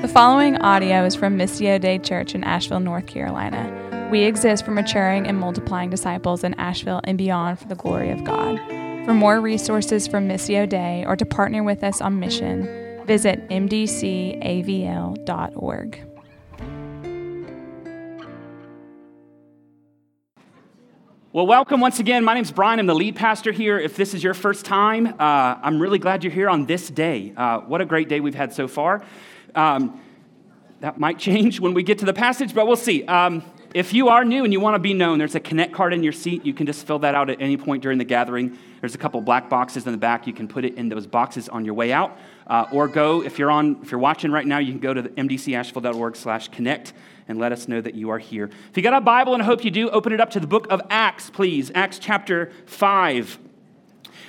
The 0.00 0.08
following 0.08 0.58
audio 0.58 1.06
is 1.06 1.14
from 1.14 1.38
Missio 1.38 1.80
Dei 1.80 1.98
Church 1.98 2.34
in 2.34 2.44
Asheville, 2.44 2.80
North 2.80 3.06
Carolina. 3.06 4.08
We 4.12 4.24
exist 4.24 4.66
for 4.66 4.70
maturing 4.72 5.26
and 5.26 5.38
multiplying 5.38 5.88
disciples 5.88 6.44
in 6.44 6.52
Asheville 6.54 7.00
and 7.04 7.16
beyond 7.16 7.58
for 7.58 7.66
the 7.66 7.76
glory 7.76 8.10
of 8.10 8.22
God. 8.22 8.58
For 9.06 9.14
more 9.14 9.40
resources 9.40 10.06
from 10.06 10.28
Missio 10.28 10.68
Dei 10.68 11.06
or 11.06 11.16
to 11.16 11.24
partner 11.24 11.62
with 11.62 11.82
us 11.82 12.02
on 12.02 12.20
mission, 12.20 13.06
visit 13.06 13.48
mdcavl.org. 13.48 14.42
Well, 21.32 21.46
welcome 21.46 21.80
once 21.80 22.00
again. 22.00 22.22
My 22.22 22.34
name's 22.34 22.52
Brian. 22.52 22.80
I'm 22.80 22.86
the 22.86 22.94
lead 22.94 23.16
pastor 23.16 23.50
here. 23.50 23.78
If 23.78 23.96
this 23.96 24.12
is 24.12 24.22
your 24.22 24.34
first 24.34 24.66
time, 24.66 25.06
uh, 25.18 25.58
I'm 25.62 25.80
really 25.80 25.98
glad 25.98 26.22
you're 26.22 26.32
here 26.32 26.50
on 26.50 26.66
this 26.66 26.90
day. 26.90 27.32
Uh, 27.34 27.60
what 27.60 27.80
a 27.80 27.86
great 27.86 28.10
day 28.10 28.20
we've 28.20 28.34
had 28.34 28.52
so 28.52 28.68
far. 28.68 29.02
Um, 29.56 30.00
that 30.80 30.98
might 31.00 31.18
change 31.18 31.58
when 31.58 31.74
we 31.74 31.82
get 31.82 31.98
to 31.98 32.04
the 32.04 32.12
passage, 32.12 32.54
but 32.54 32.66
we'll 32.66 32.76
see. 32.76 33.04
Um, 33.04 33.42
if 33.74 33.92
you 33.92 34.08
are 34.08 34.24
new 34.24 34.44
and 34.44 34.52
you 34.52 34.60
want 34.60 34.74
to 34.74 34.78
be 34.78 34.94
known, 34.94 35.18
there's 35.18 35.34
a 35.34 35.40
connect 35.40 35.72
card 35.72 35.92
in 35.92 36.02
your 36.02 36.12
seat. 36.12 36.46
You 36.46 36.54
can 36.54 36.66
just 36.66 36.86
fill 36.86 36.98
that 37.00 37.14
out 37.14 37.28
at 37.28 37.40
any 37.40 37.56
point 37.56 37.82
during 37.82 37.98
the 37.98 38.04
gathering. 38.04 38.56
There's 38.80 38.94
a 38.94 38.98
couple 38.98 39.20
black 39.20 39.50
boxes 39.50 39.86
in 39.86 39.92
the 39.92 39.98
back. 39.98 40.26
You 40.26 40.32
can 40.32 40.48
put 40.48 40.64
it 40.64 40.74
in 40.74 40.88
those 40.88 41.06
boxes 41.06 41.48
on 41.48 41.64
your 41.64 41.74
way 41.74 41.92
out, 41.92 42.16
uh, 42.46 42.66
or 42.72 42.88
go 42.88 43.22
if 43.22 43.38
you're 43.38 43.50
on 43.50 43.78
if 43.82 43.90
you're 43.90 44.00
watching 44.00 44.30
right 44.30 44.46
now. 44.46 44.58
You 44.58 44.72
can 44.72 44.80
go 44.80 44.94
to 44.94 45.02
mdcasheville.org/connect 45.02 46.92
and 47.28 47.38
let 47.38 47.52
us 47.52 47.68
know 47.68 47.80
that 47.80 47.94
you 47.94 48.10
are 48.10 48.18
here. 48.18 48.50
If 48.70 48.76
you 48.76 48.82
got 48.82 48.94
a 48.94 49.00
Bible, 49.00 49.34
and 49.34 49.42
I 49.42 49.46
hope 49.46 49.64
you 49.64 49.70
do, 49.70 49.90
open 49.90 50.12
it 50.12 50.20
up 50.20 50.30
to 50.30 50.40
the 50.40 50.46
book 50.46 50.66
of 50.70 50.80
Acts, 50.88 51.28
please. 51.28 51.70
Acts 51.74 51.98
chapter 51.98 52.52
5. 52.66 53.38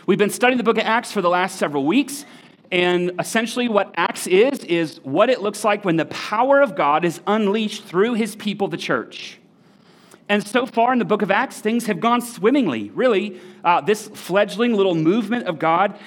We've 0.07 0.17
been 0.17 0.29
studying 0.29 0.57
the 0.57 0.63
book 0.63 0.77
of 0.77 0.85
Acts 0.85 1.11
for 1.11 1.21
the 1.21 1.29
last 1.29 1.57
several 1.57 1.85
weeks. 1.85 2.25
And 2.71 3.13
essentially, 3.19 3.69
what 3.69 3.93
Acts 3.95 4.27
is, 4.27 4.59
is 4.65 4.99
what 5.03 5.29
it 5.29 5.41
looks 5.41 5.63
like 5.63 5.85
when 5.85 5.95
the 5.95 6.05
power 6.05 6.61
of 6.61 6.75
God 6.75 7.05
is 7.05 7.21
unleashed 7.25 7.85
through 7.85 8.15
his 8.15 8.35
people, 8.35 8.67
the 8.67 8.77
church. 8.77 9.39
And 10.29 10.45
so 10.45 10.65
far 10.65 10.91
in 10.91 10.99
the 10.99 11.05
book 11.05 11.21
of 11.21 11.31
Acts, 11.31 11.61
things 11.61 11.85
have 11.85 12.01
gone 12.01 12.21
swimmingly. 12.21 12.89
Really, 12.89 13.39
uh, 13.63 13.81
this 13.81 14.09
fledgling 14.09 14.73
little 14.73 14.95
movement 14.95 15.47
of 15.47 15.59
God 15.59 15.97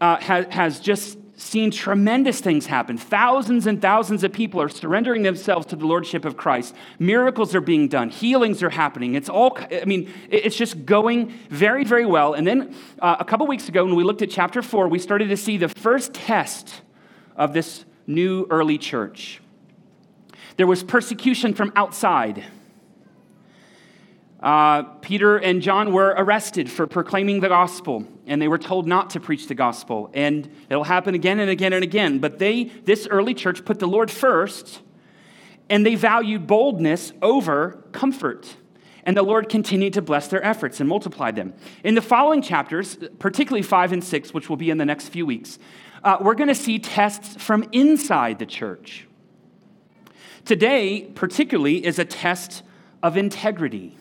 uh, 0.00 0.16
has, 0.20 0.46
has 0.50 0.80
just 0.80 1.18
seen 1.44 1.70
tremendous 1.70 2.40
things 2.40 2.66
happen. 2.66 2.96
Thousands 2.96 3.66
and 3.66 3.80
thousands 3.80 4.24
of 4.24 4.32
people 4.32 4.60
are 4.60 4.68
surrendering 4.68 5.22
themselves 5.22 5.66
to 5.66 5.76
the 5.76 5.86
lordship 5.86 6.24
of 6.24 6.36
Christ. 6.36 6.74
Miracles 6.98 7.54
are 7.54 7.60
being 7.60 7.88
done, 7.88 8.10
healings 8.10 8.62
are 8.62 8.70
happening. 8.70 9.14
It's 9.14 9.28
all, 9.28 9.56
I 9.70 9.84
mean, 9.84 10.10
it's 10.30 10.56
just 10.56 10.86
going 10.86 11.32
very, 11.50 11.84
very 11.84 12.06
well. 12.06 12.34
And 12.34 12.46
then 12.46 12.74
uh, 13.00 13.16
a 13.20 13.24
couple 13.24 13.46
weeks 13.46 13.68
ago, 13.68 13.84
when 13.84 13.94
we 13.94 14.04
looked 14.04 14.22
at 14.22 14.30
chapter 14.30 14.62
four, 14.62 14.88
we 14.88 14.98
started 14.98 15.28
to 15.28 15.36
see 15.36 15.56
the 15.58 15.68
first 15.68 16.14
test 16.14 16.82
of 17.36 17.52
this 17.52 17.84
new 18.06 18.46
early 18.50 18.78
church. 18.78 19.40
There 20.56 20.66
was 20.66 20.82
persecution 20.82 21.52
from 21.54 21.72
outside. 21.76 22.44
Uh, 24.44 24.82
Peter 25.00 25.38
and 25.38 25.62
John 25.62 25.90
were 25.90 26.14
arrested 26.18 26.70
for 26.70 26.86
proclaiming 26.86 27.40
the 27.40 27.48
gospel, 27.48 28.04
and 28.26 28.42
they 28.42 28.46
were 28.46 28.58
told 28.58 28.86
not 28.86 29.08
to 29.10 29.20
preach 29.20 29.48
the 29.48 29.54
gospel. 29.54 30.10
And 30.12 30.50
it'll 30.68 30.84
happen 30.84 31.14
again 31.14 31.40
and 31.40 31.48
again 31.48 31.72
and 31.72 31.82
again. 31.82 32.18
But 32.18 32.38
they, 32.38 32.64
this 32.64 33.06
early 33.06 33.32
church, 33.32 33.64
put 33.64 33.78
the 33.78 33.88
Lord 33.88 34.10
first, 34.10 34.82
and 35.70 35.86
they 35.86 35.94
valued 35.94 36.46
boldness 36.46 37.14
over 37.22 37.82
comfort. 37.92 38.56
And 39.04 39.16
the 39.16 39.22
Lord 39.22 39.48
continued 39.48 39.94
to 39.94 40.02
bless 40.02 40.28
their 40.28 40.44
efforts 40.44 40.78
and 40.78 40.86
multiply 40.90 41.30
them. 41.30 41.54
In 41.82 41.94
the 41.94 42.02
following 42.02 42.42
chapters, 42.42 42.98
particularly 43.18 43.62
five 43.62 43.92
and 43.92 44.04
six, 44.04 44.34
which 44.34 44.50
will 44.50 44.58
be 44.58 44.68
in 44.68 44.76
the 44.76 44.84
next 44.84 45.08
few 45.08 45.24
weeks, 45.24 45.58
uh, 46.02 46.18
we're 46.20 46.34
going 46.34 46.48
to 46.48 46.54
see 46.54 46.78
tests 46.78 47.42
from 47.42 47.66
inside 47.72 48.38
the 48.38 48.46
church. 48.46 49.06
Today, 50.44 51.10
particularly, 51.14 51.82
is 51.82 51.98
a 51.98 52.04
test 52.04 52.62
of 53.02 53.16
integrity. 53.16 53.96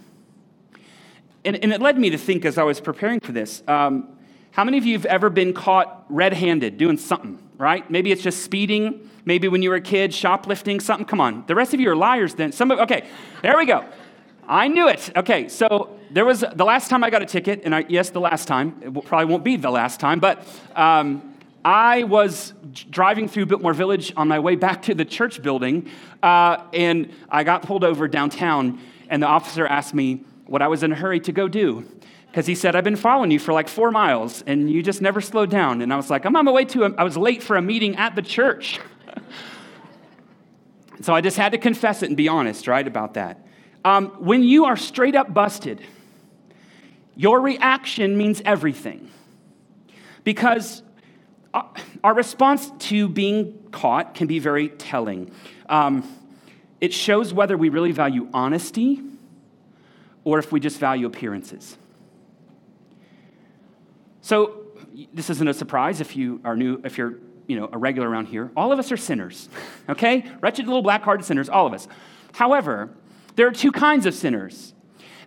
And, 1.46 1.58
and 1.58 1.74
it 1.74 1.82
led 1.82 1.98
me 1.98 2.10
to 2.12 2.18
think 2.18 2.46
as 2.46 2.58
I 2.58 2.64
was 2.64 2.80
preparing 2.80 3.20
for 3.20 3.32
this 3.32 3.64
um, 3.68 4.08
how 4.52 4.64
many 4.64 4.78
of 4.78 4.86
you 4.86 4.94
have 4.94 5.06
ever 5.08 5.30
been 5.32 5.52
caught 5.52 6.06
red 6.10 6.32
handed 6.34 6.78
doing 6.78 6.98
something, 6.98 7.40
right? 7.58 7.90
Maybe 7.90 8.12
it's 8.12 8.22
just 8.22 8.44
speeding. 8.44 9.10
Maybe 9.26 9.48
when 9.48 9.64
you 9.64 9.72
were 9.72 9.78
a 9.78 9.82
kid, 9.82 10.14
shoplifting, 10.14 10.80
something. 10.80 11.08
Come 11.08 11.20
on. 11.20 11.44
The 11.48 11.56
rest 11.56 11.74
of 11.74 11.80
you 11.80 11.90
are 11.90 11.96
liars 11.96 12.36
then. 12.36 12.52
Some 12.52 12.70
of, 12.70 12.80
okay, 12.82 13.08
there 13.42 13.58
we 13.58 13.66
go. 13.66 13.84
I 14.48 14.68
knew 14.68 14.88
it. 14.90 15.10
Okay, 15.16 15.50
so 15.50 15.98
there 16.12 16.26
was 16.26 16.42
the 16.42 16.66
last 16.66 16.90
time 16.90 17.04
I 17.04 17.10
got 17.10 17.24
a 17.24 17.26
ticket, 17.26 17.62
and 17.66 17.74
I, 17.74 17.86
yes, 17.90 18.12
the 18.12 18.20
last 18.20 18.48
time. 18.48 18.76
It 18.82 19.06
probably 19.06 19.26
won't 19.26 19.44
be 19.44 19.56
the 19.56 19.72
last 19.72 20.00
time, 20.00 20.20
but 20.20 20.46
um, 20.76 21.34
I 21.66 22.04
was 22.04 22.54
driving 22.92 23.28
through 23.28 23.48
Biltmore 23.48 23.74
Village 23.74 24.14
on 24.16 24.28
my 24.28 24.38
way 24.38 24.56
back 24.56 24.84
to 24.84 24.94
the 24.94 25.06
church 25.06 25.42
building, 25.42 25.90
uh, 26.22 26.58
and 26.74 27.12
I 27.30 27.44
got 27.44 27.64
pulled 27.64 27.84
over 27.84 28.08
downtown, 28.08 28.80
and 29.10 29.24
the 29.24 29.28
officer 29.28 29.66
asked 29.66 29.94
me, 29.94 30.26
what 30.54 30.62
I 30.62 30.68
was 30.68 30.84
in 30.84 30.92
a 30.92 30.96
hurry 30.96 31.20
to 31.22 31.32
go 31.32 31.48
do. 31.48 31.84
Because 32.28 32.46
he 32.46 32.54
said, 32.54 32.76
I've 32.76 32.84
been 32.84 32.96
following 32.96 33.32
you 33.32 33.40
for 33.40 33.54
like 33.54 33.68
four 33.68 33.90
miles 33.90 34.44
and 34.46 34.70
you 34.70 34.84
just 34.84 35.02
never 35.02 35.20
slowed 35.20 35.50
down. 35.50 35.82
And 35.82 35.92
I 35.92 35.96
was 35.96 36.12
like, 36.12 36.26
I'm 36.26 36.36
on 36.36 36.46
my 36.46 36.52
way 36.52 36.64
to, 36.66 36.84
a, 36.84 36.94
I 36.96 37.04
was 37.04 37.18
late 37.18 37.42
for 37.42 37.56
a 37.56 37.62
meeting 37.62 37.96
at 37.96 38.16
the 38.16 38.22
church. 38.22 38.80
so 41.02 41.12
I 41.12 41.22
just 41.22 41.38
had 41.38 41.54
to 41.54 41.58
confess 41.58 42.04
it 42.04 42.10
and 42.10 42.16
be 42.16 42.28
honest, 42.28 42.68
right, 42.68 42.86
about 42.86 43.16
that. 43.16 43.44
Um, 43.84 44.10
when 44.20 44.44
you 44.44 44.66
are 44.66 44.78
straight 44.78 45.16
up 45.16 45.34
busted, 45.34 45.82
your 47.16 47.42
reaction 47.42 48.16
means 48.16 48.40
everything. 48.46 49.10
Because 50.24 50.84
uh, 51.56 51.64
our 52.04 52.14
response 52.14 52.72
to 52.90 53.10
being 53.10 53.58
caught 53.72 54.14
can 54.14 54.28
be 54.28 54.38
very 54.38 54.70
telling. 54.70 55.32
Um, 55.68 56.08
it 56.80 56.94
shows 56.94 57.34
whether 57.34 57.58
we 57.58 57.70
really 57.70 57.92
value 57.92 58.28
honesty 58.36 59.02
or 60.24 60.40
if 60.40 60.52
we 60.52 60.60
just 60.60 60.80
value 60.80 61.06
appearances. 61.06 61.78
So, 64.22 64.60
this 65.14 65.30
isn't 65.30 65.48
a 65.48 65.54
surprise 65.54 66.02
if 66.02 66.16
you 66.16 66.40
are 66.46 66.56
new, 66.56 66.80
if 66.84 66.98
you're 66.98 67.16
you 67.48 67.60
know, 67.60 67.70
a 67.72 67.78
regular 67.78 68.10
around 68.10 68.28
here. 68.28 68.52
All 68.56 68.72
of 68.72 68.80
us 68.80 68.92
are 68.92 68.98
sinners, 68.98 69.50
okay? 69.90 70.26
Wretched 70.42 70.66
little 70.66 70.82
black 70.82 71.04
hearted 71.04 71.26
sinners, 71.26 71.50
all 71.50 71.68
of 71.68 71.74
us. 71.74 71.88
However, 72.34 72.90
there 73.36 73.48
are 73.48 73.52
two 73.52 73.72
kinds 73.72 74.06
of 74.06 74.14
sinners. 74.14 74.74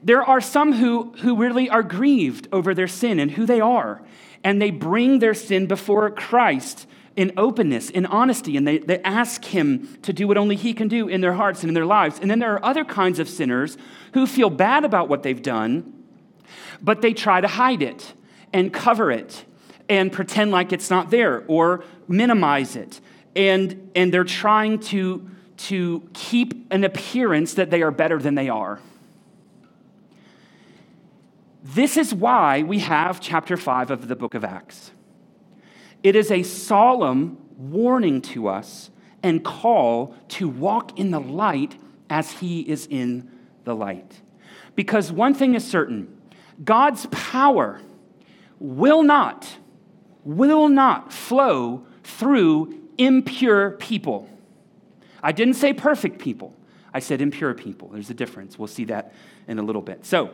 There 0.03 0.23
are 0.23 0.41
some 0.41 0.73
who, 0.73 1.13
who 1.19 1.37
really 1.37 1.69
are 1.69 1.83
grieved 1.83 2.49
over 2.53 2.75
their 2.75 2.89
sin 2.89 3.19
and 3.19 3.31
who 3.31 3.47
they 3.47 3.61
are, 3.61 4.03
and 4.45 4.61
they 4.61 4.71
bring 4.71 5.19
their 5.19 5.35
sin 5.35 5.67
before 5.67 6.11
Christ 6.11 6.87
in 7.17 7.33
openness, 7.39 7.89
in 7.89 8.05
honesty, 8.07 8.57
and 8.57 8.67
they, 8.67 8.79
they 8.79 9.01
ask 9.01 9.45
Him 9.45 9.99
to 10.03 10.13
do 10.13 10.29
what 10.29 10.37
only 10.37 10.55
He 10.55 10.75
can 10.75 10.87
do 10.87 11.09
in 11.09 11.23
their 11.23 11.33
hearts 11.33 11.63
and 11.63 11.71
in 11.71 11.75
their 11.75 11.87
lives. 11.87 12.19
And 12.21 12.31
then 12.31 12.39
there 12.39 12.53
are 12.53 12.65
other 12.65 12.85
kinds 12.85 13.19
of 13.19 13.29
sinners 13.29 13.79
who 14.13 14.27
feel 14.27 14.51
bad 14.51 14.85
about 14.85 15.09
what 15.09 15.23
they've 15.23 15.43
done, 15.43 16.05
but 16.83 17.01
they 17.01 17.15
try 17.15 17.41
to 17.41 17.49
hide 17.49 17.83
it 17.83 18.13
and 18.53 18.73
cover 18.73 19.11
it 19.11 19.45
and 19.89 20.13
pretend 20.13 20.51
like 20.51 20.73
it's 20.73 20.91
not 20.91 21.11
there 21.11 21.45
or 21.49 21.85
minimize 22.07 22.77
it. 22.77 23.01
And, 23.35 23.91
and 23.95 24.13
they're 24.13 24.25
trying 24.25 24.81
to, 24.81 25.29
to 25.57 26.09
keep 26.13 26.71
an 26.71 26.85
appearance 26.85 27.55
that 27.55 27.71
they 27.71 27.83
are 27.83 27.91
better 27.91 28.19
than 28.19 28.35
they 28.35 28.49
are. 28.49 28.81
This 31.63 31.97
is 31.97 32.15
why 32.15 32.63
we 32.63 32.79
have 32.81 33.21
chapter 33.21 33.57
5 33.57 33.91
of 33.91 34.09
the 34.09 34.17
book 34.17 34.35
of 34.35 34.45
Acts. 34.45 34.93
It 36.07 36.15
is 36.15 36.31
a 36.31 36.45
solemn 36.45 37.37
warning 37.57 38.23
to 38.23 38.47
us 38.47 38.91
and 39.25 39.43
call 39.43 40.15
to 40.29 40.49
walk 40.49 41.01
in 41.01 41.11
the 41.11 41.19
light 41.19 41.77
as 42.09 42.31
he 42.31 42.61
is 42.61 42.87
in 42.89 43.29
the 43.65 43.75
light. 43.75 44.21
Because 44.77 45.11
one 45.11 45.35
thing 45.35 45.57
is 45.57 45.67
certain 45.67 46.17
God's 46.63 47.07
power 47.07 47.81
will 48.61 49.03
not, 49.03 49.57
will 50.23 50.69
not 50.69 51.13
flow 51.13 51.85
through 52.05 52.89
impure 52.99 53.73
people. 53.73 54.31
I 55.25 55.33
didn't 55.33 55.55
say 55.55 55.73
perfect 55.73 56.21
people, 56.21 56.55
I 56.95 57.01
said 57.01 57.21
impure 57.21 57.53
people. 57.53 57.89
There's 57.89 58.11
a 58.11 58.15
difference. 58.15 58.57
We'll 58.57 58.69
see 58.69 58.85
that 58.85 59.13
in 59.49 59.59
a 59.59 59.63
little 59.63 59.83
bit. 59.83 60.07
So, 60.07 60.31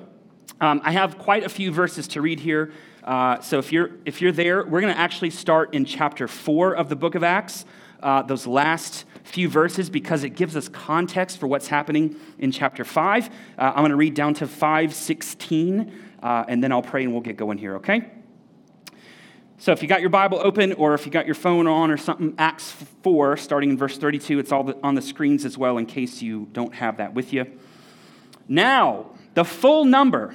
um, 0.60 0.82
I 0.84 0.92
have 0.92 1.16
quite 1.16 1.44
a 1.44 1.48
few 1.48 1.72
verses 1.72 2.08
to 2.08 2.20
read 2.20 2.40
here. 2.40 2.72
Uh, 3.04 3.40
so 3.40 3.58
if 3.58 3.72
you're, 3.72 3.90
if 4.04 4.22
you're 4.22 4.32
there, 4.32 4.64
we're 4.64 4.80
going 4.80 4.92
to 4.92 4.98
actually 5.00 5.30
start 5.30 5.74
in 5.74 5.84
chapter 5.84 6.28
4 6.28 6.74
of 6.74 6.88
the 6.88 6.96
book 6.96 7.14
of 7.14 7.24
Acts, 7.24 7.64
uh, 8.02 8.22
those 8.22 8.46
last 8.46 9.04
few 9.24 9.48
verses, 9.48 9.90
because 9.90 10.24
it 10.24 10.30
gives 10.30 10.56
us 10.56 10.68
context 10.68 11.38
for 11.38 11.46
what's 11.46 11.66
happening 11.66 12.16
in 12.38 12.52
chapter 12.52 12.84
5. 12.84 13.28
Uh, 13.28 13.30
I'm 13.58 13.78
going 13.78 13.90
to 13.90 13.96
read 13.96 14.14
down 14.14 14.34
to 14.34 14.46
516, 14.46 15.92
uh, 16.22 16.44
and 16.46 16.62
then 16.62 16.70
I'll 16.70 16.82
pray 16.82 17.02
and 17.02 17.12
we'll 17.12 17.22
get 17.22 17.36
going 17.36 17.58
here, 17.58 17.76
okay? 17.76 18.08
So 19.58 19.72
if 19.72 19.82
you 19.82 19.88
got 19.88 20.00
your 20.00 20.10
Bible 20.10 20.40
open 20.42 20.72
or 20.72 20.94
if 20.94 21.06
you 21.06 21.12
got 21.12 21.26
your 21.26 21.36
phone 21.36 21.66
on 21.66 21.90
or 21.90 21.96
something, 21.96 22.34
Acts 22.38 22.72
4, 23.02 23.36
starting 23.36 23.70
in 23.70 23.78
verse 23.78 23.96
32, 23.96 24.38
it's 24.38 24.52
all 24.52 24.72
on 24.82 24.94
the 24.94 25.02
screens 25.02 25.44
as 25.44 25.56
well 25.58 25.78
in 25.78 25.86
case 25.86 26.20
you 26.20 26.48
don't 26.52 26.74
have 26.74 26.96
that 26.96 27.14
with 27.14 27.32
you. 27.32 27.46
Now, 28.48 29.06
the 29.34 29.44
full 29.44 29.84
number 29.84 30.34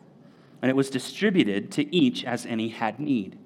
And 0.61 0.69
it 0.69 0.75
was 0.75 0.89
distributed 0.89 1.71
to 1.71 1.95
each 1.95 2.23
as 2.23 2.45
any 2.45 2.69
had 2.69 2.99
need. 2.99 3.37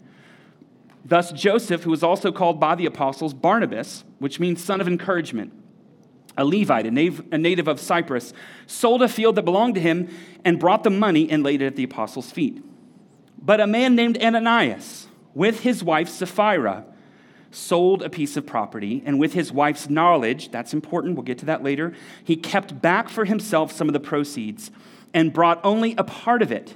Thus, 1.03 1.31
Joseph, 1.31 1.83
who 1.83 1.91
was 1.91 2.03
also 2.03 2.31
called 2.31 2.59
by 2.59 2.75
the 2.75 2.87
apostles 2.87 3.33
Barnabas, 3.33 4.03
which 4.19 4.39
means 4.39 4.63
son 4.63 4.81
of 4.81 4.87
encouragement, 4.87 5.53
a 6.37 6.43
Levite, 6.43 6.87
a 6.87 6.91
native 6.91 7.67
of 7.67 7.79
Cyprus, 7.79 8.33
sold 8.67 9.01
a 9.01 9.07
field 9.07 9.35
that 9.35 9.45
belonged 9.45 9.75
to 9.75 9.81
him 9.81 10.09
and 10.43 10.59
brought 10.59 10.83
the 10.83 10.89
money 10.89 11.29
and 11.29 11.43
laid 11.43 11.61
it 11.61 11.67
at 11.67 11.75
the 11.75 11.83
apostles' 11.83 12.31
feet. 12.31 12.61
But 13.41 13.61
a 13.61 13.67
man 13.67 13.95
named 13.95 14.17
Ananias, 14.21 15.07
with 15.33 15.61
his 15.61 15.83
wife 15.83 16.09
Sapphira, 16.09 16.85
sold 17.51 18.01
a 18.01 18.09
piece 18.09 18.35
of 18.35 18.45
property, 18.45 19.01
and 19.05 19.17
with 19.17 19.33
his 19.33 19.51
wife's 19.51 19.89
knowledge, 19.89 20.49
that's 20.49 20.73
important, 20.73 21.15
we'll 21.15 21.23
get 21.23 21.37
to 21.37 21.45
that 21.45 21.63
later, 21.63 21.93
he 22.23 22.35
kept 22.35 22.81
back 22.81 23.07
for 23.07 23.23
himself 23.23 23.71
some 23.71 23.87
of 23.87 23.93
the 23.93 23.99
proceeds 23.99 24.71
and 25.13 25.31
brought 25.31 25.61
only 25.63 25.95
a 25.97 26.03
part 26.03 26.41
of 26.41 26.51
it 26.51 26.75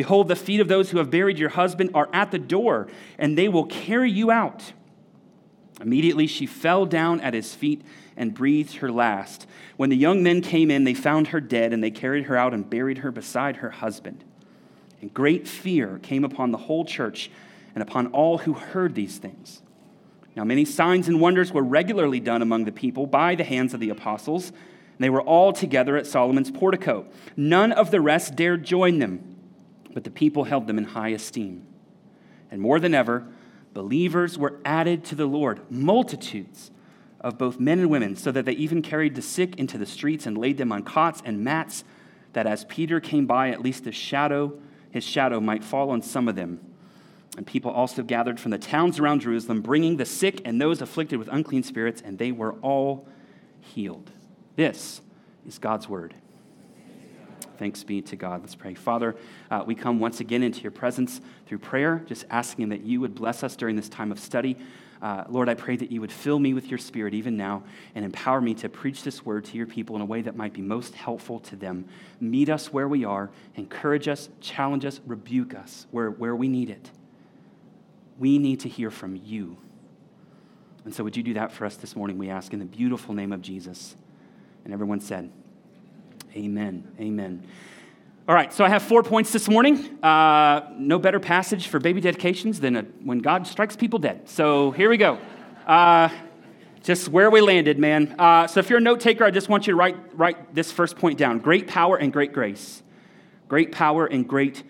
Behold, 0.00 0.28
the 0.28 0.34
feet 0.34 0.60
of 0.60 0.68
those 0.68 0.88
who 0.88 0.96
have 0.96 1.10
buried 1.10 1.38
your 1.38 1.50
husband 1.50 1.90
are 1.92 2.08
at 2.10 2.30
the 2.30 2.38
door, 2.38 2.88
and 3.18 3.36
they 3.36 3.50
will 3.50 3.66
carry 3.66 4.10
you 4.10 4.30
out. 4.30 4.72
Immediately 5.78 6.26
she 6.26 6.46
fell 6.46 6.86
down 6.86 7.20
at 7.20 7.34
his 7.34 7.54
feet 7.54 7.82
and 8.16 8.32
breathed 8.32 8.76
her 8.76 8.90
last. 8.90 9.46
When 9.76 9.90
the 9.90 9.98
young 9.98 10.22
men 10.22 10.40
came 10.40 10.70
in, 10.70 10.84
they 10.84 10.94
found 10.94 11.28
her 11.28 11.40
dead, 11.42 11.74
and 11.74 11.84
they 11.84 11.90
carried 11.90 12.24
her 12.24 12.36
out 12.38 12.54
and 12.54 12.70
buried 12.70 12.96
her 12.98 13.12
beside 13.12 13.56
her 13.56 13.68
husband. 13.68 14.24
And 15.02 15.12
great 15.12 15.46
fear 15.46 16.00
came 16.02 16.24
upon 16.24 16.50
the 16.50 16.56
whole 16.56 16.86
church 16.86 17.30
and 17.74 17.82
upon 17.82 18.06
all 18.06 18.38
who 18.38 18.54
heard 18.54 18.94
these 18.94 19.18
things. 19.18 19.60
Now, 20.34 20.44
many 20.44 20.64
signs 20.64 21.08
and 21.08 21.20
wonders 21.20 21.52
were 21.52 21.62
regularly 21.62 22.20
done 22.20 22.40
among 22.40 22.64
the 22.64 22.72
people 22.72 23.06
by 23.06 23.34
the 23.34 23.44
hands 23.44 23.74
of 23.74 23.80
the 23.80 23.90
apostles, 23.90 24.48
and 24.48 24.56
they 24.98 25.10
were 25.10 25.20
all 25.20 25.52
together 25.52 25.98
at 25.98 26.06
Solomon's 26.06 26.50
portico. 26.50 27.04
None 27.36 27.70
of 27.70 27.90
the 27.90 28.00
rest 28.00 28.34
dared 28.34 28.64
join 28.64 28.98
them, 28.98 29.29
but 29.92 30.04
the 30.04 30.10
people 30.10 30.44
held 30.44 30.66
them 30.66 30.78
in 30.78 30.84
high 30.84 31.08
esteem. 31.08 31.66
And 32.50 32.60
more 32.60 32.80
than 32.80 32.94
ever, 32.94 33.26
believers 33.74 34.36
were 34.38 34.60
added 34.64 35.04
to 35.06 35.14
the 35.14 35.26
Lord, 35.26 35.60
multitudes 35.70 36.70
of 37.20 37.38
both 37.38 37.60
men 37.60 37.78
and 37.78 37.90
women, 37.90 38.16
so 38.16 38.32
that 38.32 38.44
they 38.44 38.52
even 38.52 38.82
carried 38.82 39.14
the 39.14 39.22
sick 39.22 39.56
into 39.56 39.78
the 39.78 39.86
streets 39.86 40.26
and 40.26 40.38
laid 40.38 40.58
them 40.58 40.72
on 40.72 40.82
cots 40.82 41.22
and 41.24 41.44
mats, 41.44 41.84
that 42.32 42.46
as 42.46 42.64
Peter 42.64 43.00
came 43.00 43.26
by, 43.26 43.50
at 43.50 43.60
least 43.60 43.84
the 43.84 43.92
shadow, 43.92 44.58
his 44.90 45.04
shadow 45.04 45.40
might 45.40 45.62
fall 45.62 45.90
on 45.90 46.02
some 46.02 46.28
of 46.28 46.36
them. 46.36 46.60
And 47.36 47.46
people 47.46 47.70
also 47.70 48.02
gathered 48.02 48.40
from 48.40 48.50
the 48.50 48.58
towns 48.58 48.98
around 48.98 49.20
Jerusalem, 49.20 49.62
bringing 49.62 49.96
the 49.96 50.04
sick 50.04 50.40
and 50.44 50.60
those 50.60 50.80
afflicted 50.80 51.18
with 51.18 51.28
unclean 51.28 51.62
spirits, 51.62 52.02
and 52.04 52.18
they 52.18 52.32
were 52.32 52.54
all 52.54 53.06
healed. 53.60 54.10
This 54.56 55.00
is 55.46 55.58
God's 55.58 55.88
word. 55.88 56.14
Thanks 57.60 57.84
be 57.84 58.00
to 58.00 58.16
God. 58.16 58.40
Let's 58.40 58.54
pray. 58.54 58.72
Father, 58.72 59.14
uh, 59.50 59.62
we 59.66 59.74
come 59.74 60.00
once 60.00 60.20
again 60.20 60.42
into 60.42 60.62
your 60.62 60.70
presence 60.70 61.20
through 61.44 61.58
prayer, 61.58 62.02
just 62.06 62.24
asking 62.30 62.70
that 62.70 62.84
you 62.84 63.02
would 63.02 63.14
bless 63.14 63.44
us 63.44 63.54
during 63.54 63.76
this 63.76 63.90
time 63.90 64.10
of 64.10 64.18
study. 64.18 64.56
Uh, 65.02 65.24
Lord, 65.28 65.50
I 65.50 65.52
pray 65.52 65.76
that 65.76 65.92
you 65.92 66.00
would 66.00 66.10
fill 66.10 66.38
me 66.38 66.54
with 66.54 66.68
your 66.68 66.78
spirit 66.78 67.12
even 67.12 67.36
now 67.36 67.62
and 67.94 68.02
empower 68.02 68.40
me 68.40 68.54
to 68.54 68.70
preach 68.70 69.02
this 69.02 69.26
word 69.26 69.44
to 69.44 69.58
your 69.58 69.66
people 69.66 69.94
in 69.94 70.00
a 70.00 70.06
way 70.06 70.22
that 70.22 70.36
might 70.36 70.54
be 70.54 70.62
most 70.62 70.94
helpful 70.94 71.38
to 71.40 71.56
them. 71.56 71.84
Meet 72.18 72.48
us 72.48 72.72
where 72.72 72.88
we 72.88 73.04
are, 73.04 73.28
encourage 73.56 74.08
us, 74.08 74.30
challenge 74.40 74.86
us, 74.86 75.02
rebuke 75.06 75.54
us 75.54 75.86
where, 75.90 76.10
where 76.12 76.34
we 76.34 76.48
need 76.48 76.70
it. 76.70 76.90
We 78.18 78.38
need 78.38 78.60
to 78.60 78.70
hear 78.70 78.90
from 78.90 79.16
you. 79.16 79.58
And 80.86 80.94
so, 80.94 81.04
would 81.04 81.14
you 81.14 81.22
do 81.22 81.34
that 81.34 81.52
for 81.52 81.66
us 81.66 81.76
this 81.76 81.94
morning? 81.94 82.16
We 82.16 82.30
ask 82.30 82.54
in 82.54 82.58
the 82.58 82.64
beautiful 82.64 83.12
name 83.12 83.32
of 83.32 83.42
Jesus. 83.42 83.96
And 84.64 84.72
everyone 84.72 85.00
said, 85.00 85.30
Amen. 86.36 86.86
Amen. 87.00 87.42
All 88.28 88.34
right, 88.34 88.52
so 88.52 88.64
I 88.64 88.68
have 88.68 88.82
four 88.82 89.02
points 89.02 89.32
this 89.32 89.48
morning. 89.48 90.02
Uh, 90.02 90.70
no 90.76 90.98
better 90.98 91.18
passage 91.18 91.66
for 91.66 91.80
baby 91.80 92.00
dedications 92.00 92.60
than 92.60 92.76
a, 92.76 92.82
when 93.02 93.18
God 93.18 93.46
strikes 93.46 93.74
people 93.74 93.98
dead. 93.98 94.28
So 94.28 94.70
here 94.70 94.88
we 94.88 94.96
go. 94.96 95.18
Uh, 95.66 96.08
just 96.82 97.08
where 97.08 97.30
we 97.30 97.40
landed, 97.40 97.78
man. 97.78 98.14
Uh, 98.18 98.46
so 98.46 98.60
if 98.60 98.70
you're 98.70 98.78
a 98.78 98.82
note 98.82 99.00
taker, 99.00 99.24
I 99.24 99.32
just 99.32 99.48
want 99.48 99.66
you 99.66 99.72
to 99.72 99.76
write, 99.76 99.96
write 100.16 100.54
this 100.54 100.70
first 100.70 100.96
point 100.96 101.18
down 101.18 101.40
great 101.40 101.66
power 101.66 101.96
and 101.96 102.12
great 102.12 102.32
grace. 102.32 102.82
Great 103.48 103.72
power 103.72 104.06
and 104.06 104.28
great 104.28 104.62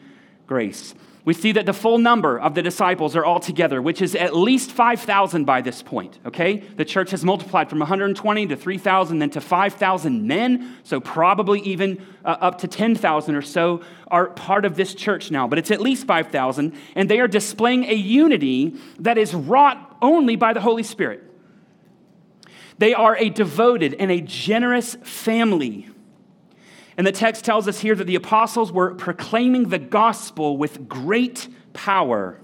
grace 0.46 0.94
we 1.24 1.34
see 1.34 1.52
that 1.52 1.66
the 1.66 1.72
full 1.72 1.98
number 1.98 2.38
of 2.38 2.54
the 2.54 2.62
disciples 2.62 3.14
are 3.14 3.24
all 3.24 3.40
together, 3.40 3.82
which 3.82 4.00
is 4.00 4.14
at 4.14 4.34
least 4.34 4.72
5,000 4.72 5.44
by 5.44 5.60
this 5.60 5.82
point, 5.82 6.18
okay? 6.24 6.56
The 6.76 6.84
church 6.84 7.10
has 7.10 7.24
multiplied 7.24 7.68
from 7.68 7.80
120 7.80 8.46
to 8.46 8.56
3,000, 8.56 9.18
then 9.18 9.30
to 9.30 9.40
5,000 9.40 10.26
men, 10.26 10.76
so 10.82 10.98
probably 10.98 11.60
even 11.60 12.04
uh, 12.24 12.36
up 12.40 12.58
to 12.58 12.68
10,000 12.68 13.34
or 13.34 13.42
so 13.42 13.82
are 14.08 14.30
part 14.30 14.64
of 14.64 14.76
this 14.76 14.94
church 14.94 15.30
now, 15.30 15.46
but 15.46 15.58
it's 15.58 15.70
at 15.70 15.80
least 15.80 16.06
5,000, 16.06 16.74
and 16.94 17.10
they 17.10 17.20
are 17.20 17.28
displaying 17.28 17.84
a 17.84 17.94
unity 17.94 18.74
that 19.00 19.18
is 19.18 19.34
wrought 19.34 19.98
only 20.00 20.36
by 20.36 20.54
the 20.54 20.60
Holy 20.60 20.82
Spirit. 20.82 21.22
They 22.78 22.94
are 22.94 23.14
a 23.16 23.28
devoted 23.28 23.92
and 23.92 24.10
a 24.10 24.22
generous 24.22 24.94
family 25.02 25.89
and 27.00 27.06
the 27.06 27.12
text 27.12 27.46
tells 27.46 27.66
us 27.66 27.80
here 27.80 27.94
that 27.94 28.04
the 28.04 28.16
apostles 28.16 28.70
were 28.70 28.94
proclaiming 28.94 29.70
the 29.70 29.78
gospel 29.78 30.58
with 30.58 30.86
great 30.86 31.48
power. 31.72 32.38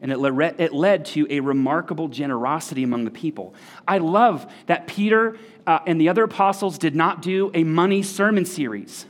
And 0.00 0.10
it 0.10 0.18
led, 0.18 1.04
to 1.04 1.28
a 1.30 1.38
remarkable 1.38 2.08
generosity 2.08 2.82
among 2.82 3.04
the 3.04 3.12
people. 3.12 3.54
I 3.86 3.98
love 3.98 4.52
that 4.66 4.88
Peter 4.88 5.38
uh, 5.68 5.78
and 5.86 6.00
the 6.00 6.08
other 6.08 6.24
apostles 6.24 6.78
did 6.78 6.96
not 6.96 7.22
do 7.22 7.52
a 7.54 7.62
money 7.62 8.02
sermon 8.02 8.44
series. 8.44 9.06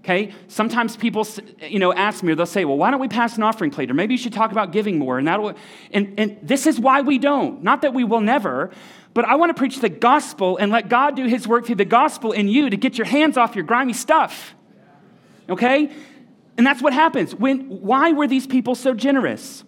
Okay? 0.00 0.34
Sometimes 0.48 0.96
people, 0.96 1.24
you 1.60 1.78
know, 1.78 1.92
ask 1.92 2.24
me, 2.24 2.32
or 2.32 2.34
they'll 2.34 2.46
say, 2.46 2.64
well, 2.64 2.76
why 2.76 2.90
don't 2.90 2.98
we 2.98 3.06
pass 3.06 3.36
an 3.36 3.44
offering 3.44 3.70
plate? 3.70 3.92
Or 3.92 3.94
maybe 3.94 4.14
you 4.14 4.18
should 4.18 4.32
talk 4.32 4.50
about 4.50 4.72
giving 4.72 4.98
more. 4.98 5.18
And, 5.18 5.28
that'll, 5.28 5.54
and, 5.92 6.14
and 6.18 6.36
this 6.42 6.66
is 6.66 6.80
why 6.80 7.02
we 7.02 7.18
don't. 7.18 7.62
Not 7.62 7.82
that 7.82 7.94
we 7.94 8.02
will 8.02 8.20
never, 8.20 8.72
but 9.14 9.24
I 9.24 9.34
want 9.34 9.50
to 9.50 9.54
preach 9.54 9.80
the 9.80 9.88
gospel 9.88 10.56
and 10.56 10.72
let 10.72 10.88
God 10.88 11.16
do 11.16 11.26
his 11.26 11.46
work 11.46 11.66
through 11.66 11.76
the 11.76 11.84
gospel 11.84 12.32
in 12.32 12.48
you 12.48 12.70
to 12.70 12.76
get 12.76 12.96
your 12.96 13.06
hands 13.06 13.36
off 13.36 13.54
your 13.54 13.64
grimy 13.64 13.92
stuff. 13.92 14.54
Okay? 15.48 15.92
And 16.56 16.66
that's 16.66 16.82
what 16.82 16.92
happens. 16.92 17.34
When, 17.34 17.68
why 17.68 18.12
were 18.12 18.26
these 18.26 18.46
people 18.46 18.74
so 18.74 18.94
generous? 18.94 19.64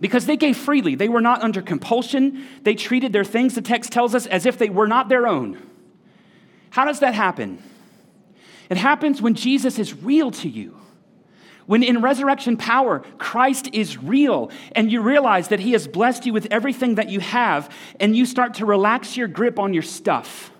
Because 0.00 0.26
they 0.26 0.36
gave 0.36 0.56
freely. 0.56 0.94
They 0.94 1.08
were 1.08 1.20
not 1.20 1.42
under 1.42 1.62
compulsion. 1.62 2.46
They 2.62 2.74
treated 2.74 3.12
their 3.12 3.24
things, 3.24 3.54
the 3.54 3.62
text 3.62 3.92
tells 3.92 4.14
us, 4.14 4.26
as 4.26 4.46
if 4.46 4.58
they 4.58 4.68
were 4.68 4.88
not 4.88 5.08
their 5.08 5.26
own. 5.26 5.60
How 6.70 6.84
does 6.84 7.00
that 7.00 7.14
happen? 7.14 7.62
It 8.68 8.76
happens 8.76 9.22
when 9.22 9.34
Jesus 9.34 9.78
is 9.78 9.94
real 9.94 10.30
to 10.32 10.48
you. 10.48 10.75
When 11.66 11.82
in 11.82 12.00
resurrection 12.00 12.56
power, 12.56 13.00
Christ 13.18 13.70
is 13.72 13.98
real, 13.98 14.50
and 14.72 14.90
you 14.90 15.02
realize 15.02 15.48
that 15.48 15.60
He 15.60 15.72
has 15.72 15.88
blessed 15.88 16.24
you 16.24 16.32
with 16.32 16.46
everything 16.50 16.94
that 16.94 17.08
you 17.08 17.20
have, 17.20 17.74
and 17.98 18.16
you 18.16 18.24
start 18.24 18.54
to 18.54 18.66
relax 18.66 19.16
your 19.16 19.28
grip 19.28 19.58
on 19.58 19.74
your 19.74 19.82
stuff. 19.82 20.52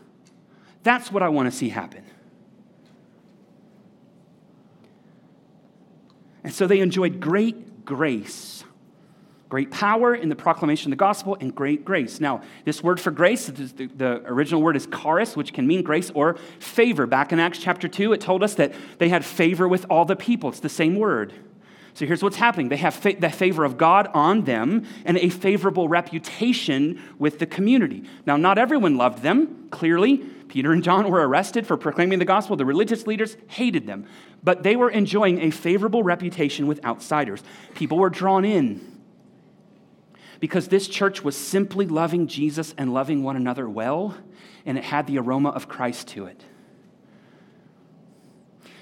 That's 0.83 1.11
what 1.11 1.23
I 1.23 1.29
want 1.29 1.51
to 1.51 1.57
see 1.57 1.69
happen. 1.69 2.05
And 6.45 6.53
so 6.53 6.67
they 6.67 6.81
enjoyed 6.81 7.21
great 7.21 7.85
grace 7.85 8.56
great 9.49 9.71
power 9.71 10.15
in 10.15 10.29
the 10.29 10.37
proclamation 10.37 10.93
of 10.93 10.99
the 10.99 11.01
gospel, 11.01 11.37
and 11.41 11.55
great 11.55 11.85
grace. 11.85 12.21
Now, 12.21 12.43
this 12.65 12.83
word 12.83 13.01
for 13.01 13.11
grace, 13.11 13.47
the, 13.47 14.23
original 14.27 14.61
word 14.61 14.77
is 14.77 14.87
charis, 14.87 15.37
which 15.37 15.53
can 15.53 15.67
mean 15.67 15.83
grace 15.83 16.11
or 16.15 16.37
favor. 16.59 17.07
Back 17.07 17.33
in 17.33 17.39
Acts 17.39 17.59
chapter 17.59 17.89
2, 17.89 18.13
it 18.13 18.21
told 18.21 18.43
us 18.43 18.55
that 18.55 18.73
they 18.99 19.09
had 19.09 19.25
favor 19.25 19.69
with 19.69 19.87
all 19.89 20.05
the 20.05 20.17
people. 20.17 20.51
It's 20.51 20.61
the 20.61 20.69
same 20.69 20.97
word. 20.97 21.33
So 21.95 22.05
here's 22.05 22.23
what's 22.23 22.37
happening 22.37 22.69
they 22.69 22.77
have 22.77 22.95
fa- 22.95 23.17
the 23.19 23.31
favor 23.31 23.65
of 23.65 23.79
God 23.79 24.09
on 24.13 24.45
them 24.45 24.85
and 25.05 25.17
a 25.17 25.31
favorable 25.31 25.89
reputation 25.89 27.01
with 27.19 27.39
the 27.39 27.47
community. 27.47 28.05
Now, 28.27 28.37
not 28.37 28.59
everyone 28.59 28.97
loved 28.97 29.23
them, 29.23 29.69
clearly. 29.71 30.19
Peter 30.49 30.73
and 30.73 30.83
John 30.83 31.11
were 31.11 31.27
arrested 31.27 31.67
for 31.67 31.77
proclaiming 31.77 32.19
the 32.19 32.25
gospel. 32.25 32.57
The 32.57 32.65
religious 32.65 33.07
leaders 33.07 33.37
hated 33.49 33.87
them, 33.87 34.07
but 34.45 34.63
they 34.63 34.77
were 34.77 34.91
enjoying 34.91 35.41
a 35.41 35.51
favorable 35.51 36.03
reputation 36.03 36.67
with 36.67 36.85
outsiders. 36.85 37.43
People 37.75 37.99
were 37.99 38.11
drawn 38.11 38.45
in 38.45 38.96
because 40.41 40.69
this 40.69 40.89
church 40.89 41.25
was 41.25 41.37
simply 41.37 41.87
loving 41.87 42.27
Jesus 42.27 42.75
and 42.77 42.93
loving 42.93 43.23
one 43.23 43.37
another 43.37 43.69
well, 43.69 44.17
and 44.65 44.77
it 44.77 44.85
had 44.85 45.07
the 45.07 45.19
aroma 45.19 45.51
of 45.51 45.69
Christ 45.69 46.09
to 46.09 46.27
it. 46.27 46.45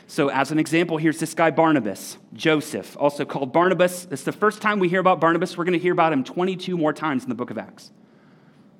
So, 0.06 0.28
as 0.28 0.52
an 0.52 0.58
example, 0.58 0.96
here's 0.96 1.18
this 1.18 1.34
guy 1.34 1.50
Barnabas, 1.50 2.18
Joseph, 2.34 2.96
also 2.98 3.24
called 3.24 3.52
Barnabas. 3.52 4.06
It's 4.10 4.22
the 4.22 4.32
first 4.32 4.60
time 4.60 4.78
we 4.78 4.88
hear 4.88 5.00
about 5.00 5.20
Barnabas. 5.20 5.56
We're 5.56 5.64
going 5.64 5.78
to 5.78 5.82
hear 5.82 5.92
about 5.92 6.12
him 6.12 6.22
22 6.22 6.76
more 6.76 6.92
times 6.92 7.24
in 7.24 7.28
the 7.28 7.34
book 7.34 7.50
of 7.50 7.58
Acts. 7.58 7.90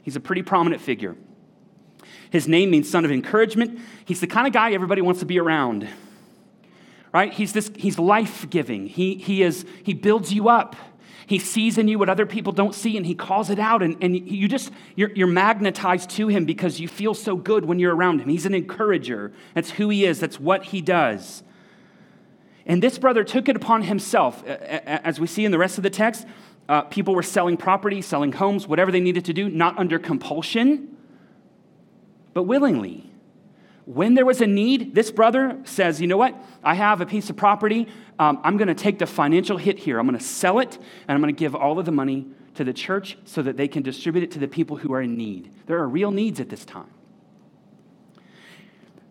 He's 0.03 0.17
a 0.17 0.21
pretty 0.21 0.43
prominent 0.43 0.83
figure. 0.83 1.17
His 2.31 2.47
name 2.47 2.71
means 2.71 2.91
son 2.91 3.05
of 3.05 3.11
encouragement. 3.11 3.81
He's 4.05 4.21
the 4.21 4.27
kind 4.27 4.47
of 4.47 4.53
guy 4.53 4.73
everybody 4.73 5.01
wants 5.03 5.21
to 5.21 5.27
be 5.27 5.41
around. 5.41 5.89
Right? 7.13 7.33
He's 7.33 7.53
this 7.53 7.71
he's 7.77 7.99
life-giving. 7.99 8.87
He 8.87 9.15
he 9.17 9.43
is 9.43 9.65
he 9.83 9.95
builds 9.95 10.33
you 10.33 10.49
up. 10.49 10.77
He 11.27 11.39
sees 11.39 11.79
in 11.79 11.89
you 11.89 11.99
what 11.99 12.09
other 12.09 12.27
people 12.27 12.53
don't 12.53 12.75
see 12.75 12.97
and 12.97 13.07
he 13.07 13.15
calls 13.15 13.51
it 13.51 13.59
out. 13.59 13.83
And, 13.83 13.97
and 14.03 14.15
you 14.15 14.49
just, 14.49 14.71
you're, 14.95 15.11
you're 15.13 15.27
magnetized 15.27 16.11
to 16.11 16.29
him 16.29 16.45
because 16.45 16.81
you 16.81 16.89
feel 16.89 17.15
so 17.15 17.37
good 17.37 17.65
when 17.65 17.79
you're 17.79 17.95
around 17.95 18.21
him. 18.21 18.29
He's 18.29 18.47
an 18.47 18.55
encourager. 18.55 19.33
That's 19.55 19.71
who 19.71 19.89
he 19.89 20.05
is, 20.05 20.21
that's 20.21 20.39
what 20.39 20.65
he 20.65 20.81
does. 20.81 21.43
And 22.67 22.83
this 22.83 22.99
brother 22.99 23.25
took 23.25 23.49
it 23.49 23.57
upon 23.57 23.83
himself. 23.83 24.45
As 24.45 25.21
we 25.21 25.27
see 25.27 25.45
in 25.45 25.53
the 25.53 25.59
rest 25.59 25.79
of 25.79 25.83
the 25.83 25.91
text, 25.91 26.27
uh, 26.69 26.83
people 26.83 27.15
were 27.15 27.23
selling 27.23 27.57
property, 27.57 28.01
selling 28.01 28.33
homes, 28.33 28.67
whatever 28.67 28.91
they 28.91 29.01
needed 29.01 29.27
to 29.27 29.35
do, 29.35 29.51
not 29.51 29.79
under 29.79 29.99
compulsion, 29.99 30.97
but 32.33 32.45
willingly. 32.45 33.11
When 33.87 34.15
there 34.15 34.25
was 34.25 34.41
a 34.41 34.47
need, 34.47 34.95
this 34.95 35.11
brother 35.11 35.59
says, 35.65 36.01
You 36.01 36.07
know 36.07 36.17
what? 36.17 36.35
I 36.63 36.75
have 36.75 37.01
a 37.01 37.07
piece 37.07 37.29
of 37.29 37.37
property. 37.37 37.87
Um, 38.19 38.41
I'm 38.43 38.57
going 38.57 38.69
to 38.69 38.75
take 38.75 38.99
the 38.99 39.07
financial 39.07 39.57
hit 39.57 39.79
here. 39.79 39.99
I'm 39.99 40.07
going 40.07 40.19
to 40.19 40.25
sell 40.25 40.59
it, 40.59 40.79
and 41.07 41.15
I'm 41.15 41.21
going 41.21 41.35
to 41.35 41.39
give 41.39 41.55
all 41.55 41.79
of 41.79 41.85
the 41.85 41.93
money 41.93 42.27
to 42.55 42.65
the 42.65 42.73
church 42.73 43.19
so 43.25 43.43
that 43.43 43.57
they 43.57 43.69
can 43.69 43.83
distribute 43.83 44.23
it 44.23 44.31
to 44.33 44.39
the 44.39 44.49
people 44.49 44.77
who 44.77 44.93
are 44.95 45.03
in 45.03 45.17
need. 45.17 45.51
There 45.67 45.79
are 45.79 45.89
real 45.89 46.11
needs 46.11 46.41
at 46.41 46.49
this 46.49 46.65
time. 46.65 46.91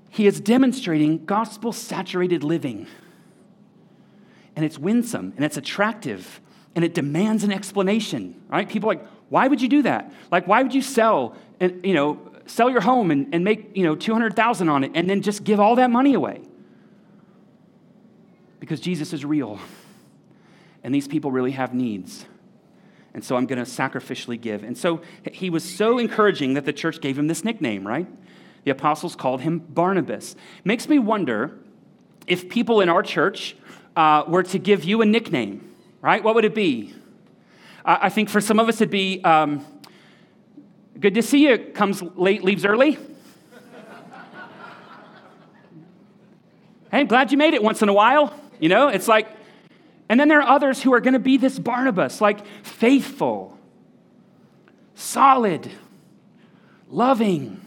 He 0.09 0.27
is 0.27 0.39
demonstrating 0.39 1.25
gospel 1.25 1.73
saturated 1.73 2.43
living. 2.43 2.87
And 4.55 4.63
it's 4.63 4.77
winsome 4.77 5.33
and 5.35 5.43
it's 5.43 5.57
attractive 5.57 6.39
and 6.75 6.85
it 6.85 6.93
demands 6.93 7.43
an 7.43 7.51
explanation, 7.51 8.41
right? 8.49 8.69
People 8.69 8.87
like, 8.87 9.05
why 9.29 9.47
would 9.47 9.61
you 9.61 9.67
do 9.67 9.81
that? 9.81 10.13
Like, 10.31 10.47
why 10.47 10.61
would 10.61 10.73
you 10.73 10.83
sell 10.83 11.35
and, 11.59 11.83
you 11.83 11.95
know, 11.95 12.32
sell 12.45 12.69
your 12.69 12.81
home 12.81 13.11
and, 13.11 13.33
and 13.33 13.43
make, 13.43 13.75
you 13.75 13.83
know, 13.83 13.95
200,000 13.95 14.69
on 14.69 14.83
it 14.83 14.91
and 14.95 15.09
then 15.09 15.21
just 15.21 15.43
give 15.43 15.59
all 15.59 15.75
that 15.75 15.89
money 15.89 16.13
away. 16.13 16.41
Because 18.59 18.79
Jesus 18.79 19.13
is 19.13 19.25
real. 19.25 19.59
And 20.83 20.93
these 20.93 21.07
people 21.07 21.31
really 21.31 21.51
have 21.51 21.73
needs. 21.73 22.25
And 23.13 23.23
so 23.23 23.35
I'm 23.35 23.45
going 23.45 23.63
to 23.63 23.69
sacrificially 23.69 24.39
give. 24.39 24.63
And 24.63 24.77
so 24.77 25.01
he 25.31 25.49
was 25.49 25.63
so 25.63 25.99
encouraging 25.99 26.55
that 26.55 26.65
the 26.65 26.73
church 26.73 26.99
gave 26.99 27.17
him 27.17 27.27
this 27.27 27.43
nickname, 27.43 27.87
right? 27.87 28.07
The 28.63 28.71
apostles 28.71 29.15
called 29.15 29.41
him 29.41 29.59
Barnabas. 29.59 30.35
Makes 30.63 30.89
me 30.89 30.99
wonder 30.99 31.57
if 32.25 32.49
people 32.49 32.81
in 32.81 32.89
our 32.89 33.03
church 33.03 33.55
uh, 33.95 34.23
were 34.27 34.43
to 34.43 34.57
give 34.57 34.83
you 34.83 35.01
a 35.01 35.05
nickname, 35.05 35.75
right? 36.01 36.23
What 36.23 36.35
would 36.35 36.45
it 36.45 36.55
be? 36.55 36.93
I 37.85 38.09
think 38.09 38.29
for 38.29 38.39
some 38.39 38.59
of 38.59 38.69
us 38.69 38.75
it'd 38.75 38.89
be 38.89 39.21
um, 39.23 39.65
Good 40.99 41.15
to 41.15 41.21
see 41.21 41.47
you. 41.47 41.57
Comes 41.57 42.01
late, 42.15 42.43
leaves 42.43 42.65
early. 42.65 42.97
hey, 46.91 47.03
glad 47.05 47.31
you 47.31 47.37
made 47.37 47.53
it 47.53 47.63
once 47.63 47.81
in 47.81 47.89
a 47.89 47.93
while. 47.93 48.33
You 48.59 48.69
know, 48.69 48.87
it's 48.87 49.07
like, 49.07 49.27
and 50.07 50.19
then 50.19 50.27
there 50.27 50.39
are 50.41 50.47
others 50.47 50.81
who 50.81 50.93
are 50.93 51.01
going 51.01 51.13
to 51.13 51.19
be 51.19 51.37
this 51.37 51.57
Barnabas, 51.57 52.21
like 52.21 52.45
faithful, 52.63 53.57
solid, 54.95 55.69
loving. 56.89 57.59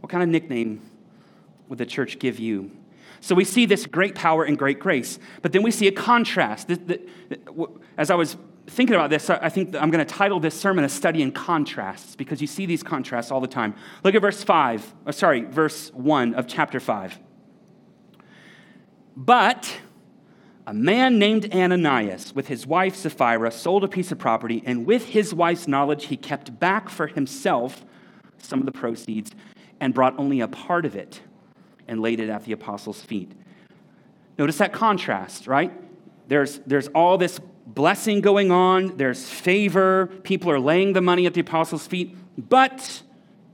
What 0.00 0.10
kind 0.10 0.22
of 0.22 0.28
nickname 0.28 0.82
would 1.68 1.78
the 1.78 1.86
church 1.86 2.18
give 2.18 2.38
you? 2.38 2.70
So 3.20 3.34
we 3.34 3.44
see 3.44 3.64
this 3.64 3.86
great 3.86 4.14
power 4.14 4.44
and 4.44 4.58
great 4.58 4.78
grace, 4.78 5.18
but 5.40 5.52
then 5.52 5.62
we 5.62 5.70
see 5.70 5.86
a 5.86 5.92
contrast. 5.92 6.70
As 7.96 8.10
I 8.10 8.14
was 8.16 8.36
thinking 8.66 8.94
about 8.94 9.10
this, 9.10 9.28
I 9.30 9.48
think 9.48 9.74
I'm 9.76 9.90
going 9.90 10.04
to 10.04 10.12
title 10.12 10.40
this 10.40 10.58
sermon 10.58 10.84
A 10.84 10.88
Study 10.88 11.22
in 11.22 11.32
Contrasts 11.32 12.16
because 12.16 12.40
you 12.40 12.46
see 12.46 12.66
these 12.66 12.82
contrasts 12.82 13.30
all 13.30 13.40
the 13.40 13.46
time. 13.46 13.74
Look 14.02 14.14
at 14.14 14.22
verse 14.22 14.42
5, 14.42 14.94
oh, 15.06 15.10
sorry, 15.10 15.42
verse 15.42 15.90
1 15.92 16.34
of 16.34 16.46
chapter 16.46 16.80
5. 16.80 17.18
But 19.16 19.80
a 20.66 20.74
man 20.74 21.18
named 21.18 21.54
Ananias, 21.54 22.34
with 22.34 22.48
his 22.48 22.66
wife 22.66 22.96
Sapphira, 22.96 23.50
sold 23.50 23.84
a 23.84 23.88
piece 23.88 24.10
of 24.10 24.18
property, 24.18 24.62
and 24.64 24.86
with 24.86 25.06
his 25.06 25.34
wife's 25.34 25.68
knowledge, 25.68 26.06
he 26.06 26.16
kept 26.16 26.58
back 26.58 26.88
for 26.88 27.06
himself 27.06 27.84
some 28.38 28.60
of 28.60 28.66
the 28.66 28.72
proceeds 28.72 29.30
and 29.80 29.92
brought 29.92 30.18
only 30.18 30.40
a 30.40 30.48
part 30.48 30.86
of 30.86 30.96
it 30.96 31.20
and 31.86 32.00
laid 32.00 32.18
it 32.18 32.30
at 32.30 32.44
the 32.44 32.52
apostles' 32.52 33.02
feet. 33.02 33.32
Notice 34.38 34.58
that 34.58 34.72
contrast, 34.72 35.46
right? 35.46 35.72
There's, 36.28 36.60
there's 36.66 36.88
all 36.88 37.18
this 37.18 37.38
blessing 37.66 38.20
going 38.20 38.50
on, 38.50 38.96
there's 38.96 39.28
favor, 39.28 40.06
people 40.22 40.50
are 40.50 40.60
laying 40.60 40.92
the 40.92 41.00
money 41.00 41.26
at 41.26 41.34
the 41.34 41.40
apostles' 41.40 41.86
feet, 41.86 42.16
but 42.36 43.02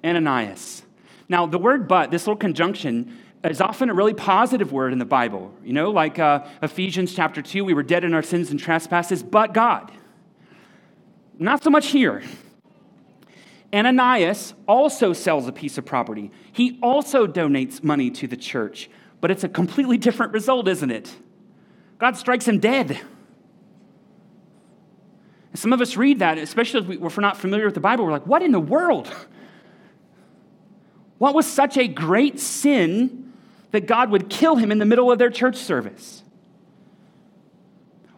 Ananias. 0.04 0.82
Now, 1.28 1.46
the 1.46 1.58
word 1.58 1.86
but, 1.86 2.10
this 2.10 2.26
little 2.26 2.36
conjunction, 2.36 3.16
is 3.44 3.60
often 3.60 3.88
a 3.88 3.94
really 3.94 4.14
positive 4.14 4.72
word 4.72 4.92
in 4.92 4.98
the 4.98 5.04
Bible. 5.04 5.54
You 5.64 5.72
know, 5.72 5.90
like 5.90 6.18
uh, 6.18 6.44
Ephesians 6.62 7.14
chapter 7.14 7.40
2, 7.40 7.64
we 7.64 7.72
were 7.72 7.82
dead 7.82 8.04
in 8.04 8.14
our 8.14 8.22
sins 8.22 8.50
and 8.50 8.58
trespasses, 8.58 9.22
but 9.22 9.54
God. 9.54 9.92
Not 11.38 11.62
so 11.62 11.70
much 11.70 11.88
here. 11.88 12.22
Ananias 13.72 14.54
also 14.66 15.12
sells 15.12 15.46
a 15.46 15.52
piece 15.52 15.78
of 15.78 15.86
property. 15.86 16.32
He 16.52 16.78
also 16.82 17.26
donates 17.26 17.82
money 17.82 18.10
to 18.10 18.26
the 18.26 18.36
church, 18.36 18.90
but 19.20 19.30
it's 19.30 19.44
a 19.44 19.48
completely 19.48 19.96
different 19.96 20.32
result, 20.32 20.66
isn't 20.66 20.90
it? 20.90 21.14
God 21.98 22.16
strikes 22.16 22.48
him 22.48 22.58
dead. 22.58 23.00
And 25.50 25.58
some 25.58 25.72
of 25.72 25.80
us 25.80 25.96
read 25.96 26.20
that, 26.20 26.38
especially 26.38 26.94
if 26.94 27.16
we're 27.16 27.22
not 27.22 27.36
familiar 27.36 27.64
with 27.64 27.74
the 27.74 27.80
Bible, 27.80 28.04
we're 28.04 28.12
like, 28.12 28.26
what 28.26 28.42
in 28.42 28.52
the 28.52 28.60
world? 28.60 29.12
What 31.18 31.34
was 31.34 31.46
such 31.46 31.76
a 31.76 31.88
great 31.88 32.38
sin 32.38 33.32
that 33.72 33.86
God 33.86 34.10
would 34.10 34.28
kill 34.28 34.56
him 34.56 34.70
in 34.72 34.78
the 34.78 34.84
middle 34.84 35.10
of 35.10 35.18
their 35.18 35.30
church 35.30 35.56
service? 35.56 36.22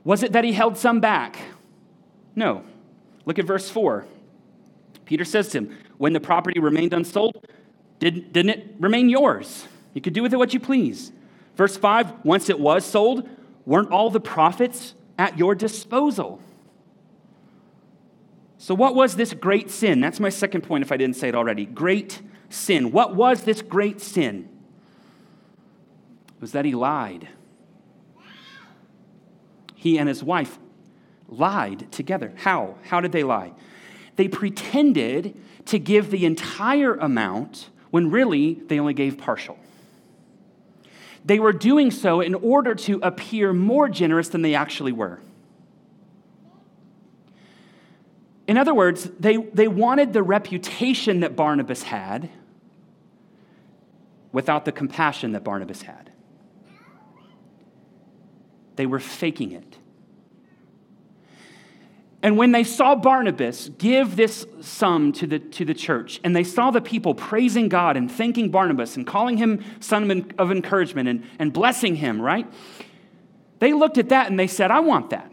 Was 0.04 0.22
it 0.22 0.32
that 0.32 0.44
he 0.44 0.52
held 0.52 0.76
some 0.76 1.00
back? 1.00 1.38
No. 2.34 2.64
Look 3.24 3.38
at 3.38 3.44
verse 3.44 3.70
4. 3.70 4.06
Peter 5.04 5.24
says 5.24 5.48
to 5.48 5.58
him, 5.58 5.78
When 5.98 6.12
the 6.12 6.20
property 6.20 6.60
remained 6.60 6.92
unsold, 6.92 7.46
did, 7.98 8.32
didn't 8.32 8.50
it 8.50 8.74
remain 8.78 9.08
yours? 9.08 9.66
You 9.94 10.00
could 10.00 10.12
do 10.12 10.22
with 10.22 10.32
it 10.32 10.36
what 10.36 10.52
you 10.54 10.60
please. 10.60 11.12
Verse 11.56 11.76
5 11.76 12.24
Once 12.24 12.48
it 12.48 12.58
was 12.58 12.84
sold, 12.84 13.28
weren't 13.64 13.90
all 13.90 14.10
the 14.10 14.20
profits 14.20 14.94
at 15.18 15.38
your 15.38 15.54
disposal? 15.54 16.40
So, 18.62 18.76
what 18.76 18.94
was 18.94 19.16
this 19.16 19.34
great 19.34 19.72
sin? 19.72 20.00
That's 20.00 20.20
my 20.20 20.28
second 20.28 20.60
point, 20.60 20.84
if 20.84 20.92
I 20.92 20.96
didn't 20.96 21.16
say 21.16 21.28
it 21.28 21.34
already. 21.34 21.66
Great 21.66 22.22
sin. 22.48 22.92
What 22.92 23.12
was 23.12 23.42
this 23.42 23.60
great 23.60 24.00
sin? 24.00 24.48
It 26.28 26.40
was 26.40 26.52
that 26.52 26.64
he 26.64 26.72
lied. 26.72 27.26
He 29.74 29.98
and 29.98 30.08
his 30.08 30.22
wife 30.22 30.60
lied 31.28 31.90
together. 31.90 32.32
How? 32.36 32.76
How 32.84 33.00
did 33.00 33.10
they 33.10 33.24
lie? 33.24 33.50
They 34.14 34.28
pretended 34.28 35.36
to 35.66 35.80
give 35.80 36.12
the 36.12 36.24
entire 36.24 36.94
amount 36.94 37.68
when 37.90 38.12
really 38.12 38.54
they 38.68 38.78
only 38.78 38.94
gave 38.94 39.18
partial. 39.18 39.58
They 41.24 41.40
were 41.40 41.52
doing 41.52 41.90
so 41.90 42.20
in 42.20 42.36
order 42.36 42.76
to 42.76 43.00
appear 43.02 43.52
more 43.52 43.88
generous 43.88 44.28
than 44.28 44.42
they 44.42 44.54
actually 44.54 44.92
were. 44.92 45.18
In 48.46 48.58
other 48.58 48.74
words, 48.74 49.08
they, 49.20 49.36
they 49.36 49.68
wanted 49.68 50.12
the 50.12 50.22
reputation 50.22 51.20
that 51.20 51.36
Barnabas 51.36 51.84
had 51.84 52.28
without 54.32 54.64
the 54.64 54.72
compassion 54.72 55.32
that 55.32 55.44
Barnabas 55.44 55.82
had. 55.82 56.12
they 58.76 58.86
were 58.86 59.00
faking 59.00 59.52
it. 59.52 59.78
And 62.22 62.36
when 62.36 62.52
they 62.52 62.62
saw 62.62 62.94
Barnabas 62.94 63.68
give 63.78 64.14
this 64.14 64.46
sum 64.60 65.12
to 65.14 65.26
the, 65.26 65.40
to 65.40 65.64
the 65.64 65.74
church, 65.74 66.20
and 66.22 66.36
they 66.36 66.44
saw 66.44 66.70
the 66.70 66.80
people 66.80 67.14
praising 67.14 67.68
God 67.68 67.96
and 67.96 68.10
thanking 68.10 68.50
Barnabas 68.50 68.96
and 68.96 69.04
calling 69.04 69.38
him 69.38 69.64
son 69.80 70.32
of 70.38 70.52
encouragement 70.52 71.08
and, 71.08 71.24
and 71.40 71.52
blessing 71.52 71.96
him, 71.96 72.22
right? 72.22 72.46
They 73.58 73.72
looked 73.72 73.98
at 73.98 74.10
that 74.10 74.30
and 74.30 74.38
they 74.38 74.46
said, 74.46 74.70
I 74.70 74.80
want 74.80 75.10
that. 75.10 75.32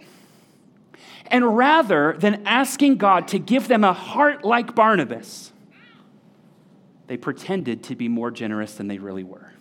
And 1.30 1.56
rather 1.58 2.16
than 2.18 2.46
asking 2.46 2.98
God 2.98 3.28
to 3.30 3.40
give 3.40 3.68
them 3.68 3.84
a 3.84 3.94
heart 3.94 4.44
like 4.44 4.74
Barnabas, 4.74 5.54
they 7.08 7.18
pretended 7.18 7.84
to 7.84 7.96
be 7.96 8.08
more 8.08 8.32
generous 8.32 8.76
than 8.76 8.88
they 8.88 8.98
really 8.98 9.24
were. 9.24 9.54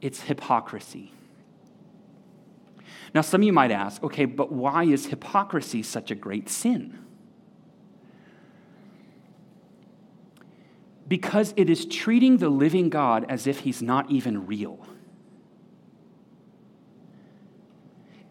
It's 0.00 0.20
hypocrisy. 0.20 1.12
Now, 3.14 3.22
some 3.22 3.40
of 3.40 3.46
you 3.46 3.52
might 3.52 3.70
ask, 3.70 4.02
okay, 4.02 4.26
but 4.26 4.52
why 4.52 4.84
is 4.84 5.06
hypocrisy 5.06 5.82
such 5.82 6.10
a 6.10 6.14
great 6.14 6.50
sin? 6.50 6.98
Because 11.08 11.54
it 11.56 11.70
is 11.70 11.86
treating 11.86 12.38
the 12.38 12.50
living 12.50 12.90
God 12.90 13.24
as 13.28 13.46
if 13.46 13.60
he's 13.60 13.80
not 13.80 14.10
even 14.10 14.46
real. 14.46 14.86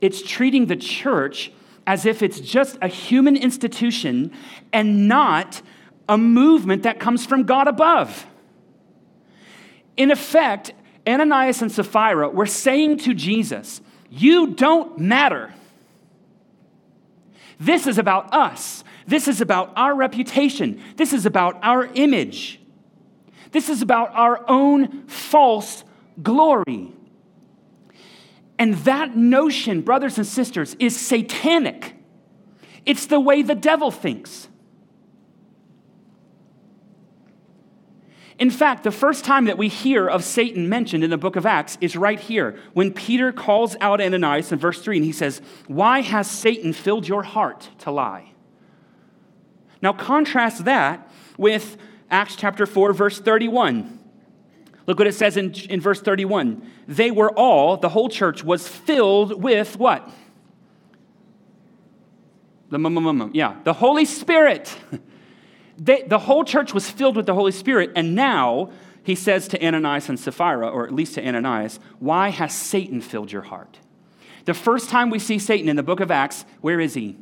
It's 0.05 0.21
treating 0.21 0.67
the 0.67 0.75
church 0.75 1.51
as 1.87 2.05
if 2.05 2.21
it's 2.21 2.39
just 2.39 2.77
a 2.79 2.87
human 2.87 3.35
institution 3.35 4.31
and 4.71 5.07
not 5.07 5.63
a 6.07 6.15
movement 6.15 6.83
that 6.83 6.99
comes 6.99 7.25
from 7.25 7.41
God 7.41 7.67
above. 7.67 8.27
In 9.97 10.11
effect, 10.11 10.73
Ananias 11.07 11.63
and 11.63 11.71
Sapphira 11.71 12.29
were 12.29 12.45
saying 12.45 12.99
to 12.99 13.15
Jesus, 13.15 13.81
You 14.11 14.53
don't 14.53 14.99
matter. 14.99 15.55
This 17.59 17.87
is 17.87 17.97
about 17.97 18.31
us. 18.31 18.83
This 19.07 19.27
is 19.27 19.41
about 19.41 19.73
our 19.75 19.95
reputation. 19.95 20.83
This 20.97 21.13
is 21.13 21.25
about 21.25 21.57
our 21.63 21.87
image. 21.95 22.59
This 23.53 23.69
is 23.69 23.81
about 23.81 24.11
our 24.13 24.47
own 24.47 25.07
false 25.07 25.83
glory. 26.21 26.93
And 28.57 28.75
that 28.85 29.15
notion, 29.15 29.81
brothers 29.81 30.17
and 30.17 30.25
sisters, 30.25 30.75
is 30.79 30.97
satanic. 30.97 31.95
It's 32.85 33.07
the 33.07 33.19
way 33.19 33.41
the 33.41 33.55
devil 33.55 33.91
thinks. 33.91 34.47
In 38.37 38.49
fact, 38.49 38.83
the 38.83 38.91
first 38.91 39.23
time 39.23 39.45
that 39.45 39.57
we 39.57 39.69
hear 39.69 40.07
of 40.07 40.23
Satan 40.23 40.67
mentioned 40.67 41.03
in 41.03 41.09
the 41.09 41.17
book 41.17 41.37
of 41.37 41.45
Acts 41.45 41.77
is 41.79 41.95
right 41.95 42.19
here 42.19 42.59
when 42.73 42.91
Peter 42.91 43.31
calls 43.31 43.77
out 43.79 44.01
Ananias 44.01 44.51
in 44.51 44.59
verse 44.59 44.81
3 44.81 44.97
and 44.97 45.05
he 45.05 45.13
says, 45.13 45.41
Why 45.67 46.01
has 46.01 46.29
Satan 46.29 46.73
filled 46.73 47.07
your 47.07 47.23
heart 47.23 47.69
to 47.79 47.91
lie? 47.91 48.33
Now, 49.81 49.93
contrast 49.93 50.65
that 50.65 51.09
with 51.37 51.77
Acts 52.09 52.35
chapter 52.35 52.65
4, 52.65 52.91
verse 52.91 53.19
31. 53.19 53.99
Look 54.87 54.99
what 54.99 55.07
it 55.07 55.15
says 55.15 55.35
in, 55.37 55.53
in 55.69 55.81
verse 55.81 56.01
31. 56.01 56.69
They 56.87 57.11
were 57.11 57.31
all, 57.31 57.77
the 57.77 57.89
whole 57.89 58.09
church 58.09 58.43
was 58.43 58.67
filled 58.67 59.41
with 59.41 59.77
what? 59.77 60.09
The, 62.69 63.31
yeah, 63.33 63.55
the 63.63 63.73
Holy 63.73 64.05
Spirit. 64.05 64.75
They, 65.77 66.03
the 66.03 66.19
whole 66.19 66.45
church 66.45 66.73
was 66.73 66.89
filled 66.89 67.17
with 67.17 67.25
the 67.25 67.33
Holy 67.33 67.51
Spirit, 67.51 67.91
and 67.95 68.15
now 68.15 68.71
he 69.03 69.15
says 69.15 69.47
to 69.49 69.65
Ananias 69.65 70.09
and 70.09 70.19
Sapphira, 70.19 70.67
or 70.67 70.87
at 70.87 70.93
least 70.93 71.15
to 71.15 71.27
Ananias, 71.27 71.79
Why 71.99 72.29
has 72.29 72.53
Satan 72.53 73.01
filled 73.01 73.31
your 73.31 73.43
heart? 73.43 73.79
The 74.45 74.53
first 74.53 74.89
time 74.89 75.09
we 75.09 75.19
see 75.19 75.39
Satan 75.39 75.67
in 75.67 75.75
the 75.75 75.83
book 75.83 75.99
of 75.99 76.11
Acts, 76.11 76.45
where 76.61 76.79
is 76.79 76.93
he? 76.93 77.17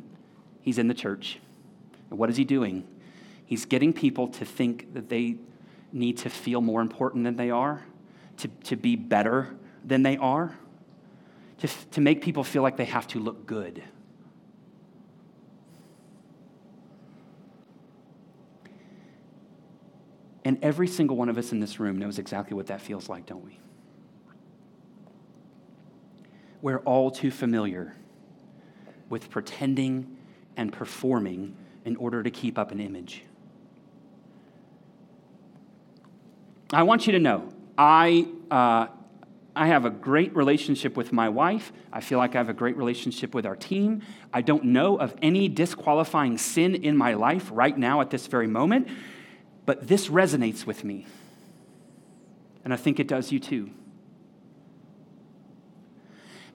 He's 0.60 0.78
in 0.78 0.88
the 0.88 0.94
church. 0.94 1.40
And 2.10 2.18
what 2.18 2.30
is 2.30 2.36
he 2.36 2.44
doing? 2.44 2.86
He's 3.44 3.64
getting 3.64 3.92
people 3.92 4.28
to 4.28 4.44
think 4.44 4.94
that 4.94 5.08
they 5.08 5.36
need 5.94 6.18
to 6.18 6.28
feel 6.28 6.60
more 6.60 6.82
important 6.82 7.24
than 7.24 7.36
they 7.36 7.50
are, 7.50 7.82
to, 8.38 8.48
to 8.64 8.76
be 8.76 8.96
better 8.96 9.54
than 9.84 10.02
they 10.02 10.16
are, 10.16 10.58
to, 11.58 11.68
to 11.92 12.00
make 12.00 12.20
people 12.20 12.42
feel 12.44 12.62
like 12.62 12.76
they 12.76 12.84
have 12.84 13.06
to 13.08 13.20
look 13.20 13.46
good. 13.46 13.82
And 20.44 20.58
every 20.62 20.88
single 20.88 21.16
one 21.16 21.30
of 21.30 21.38
us 21.38 21.52
in 21.52 21.60
this 21.60 21.80
room 21.80 21.96
knows 21.96 22.18
exactly 22.18 22.54
what 22.54 22.66
that 22.66 22.82
feels 22.82 23.08
like, 23.08 23.24
don't 23.24 23.44
we? 23.44 23.58
We're 26.60 26.80
all 26.80 27.10
too 27.10 27.30
familiar 27.30 27.94
with 29.08 29.30
pretending 29.30 30.16
and 30.56 30.72
performing 30.72 31.56
in 31.84 31.96
order 31.96 32.22
to 32.22 32.30
keep 32.30 32.58
up 32.58 32.72
an 32.72 32.80
image. 32.80 33.22
I 36.74 36.82
want 36.82 37.06
you 37.06 37.12
to 37.12 37.18
know, 37.18 37.48
I, 37.76 38.26
uh, 38.50 38.86
I 39.56 39.66
have 39.68 39.84
a 39.84 39.90
great 39.90 40.34
relationship 40.34 40.96
with 40.96 41.12
my 41.12 41.28
wife. 41.28 41.72
I 41.92 42.00
feel 42.00 42.18
like 42.18 42.34
I 42.34 42.38
have 42.38 42.48
a 42.48 42.54
great 42.54 42.76
relationship 42.76 43.34
with 43.34 43.46
our 43.46 43.56
team. 43.56 44.02
I 44.32 44.40
don't 44.42 44.64
know 44.64 44.96
of 44.96 45.14
any 45.22 45.48
disqualifying 45.48 46.38
sin 46.38 46.74
in 46.74 46.96
my 46.96 47.14
life 47.14 47.48
right 47.52 47.76
now 47.76 48.00
at 48.00 48.10
this 48.10 48.26
very 48.26 48.46
moment, 48.46 48.88
but 49.66 49.86
this 49.86 50.08
resonates 50.08 50.66
with 50.66 50.84
me. 50.84 51.06
And 52.64 52.72
I 52.72 52.76
think 52.76 52.98
it 52.98 53.06
does 53.06 53.30
you 53.30 53.38
too. 53.38 53.70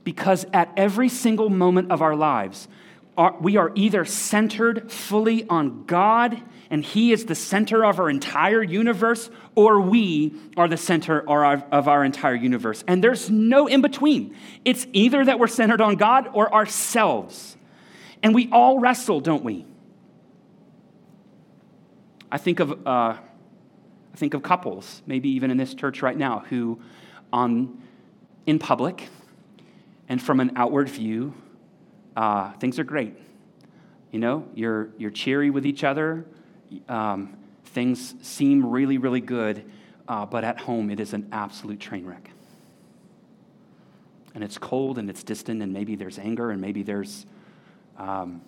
Because 0.03 0.45
at 0.53 0.71
every 0.75 1.07
single 1.07 1.49
moment 1.49 1.91
of 1.91 2.01
our 2.01 2.15
lives, 2.15 2.67
we 3.39 3.57
are 3.57 3.71
either 3.75 4.05
centered 4.05 4.91
fully 4.91 5.47
on 5.49 5.85
God 5.85 6.41
and 6.69 6.83
He 6.83 7.11
is 7.11 7.25
the 7.25 7.35
center 7.35 7.83
of 7.83 7.99
our 7.99 8.09
entire 8.09 8.61
universe, 8.61 9.29
or 9.55 9.81
we 9.81 10.33
are 10.55 10.67
the 10.67 10.77
center 10.77 11.19
of 11.21 11.87
our 11.87 12.03
entire 12.03 12.35
universe. 12.35 12.83
And 12.87 13.03
there's 13.03 13.29
no 13.29 13.67
in 13.67 13.81
between. 13.81 14.35
It's 14.65 14.85
either 14.93 15.25
that 15.25 15.39
we're 15.39 15.47
centered 15.47 15.81
on 15.81 15.95
God 15.95 16.29
or 16.33 16.53
ourselves. 16.53 17.57
And 18.21 18.35
we 18.35 18.49
all 18.51 18.79
wrestle, 18.79 19.19
don't 19.21 19.43
we? 19.43 19.65
I 22.31 22.37
think 22.37 22.59
of, 22.59 22.71
uh, 22.85 23.17
I 23.17 24.15
think 24.15 24.33
of 24.33 24.43
couples, 24.43 25.01
maybe 25.07 25.29
even 25.29 25.49
in 25.49 25.57
this 25.57 25.73
church 25.73 26.01
right 26.01 26.17
now, 26.17 26.43
who 26.49 26.79
on, 27.33 27.81
in 28.45 28.59
public 28.59 29.09
and 30.07 30.21
from 30.21 30.39
an 30.39 30.51
outward 30.55 30.89
view, 30.89 31.33
uh, 32.15 32.51
things 32.53 32.77
are 32.77 32.83
great. 32.83 33.15
You 34.11 34.19
know, 34.19 34.47
you're, 34.53 34.89
you're 34.97 35.11
cheery 35.11 35.49
with 35.49 35.65
each 35.65 35.83
other, 35.83 36.25
um, 36.87 37.37
things 37.65 38.15
seem 38.21 38.65
really, 38.65 38.97
really 38.97 39.21
good, 39.21 39.63
uh, 40.07 40.25
but 40.25 40.43
at 40.43 40.59
home 40.59 40.89
it 40.89 40.99
is 40.99 41.13
an 41.13 41.27
absolute 41.31 41.79
train 41.79 42.05
wreck. 42.05 42.31
And 44.35 44.43
it's 44.43 44.57
cold 44.57 44.97
and 44.97 45.09
it's 45.09 45.23
distant, 45.23 45.61
and 45.61 45.73
maybe 45.73 45.95
there's 45.95 46.19
anger, 46.19 46.51
and 46.51 46.61
maybe 46.61 46.83
there's 46.83 47.25
um, 47.97 48.41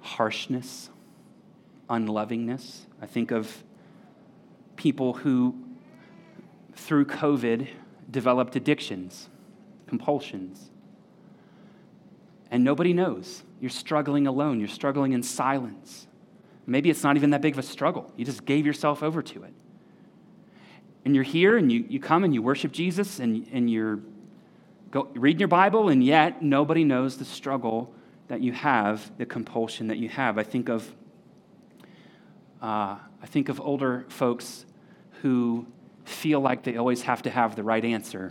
harshness, 0.00 0.90
unlovingness. 1.88 2.86
I 3.02 3.06
think 3.06 3.30
of 3.30 3.62
people 4.76 5.14
who, 5.14 5.56
through 6.74 7.06
COVID, 7.06 7.68
developed 8.10 8.56
addictions, 8.56 9.28
compulsions. 9.86 10.70
And 12.50 12.62
nobody 12.62 12.92
knows. 12.92 13.42
You're 13.64 13.70
struggling 13.70 14.26
alone. 14.26 14.58
You're 14.58 14.68
struggling 14.68 15.14
in 15.14 15.22
silence. 15.22 16.06
Maybe 16.66 16.90
it's 16.90 17.02
not 17.02 17.16
even 17.16 17.30
that 17.30 17.40
big 17.40 17.54
of 17.54 17.58
a 17.58 17.62
struggle. 17.62 18.12
You 18.14 18.26
just 18.26 18.44
gave 18.44 18.66
yourself 18.66 19.02
over 19.02 19.22
to 19.22 19.42
it. 19.44 19.54
And 21.06 21.14
you're 21.14 21.24
here 21.24 21.56
and 21.56 21.72
you, 21.72 21.82
you 21.88 21.98
come 21.98 22.24
and 22.24 22.34
you 22.34 22.42
worship 22.42 22.72
Jesus 22.72 23.20
and, 23.20 23.48
and 23.50 23.70
you're 23.70 24.00
go, 24.90 25.08
reading 25.14 25.38
your 25.40 25.48
Bible, 25.48 25.88
and 25.88 26.04
yet 26.04 26.42
nobody 26.42 26.84
knows 26.84 27.16
the 27.16 27.24
struggle 27.24 27.90
that 28.28 28.42
you 28.42 28.52
have, 28.52 29.10
the 29.16 29.24
compulsion 29.24 29.86
that 29.86 29.96
you 29.96 30.10
have. 30.10 30.36
I 30.36 30.42
think 30.42 30.68
of, 30.68 30.94
uh, 32.60 32.98
I 33.22 33.26
think 33.26 33.48
of 33.48 33.62
older 33.62 34.04
folks 34.10 34.66
who 35.22 35.66
feel 36.04 36.40
like 36.40 36.64
they 36.64 36.76
always 36.76 37.00
have 37.00 37.22
to 37.22 37.30
have 37.30 37.56
the 37.56 37.62
right 37.62 37.82
answer 37.82 38.30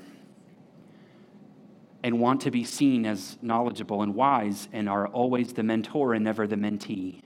and 2.03 2.19
want 2.19 2.41
to 2.41 2.51
be 2.51 2.63
seen 2.63 3.05
as 3.05 3.37
knowledgeable 3.41 4.01
and 4.01 4.13
wise 4.13 4.67
and 4.73 4.89
are 4.89 5.07
always 5.07 5.53
the 5.53 5.63
mentor 5.63 6.13
and 6.13 6.23
never 6.23 6.45
the 6.45 6.55
mentee. 6.55 7.21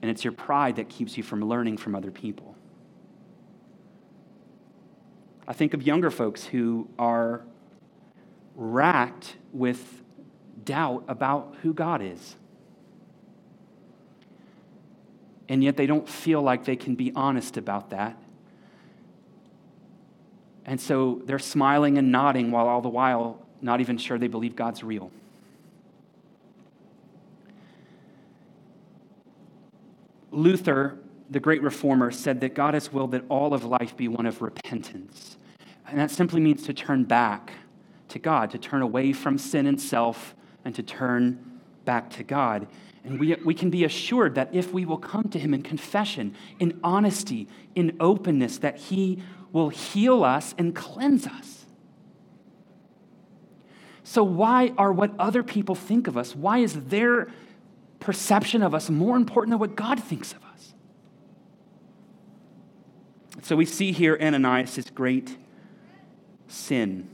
And 0.00 0.10
it's 0.10 0.24
your 0.24 0.32
pride 0.32 0.76
that 0.76 0.88
keeps 0.88 1.16
you 1.16 1.22
from 1.22 1.44
learning 1.44 1.76
from 1.76 1.94
other 1.94 2.10
people. 2.10 2.56
I 5.46 5.52
think 5.52 5.74
of 5.74 5.82
younger 5.82 6.10
folks 6.10 6.44
who 6.44 6.88
are 6.98 7.42
racked 8.54 9.36
with 9.52 10.02
doubt 10.64 11.04
about 11.06 11.56
who 11.62 11.74
God 11.74 12.00
is. 12.00 12.36
And 15.48 15.62
yet 15.62 15.76
they 15.76 15.86
don't 15.86 16.08
feel 16.08 16.40
like 16.40 16.64
they 16.64 16.76
can 16.76 16.94
be 16.94 17.12
honest 17.14 17.56
about 17.56 17.90
that 17.90 18.16
And 20.64 20.80
so 20.80 21.20
they're 21.24 21.38
smiling 21.38 21.98
and 21.98 22.12
nodding 22.12 22.50
while 22.50 22.68
all 22.68 22.80
the 22.80 22.88
while 22.88 23.44
not 23.62 23.80
even 23.80 23.98
sure 23.98 24.18
they 24.18 24.28
believe 24.28 24.56
God's 24.56 24.82
real. 24.82 25.10
Luther, 30.30 30.98
the 31.28 31.40
great 31.40 31.62
reformer, 31.62 32.10
said 32.10 32.40
that 32.40 32.54
God 32.54 32.74
has 32.74 32.92
willed 32.92 33.12
that 33.12 33.24
all 33.28 33.52
of 33.52 33.64
life 33.64 33.96
be 33.96 34.08
one 34.08 34.26
of 34.26 34.42
repentance. 34.42 35.36
And 35.86 35.98
that 35.98 36.10
simply 36.10 36.40
means 36.40 36.62
to 36.64 36.74
turn 36.74 37.04
back 37.04 37.52
to 38.08 38.18
God, 38.18 38.50
to 38.50 38.58
turn 38.58 38.82
away 38.82 39.12
from 39.12 39.38
sin 39.38 39.66
and 39.66 39.80
self, 39.80 40.34
and 40.64 40.74
to 40.74 40.82
turn 40.82 41.60
back 41.84 42.10
to 42.10 42.22
God. 42.22 42.68
And 43.04 43.18
we, 43.18 43.34
we 43.44 43.54
can 43.54 43.70
be 43.70 43.84
assured 43.84 44.34
that 44.34 44.50
if 44.52 44.72
we 44.72 44.84
will 44.84 44.98
come 44.98 45.24
to 45.30 45.38
Him 45.38 45.54
in 45.54 45.62
confession, 45.62 46.34
in 46.58 46.78
honesty, 46.84 47.48
in 47.74 47.96
openness, 47.98 48.58
that 48.58 48.76
He 48.78 49.22
will 49.52 49.70
heal 49.70 50.22
us 50.22 50.54
and 50.58 50.74
cleanse 50.74 51.26
us. 51.26 51.59
So, 54.10 54.24
why 54.24 54.72
are 54.76 54.92
what 54.92 55.12
other 55.20 55.44
people 55.44 55.76
think 55.76 56.08
of 56.08 56.16
us? 56.16 56.34
Why 56.34 56.58
is 56.58 56.86
their 56.86 57.28
perception 58.00 58.60
of 58.60 58.74
us 58.74 58.90
more 58.90 59.16
important 59.16 59.52
than 59.52 59.60
what 59.60 59.76
God 59.76 60.02
thinks 60.02 60.32
of 60.32 60.42
us? 60.52 60.74
So, 63.42 63.54
we 63.54 63.66
see 63.66 63.92
here 63.92 64.18
Ananias' 64.20 64.90
great 64.90 65.38
sin. 66.48 67.08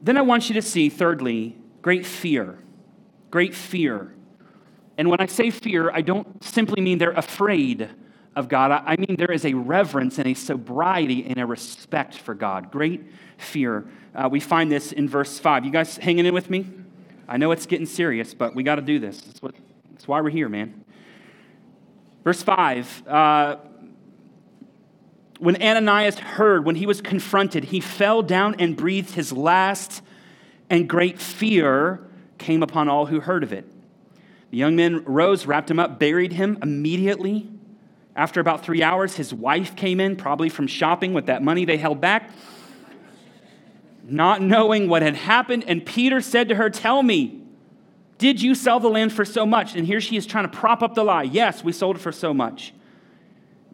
Then 0.00 0.16
I 0.16 0.22
want 0.22 0.48
you 0.48 0.54
to 0.54 0.62
see, 0.62 0.88
thirdly, 0.88 1.56
great 1.80 2.04
fear. 2.04 2.58
Great 3.30 3.54
fear. 3.54 4.12
And 4.98 5.08
when 5.08 5.20
I 5.20 5.26
say 5.26 5.50
fear, 5.50 5.92
I 5.92 6.00
don't 6.00 6.42
simply 6.42 6.82
mean 6.82 6.98
they're 6.98 7.12
afraid 7.12 7.88
of 8.34 8.48
God. 8.48 8.70
I 8.86 8.96
mean 8.96 9.16
there 9.16 9.30
is 9.30 9.44
a 9.44 9.54
reverence 9.54 10.18
and 10.18 10.26
a 10.26 10.34
sobriety 10.34 11.24
and 11.26 11.38
a 11.38 11.46
respect 11.46 12.16
for 12.16 12.34
God. 12.34 12.70
Great 12.70 13.04
fear. 13.36 13.86
Uh, 14.14 14.28
we 14.30 14.40
find 14.40 14.70
this 14.70 14.92
in 14.92 15.08
verse 15.08 15.38
5. 15.38 15.64
You 15.64 15.70
guys 15.70 15.96
hanging 15.96 16.26
in 16.26 16.34
with 16.34 16.50
me? 16.50 16.66
I 17.28 17.36
know 17.36 17.50
it's 17.52 17.66
getting 17.66 17.86
serious, 17.86 18.34
but 18.34 18.54
we 18.54 18.62
got 18.62 18.76
to 18.76 18.82
do 18.82 18.98
this. 18.98 19.20
That's, 19.20 19.40
what, 19.42 19.54
that's 19.90 20.06
why 20.06 20.20
we're 20.20 20.30
here, 20.30 20.48
man. 20.48 20.84
Verse 22.24 22.42
5. 22.42 23.08
Uh, 23.08 23.56
when 25.38 25.60
Ananias 25.60 26.18
heard, 26.18 26.64
when 26.64 26.76
he 26.76 26.86
was 26.86 27.00
confronted, 27.00 27.64
he 27.64 27.80
fell 27.80 28.22
down 28.22 28.56
and 28.58 28.76
breathed 28.76 29.14
his 29.14 29.32
last, 29.32 30.02
and 30.70 30.88
great 30.88 31.18
fear 31.18 32.06
came 32.38 32.62
upon 32.62 32.88
all 32.88 33.06
who 33.06 33.20
heard 33.20 33.42
of 33.42 33.52
it. 33.52 33.66
The 34.50 34.58
young 34.58 34.76
men 34.76 35.02
rose, 35.04 35.46
wrapped 35.46 35.70
him 35.70 35.80
up, 35.80 35.98
buried 35.98 36.32
him 36.32 36.58
immediately. 36.62 37.48
After 38.14 38.40
about 38.40 38.64
three 38.64 38.82
hours, 38.82 39.16
his 39.16 39.32
wife 39.32 39.74
came 39.74 39.98
in, 39.98 40.16
probably 40.16 40.48
from 40.48 40.66
shopping 40.66 41.14
with 41.14 41.26
that 41.26 41.42
money 41.42 41.64
they 41.64 41.78
held 41.78 42.00
back, 42.00 42.30
not 44.04 44.42
knowing 44.42 44.88
what 44.88 45.02
had 45.02 45.16
happened. 45.16 45.64
And 45.66 45.84
Peter 45.84 46.20
said 46.20 46.48
to 46.48 46.54
her, 46.56 46.68
Tell 46.68 47.02
me, 47.02 47.40
did 48.18 48.42
you 48.42 48.54
sell 48.54 48.80
the 48.80 48.88
land 48.88 49.12
for 49.12 49.24
so 49.24 49.46
much? 49.46 49.74
And 49.74 49.86
here 49.86 50.00
she 50.00 50.16
is 50.16 50.26
trying 50.26 50.48
to 50.48 50.56
prop 50.56 50.82
up 50.82 50.94
the 50.94 51.04
lie. 51.04 51.22
Yes, 51.22 51.64
we 51.64 51.72
sold 51.72 51.96
it 51.96 52.00
for 52.00 52.12
so 52.12 52.34
much. 52.34 52.74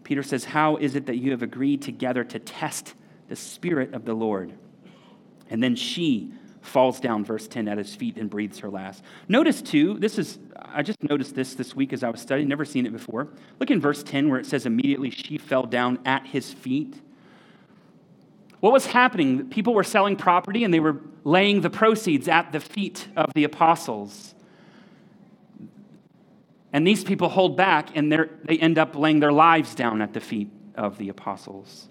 Peter 0.05 0.22
says, 0.22 0.44
How 0.44 0.77
is 0.77 0.94
it 0.94 1.07
that 1.07 1.16
you 1.16 1.33
have 1.33 1.42
agreed 1.42 1.83
together 1.83 2.24
to 2.24 2.38
test 2.38 2.94
the 3.29 3.37
Spirit 3.37 3.92
of 3.92 4.05
the 4.05 4.14
Lord? 4.14 4.55
And 5.51 5.62
then 5.62 5.77
she 5.77 6.33
falls 6.62 7.01
down, 7.01 7.24
verse 7.24 7.48
10, 7.48 7.68
at 7.68 7.79
his 7.79 7.94
feet 7.94 8.16
and 8.16 8.31
breathes 8.31 8.61
her 8.61 8.70
last. 8.70 9.03
Notice, 9.29 9.61
too, 9.61 9.98
this 9.98 10.18
is, 10.18 10.38
I 10.72 10.83
just 10.83 11.02
noticed 11.02 11.35
this 11.35 11.54
this 11.54 11.74
week 11.74 11.92
as 11.92 12.02
I 12.02 12.11
was 12.11 12.20
studying, 12.20 12.48
never 12.48 12.64
seen 12.64 12.87
it 12.87 12.92
before. 12.92 13.28
Look 13.61 13.70
in 13.70 13.81
verse 13.81 14.02
10 14.02 14.28
where 14.28 14.38
it 14.38 14.46
says, 14.46 14.66
Immediately 14.66 15.11
she 15.11 15.38
fell 15.38 15.64
down 15.64 15.98
at 16.04 16.26
his 16.26 16.52
feet. 16.52 17.00
What 18.61 18.72
was 18.72 18.87
happening? 18.87 19.48
People 19.48 19.74
were 19.74 19.85
selling 19.85 20.16
property 20.16 20.64
and 20.64 20.74
they 20.74 20.81
were 20.81 21.00
laying 21.24 21.61
the 21.61 21.70
proceeds 21.70 22.28
at 22.28 22.52
the 22.52 22.61
feet 22.61 23.09
of 23.16 23.33
the 23.35 23.44
apostles. 23.44 24.35
And 26.72 26.87
these 26.87 27.04
people 27.04 27.28
hold 27.28 27.57
back 27.57 27.96
and 27.96 28.12
they 28.12 28.59
end 28.59 28.78
up 28.78 28.94
laying 28.94 29.20
their 29.20 29.33
lives 29.33 29.74
down 29.74 30.02
at 30.02 30.12
the 30.12 30.20
feet 30.20 30.50
of 30.74 30.98
the 30.98 31.09
apostles. 31.09 31.88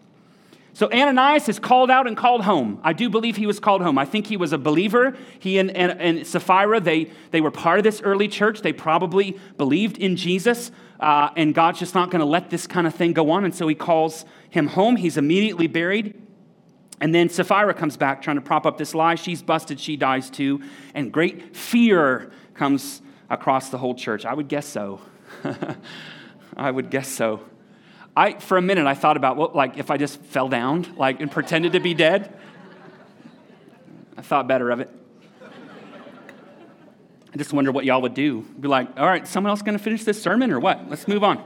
So 0.77 0.87
Ananias 0.91 1.49
is 1.49 1.57
called 1.57 1.89
out 1.89 2.05
and 2.05 2.15
called 2.15 2.43
home. 2.43 2.79
I 2.83 2.93
do 2.93 3.09
believe 3.09 3.35
he 3.35 3.47
was 3.47 3.59
called 3.59 3.81
home. 3.81 3.97
I 3.97 4.05
think 4.05 4.27
he 4.27 4.37
was 4.37 4.53
a 4.53 4.59
believer. 4.59 5.17
He 5.39 5.57
and, 5.57 5.71
and, 5.71 5.99
and 5.99 6.27
Sapphira, 6.27 6.79
they, 6.79 7.09
they 7.31 7.41
were 7.41 7.49
part 7.49 7.79
of 7.79 7.83
this 7.83 7.99
early 8.01 8.27
church. 8.27 8.61
They 8.61 8.73
probably 8.73 9.39
believed 9.57 9.97
in 9.97 10.15
Jesus, 10.15 10.69
uh, 10.99 11.31
and 11.35 11.55
God's 11.55 11.79
just 11.79 11.95
not 11.95 12.11
going 12.11 12.19
to 12.19 12.27
let 12.27 12.51
this 12.51 12.67
kind 12.67 12.85
of 12.85 12.93
thing 12.93 13.13
go 13.13 13.31
on. 13.31 13.43
And 13.43 13.55
so 13.55 13.67
he 13.67 13.73
calls 13.73 14.23
him 14.51 14.67
home. 14.67 14.97
He's 14.97 15.17
immediately 15.17 15.65
buried. 15.65 16.13
And 17.01 17.11
then 17.11 17.27
Sapphira 17.29 17.73
comes 17.73 17.97
back 17.97 18.21
trying 18.21 18.35
to 18.35 18.43
prop 18.43 18.67
up 18.67 18.77
this 18.77 18.93
lie. 18.93 19.15
She's 19.15 19.41
busted. 19.41 19.79
She 19.79 19.97
dies 19.97 20.29
too. 20.29 20.61
And 20.93 21.11
great 21.11 21.55
fear 21.55 22.29
comes 22.53 23.01
across 23.31 23.69
the 23.69 23.79
whole 23.79 23.95
church? 23.95 24.25
I 24.25 24.33
would 24.35 24.47
guess 24.47 24.67
so. 24.67 25.01
I 26.55 26.69
would 26.69 26.91
guess 26.91 27.07
so. 27.07 27.41
I, 28.17 28.39
for 28.39 28.57
a 28.57 28.63
minute, 28.63 28.87
I 28.87 28.95
thought 28.95 29.15
about 29.15 29.37
what, 29.37 29.55
like, 29.55 29.77
if 29.77 29.91
I 29.91 29.97
just 29.97 30.19
fell 30.19 30.49
down, 30.49 30.95
like, 30.97 31.21
and 31.21 31.31
pretended 31.31 31.73
to 31.73 31.79
be 31.79 31.93
dead. 31.93 32.35
I 34.17 34.23
thought 34.23 34.47
better 34.47 34.71
of 34.71 34.79
it. 34.79 34.89
I 37.31 37.37
just 37.37 37.53
wonder 37.53 37.71
what 37.71 37.85
y'all 37.85 38.01
would 38.01 38.15
do. 38.15 38.41
Be 38.59 38.67
like, 38.67 38.89
all 38.97 39.05
right, 39.05 39.27
someone 39.27 39.51
else 39.51 39.61
going 39.61 39.77
to 39.77 39.83
finish 39.83 40.03
this 40.03 40.19
sermon 40.19 40.51
or 40.51 40.59
what? 40.59 40.89
Let's 40.89 41.07
move 41.07 41.23
on. 41.23 41.43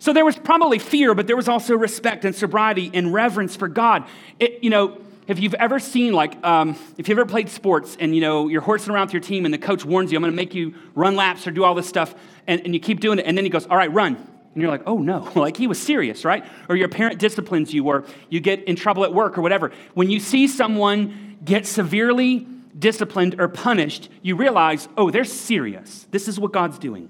So 0.00 0.12
there 0.12 0.26
was 0.26 0.36
probably 0.36 0.78
fear, 0.78 1.14
but 1.14 1.26
there 1.26 1.36
was 1.36 1.48
also 1.48 1.74
respect 1.74 2.26
and 2.26 2.34
sobriety 2.34 2.90
and 2.92 3.10
reverence 3.10 3.56
for 3.56 3.68
God. 3.68 4.04
It, 4.38 4.62
you 4.62 4.68
know, 4.68 5.00
if 5.26 5.38
you've 5.38 5.54
ever 5.54 5.78
seen 5.78 6.12
like 6.12 6.36
um, 6.44 6.76
if 6.98 7.08
you've 7.08 7.18
ever 7.18 7.26
played 7.26 7.48
sports 7.48 7.96
and 7.98 8.14
you 8.14 8.20
know 8.20 8.48
you're 8.48 8.60
horsing 8.60 8.92
around 8.92 9.06
with 9.06 9.14
your 9.14 9.22
team 9.22 9.46
and 9.46 9.54
the 9.54 9.58
coach 9.58 9.82
warns 9.82 10.12
you 10.12 10.18
i'm 10.18 10.22
going 10.22 10.30
to 10.30 10.36
make 10.36 10.54
you 10.54 10.74
run 10.94 11.16
laps 11.16 11.46
or 11.46 11.50
do 11.50 11.64
all 11.64 11.74
this 11.74 11.88
stuff 11.88 12.14
and, 12.46 12.60
and 12.60 12.74
you 12.74 12.80
keep 12.80 13.00
doing 13.00 13.18
it 13.18 13.24
and 13.24 13.34
then 13.38 13.42
he 13.46 13.48
goes 13.48 13.64
all 13.64 13.78
right 13.78 13.90
run 13.90 14.18
and 14.54 14.62
you're 14.62 14.70
like 14.70 14.82
oh 14.86 14.98
no 14.98 15.30
like 15.34 15.56
he 15.56 15.66
was 15.66 15.80
serious 15.80 16.24
right 16.24 16.44
or 16.68 16.76
your 16.76 16.88
parent 16.88 17.18
disciplines 17.18 17.74
you 17.74 17.86
or 17.86 18.04
you 18.28 18.40
get 18.40 18.64
in 18.64 18.76
trouble 18.76 19.04
at 19.04 19.12
work 19.12 19.36
or 19.36 19.42
whatever 19.42 19.70
when 19.94 20.10
you 20.10 20.18
see 20.18 20.48
someone 20.48 21.36
get 21.44 21.66
severely 21.66 22.46
disciplined 22.78 23.40
or 23.40 23.48
punished 23.48 24.08
you 24.22 24.36
realize 24.36 24.88
oh 24.96 25.10
they're 25.10 25.24
serious 25.24 26.06
this 26.10 26.28
is 26.28 26.40
what 26.40 26.52
god's 26.52 26.78
doing 26.78 27.08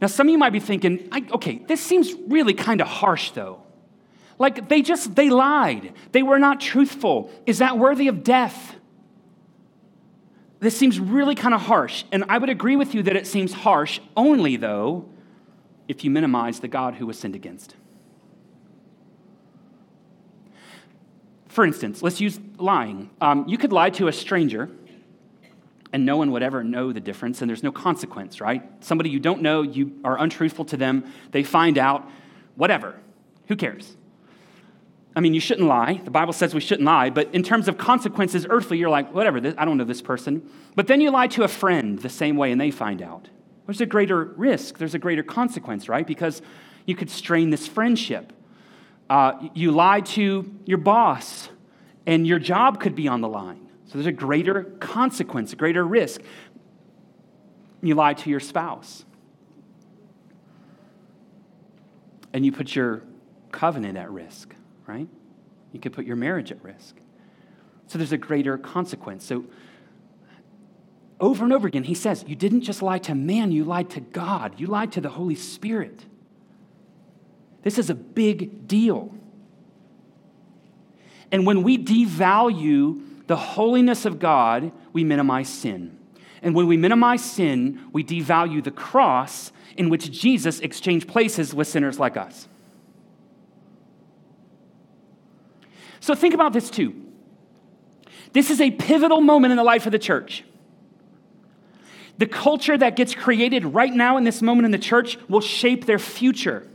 now 0.00 0.06
some 0.06 0.28
of 0.28 0.32
you 0.32 0.38
might 0.38 0.52
be 0.52 0.60
thinking 0.60 1.08
okay 1.32 1.62
this 1.66 1.80
seems 1.80 2.12
really 2.28 2.54
kind 2.54 2.80
of 2.80 2.86
harsh 2.86 3.30
though 3.32 3.64
like 4.38 4.68
they 4.68 4.82
just, 4.82 5.14
they 5.14 5.30
lied. 5.30 5.92
They 6.12 6.22
were 6.22 6.38
not 6.38 6.60
truthful. 6.60 7.30
Is 7.46 7.58
that 7.58 7.78
worthy 7.78 8.08
of 8.08 8.24
death? 8.24 8.76
This 10.64 10.78
seems 10.78 10.98
really 10.98 11.34
kind 11.34 11.54
of 11.54 11.60
harsh. 11.60 12.04
And 12.10 12.24
I 12.30 12.38
would 12.38 12.48
agree 12.48 12.74
with 12.74 12.94
you 12.94 13.02
that 13.02 13.14
it 13.14 13.26
seems 13.26 13.52
harsh 13.52 14.00
only, 14.16 14.56
though, 14.56 15.04
if 15.88 16.04
you 16.04 16.10
minimize 16.10 16.60
the 16.60 16.68
God 16.68 16.94
who 16.94 17.06
was 17.06 17.18
sinned 17.18 17.36
against. 17.36 17.74
For 21.48 21.66
instance, 21.66 22.00
let's 22.02 22.18
use 22.18 22.40
lying. 22.56 23.10
Um, 23.20 23.46
you 23.46 23.58
could 23.58 23.74
lie 23.74 23.90
to 23.90 24.08
a 24.08 24.12
stranger 24.12 24.70
and 25.92 26.06
no 26.06 26.16
one 26.16 26.32
would 26.32 26.42
ever 26.42 26.64
know 26.64 26.92
the 26.92 27.00
difference, 27.00 27.42
and 27.42 27.48
there's 27.48 27.62
no 27.62 27.70
consequence, 27.70 28.40
right? 28.40 28.62
Somebody 28.82 29.10
you 29.10 29.20
don't 29.20 29.42
know, 29.42 29.60
you 29.60 29.92
are 30.02 30.18
untruthful 30.18 30.64
to 30.64 30.76
them, 30.78 31.04
they 31.30 31.44
find 31.44 31.76
out, 31.76 32.10
whatever. 32.56 32.98
Who 33.48 33.54
cares? 33.54 33.96
I 35.16 35.20
mean, 35.20 35.32
you 35.32 35.40
shouldn't 35.40 35.68
lie. 35.68 36.00
The 36.04 36.10
Bible 36.10 36.32
says 36.32 36.54
we 36.54 36.60
shouldn't 36.60 36.86
lie, 36.86 37.08
but 37.10 37.32
in 37.32 37.42
terms 37.44 37.68
of 37.68 37.78
consequences 37.78 38.46
earthly, 38.50 38.78
you're 38.78 38.90
like, 38.90 39.14
whatever, 39.14 39.40
this, 39.40 39.54
I 39.56 39.64
don't 39.64 39.78
know 39.78 39.84
this 39.84 40.02
person. 40.02 40.48
But 40.74 40.88
then 40.88 41.00
you 41.00 41.10
lie 41.10 41.28
to 41.28 41.44
a 41.44 41.48
friend 41.48 41.98
the 42.00 42.08
same 42.08 42.36
way 42.36 42.50
and 42.50 42.60
they 42.60 42.72
find 42.72 43.00
out. 43.00 43.28
There's 43.66 43.80
a 43.80 43.86
greater 43.86 44.24
risk, 44.24 44.78
there's 44.78 44.94
a 44.94 44.98
greater 44.98 45.22
consequence, 45.22 45.88
right? 45.88 46.06
Because 46.06 46.42
you 46.84 46.96
could 46.96 47.10
strain 47.10 47.50
this 47.50 47.66
friendship. 47.66 48.32
Uh, 49.08 49.48
you 49.54 49.70
lie 49.70 50.00
to 50.00 50.52
your 50.64 50.78
boss 50.78 51.48
and 52.06 52.26
your 52.26 52.38
job 52.38 52.80
could 52.80 52.94
be 52.94 53.06
on 53.06 53.20
the 53.20 53.28
line. 53.28 53.68
So 53.86 53.92
there's 53.94 54.06
a 54.06 54.12
greater 54.12 54.64
consequence, 54.80 55.52
a 55.52 55.56
greater 55.56 55.84
risk. 55.84 56.20
You 57.82 57.94
lie 57.94 58.14
to 58.14 58.30
your 58.30 58.40
spouse. 58.40 59.04
And 62.32 62.44
you 62.44 62.50
put 62.50 62.74
your 62.74 63.02
covenant 63.52 63.96
at 63.96 64.10
risk 64.10 64.53
right? 64.86 65.08
You 65.72 65.80
could 65.80 65.92
put 65.92 66.06
your 66.06 66.16
marriage 66.16 66.52
at 66.52 66.62
risk. 66.62 66.96
So 67.86 67.98
there's 67.98 68.12
a 68.12 68.18
greater 68.18 68.56
consequence. 68.56 69.24
So 69.24 69.44
over 71.20 71.44
and 71.44 71.52
over 71.52 71.66
again, 71.66 71.84
he 71.84 71.94
says, 71.94 72.24
You 72.26 72.36
didn't 72.36 72.62
just 72.62 72.82
lie 72.82 72.98
to 72.98 73.14
man, 73.14 73.52
you 73.52 73.64
lied 73.64 73.90
to 73.90 74.00
God, 74.00 74.58
you 74.58 74.66
lied 74.66 74.92
to 74.92 75.00
the 75.00 75.10
Holy 75.10 75.34
Spirit. 75.34 76.04
This 77.62 77.78
is 77.78 77.88
a 77.88 77.94
big 77.94 78.68
deal. 78.68 79.14
And 81.32 81.46
when 81.46 81.62
we 81.62 81.78
devalue 81.78 83.26
the 83.26 83.36
holiness 83.36 84.04
of 84.04 84.18
God, 84.18 84.70
we 84.92 85.02
minimize 85.02 85.48
sin. 85.48 85.98
And 86.42 86.54
when 86.54 86.66
we 86.66 86.76
minimize 86.76 87.24
sin, 87.24 87.80
we 87.92 88.04
devalue 88.04 88.62
the 88.62 88.70
cross 88.70 89.50
in 89.76 89.88
which 89.88 90.10
Jesus 90.10 90.60
exchanged 90.60 91.08
places 91.08 91.54
with 91.54 91.66
sinners 91.66 91.98
like 91.98 92.18
us. 92.18 92.48
So 96.04 96.14
think 96.14 96.34
about 96.34 96.52
this 96.52 96.68
too. 96.68 96.94
This 98.34 98.50
is 98.50 98.60
a 98.60 98.70
pivotal 98.72 99.22
moment 99.22 99.52
in 99.52 99.56
the 99.56 99.64
life 99.64 99.86
of 99.86 99.92
the 99.92 99.98
church. 99.98 100.44
The 102.18 102.26
culture 102.26 102.76
that 102.76 102.94
gets 102.94 103.14
created 103.14 103.64
right 103.64 103.90
now 103.90 104.18
in 104.18 104.24
this 104.24 104.42
moment 104.42 104.66
in 104.66 104.70
the 104.70 104.76
church 104.76 105.16
will 105.30 105.40
shape 105.40 105.86
their 105.86 105.98
future. 105.98 106.68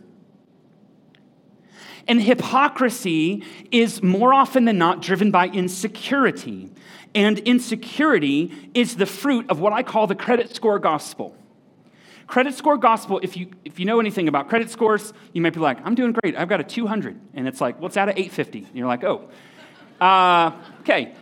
And 2.07 2.19
hypocrisy 2.19 3.43
is 3.69 4.01
more 4.01 4.33
often 4.33 4.65
than 4.65 4.79
not 4.79 4.99
driven 4.99 5.29
by 5.29 5.49
insecurity. 5.49 6.71
And 7.13 7.37
insecurity 7.37 8.71
is 8.73 8.95
the 8.95 9.05
fruit 9.05 9.47
of 9.51 9.59
what 9.59 9.73
I 9.73 9.83
call 9.83 10.07
the 10.07 10.15
credit 10.15 10.55
score 10.55 10.79
gospel. 10.79 11.37
Credit 12.29 12.53
score 12.53 12.77
gospel, 12.77 13.19
if 13.23 13.35
you, 13.35 13.49
if 13.65 13.79
you 13.79 13.87
know 13.87 13.99
anything 13.99 14.27
about 14.27 14.49
credit 14.49 14.69
scores, 14.69 15.13
you 15.33 15.41
might 15.41 15.53
be 15.53 15.59
like, 15.59 15.83
I'm 15.83 15.95
doing 15.95 16.11
great. 16.13 16.35
I've 16.37 16.47
got 16.47 16.59
a 16.59 16.63
200. 16.63 17.19
And 17.33 17.47
it's 17.47 17.59
like, 17.59 17.81
what's 17.81 17.97
out 17.97 18.07
of 18.07 18.17
850? 18.17 18.65
And 18.65 18.75
you're 18.75 18.87
like, 18.87 19.03
oh. 19.03 19.31
Uh, 19.99 20.51
okay. 20.81 21.15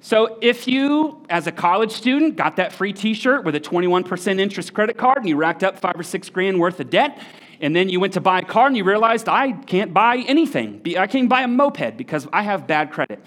So 0.00 0.38
if 0.40 0.68
you, 0.68 1.26
as 1.28 1.48
a 1.48 1.52
college 1.52 1.90
student, 1.90 2.36
got 2.36 2.54
that 2.56 2.72
free 2.72 2.92
t 2.92 3.14
shirt 3.14 3.42
with 3.42 3.56
a 3.56 3.60
21% 3.60 4.38
interest 4.38 4.72
credit 4.72 4.96
card 4.96 5.18
and 5.18 5.28
you 5.28 5.34
racked 5.34 5.64
up 5.64 5.80
five 5.80 5.98
or 5.98 6.04
six 6.04 6.30
grand 6.30 6.60
worth 6.60 6.78
of 6.78 6.88
debt, 6.88 7.20
and 7.60 7.74
then 7.74 7.88
you 7.88 7.98
went 7.98 8.12
to 8.12 8.20
buy 8.20 8.38
a 8.38 8.44
car 8.44 8.68
and 8.68 8.76
you 8.76 8.84
realized 8.84 9.28
I 9.28 9.50
can't 9.50 9.92
buy 9.92 10.18
anything. 10.18 10.82
I 10.96 11.08
can't 11.08 11.28
buy 11.28 11.42
a 11.42 11.48
moped 11.48 11.96
because 11.96 12.28
I 12.32 12.42
have 12.42 12.68
bad 12.68 12.92
credit. 12.92 13.18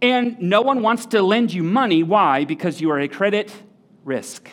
And 0.00 0.40
no 0.40 0.62
one 0.62 0.82
wants 0.82 1.06
to 1.06 1.20
lend 1.20 1.52
you 1.52 1.64
money. 1.64 2.04
Why? 2.04 2.44
Because 2.44 2.80
you 2.80 2.92
are 2.92 3.00
a 3.00 3.08
credit 3.08 3.52
risk. 4.04 4.48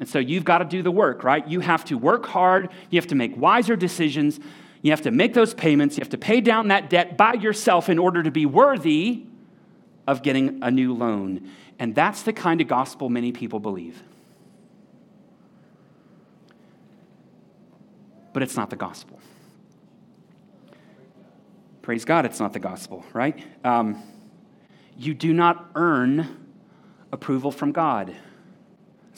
And 0.00 0.08
so 0.08 0.18
you've 0.18 0.44
got 0.44 0.58
to 0.58 0.64
do 0.64 0.82
the 0.82 0.90
work, 0.90 1.24
right? 1.24 1.46
You 1.46 1.60
have 1.60 1.84
to 1.86 1.98
work 1.98 2.26
hard, 2.26 2.70
you 2.90 2.98
have 2.98 3.08
to 3.08 3.14
make 3.14 3.36
wiser 3.36 3.76
decisions, 3.76 4.38
you 4.82 4.92
have 4.92 5.02
to 5.02 5.10
make 5.10 5.34
those 5.34 5.54
payments, 5.54 5.96
you 5.96 6.02
have 6.02 6.10
to 6.10 6.18
pay 6.18 6.40
down 6.40 6.68
that 6.68 6.88
debt 6.88 7.16
by 7.16 7.34
yourself 7.34 7.88
in 7.88 7.98
order 7.98 8.22
to 8.22 8.30
be 8.30 8.46
worthy 8.46 9.24
of 10.06 10.22
getting 10.22 10.62
a 10.62 10.70
new 10.70 10.94
loan. 10.94 11.50
And 11.78 11.94
that's 11.94 12.22
the 12.22 12.32
kind 12.32 12.60
of 12.60 12.68
gospel 12.68 13.08
many 13.08 13.32
people 13.32 13.60
believe. 13.60 14.02
but 18.38 18.44
it's 18.44 18.56
not 18.56 18.70
the 18.70 18.76
gospel. 18.76 19.18
Praise 21.82 22.04
God, 22.04 22.24
it's 22.24 22.38
not 22.38 22.52
the 22.52 22.60
gospel, 22.60 23.04
right? 23.12 23.36
Um, 23.64 24.00
you 24.96 25.12
do 25.12 25.32
not 25.32 25.70
earn 25.74 26.46
approval 27.10 27.50
from 27.50 27.72
God. 27.72 28.14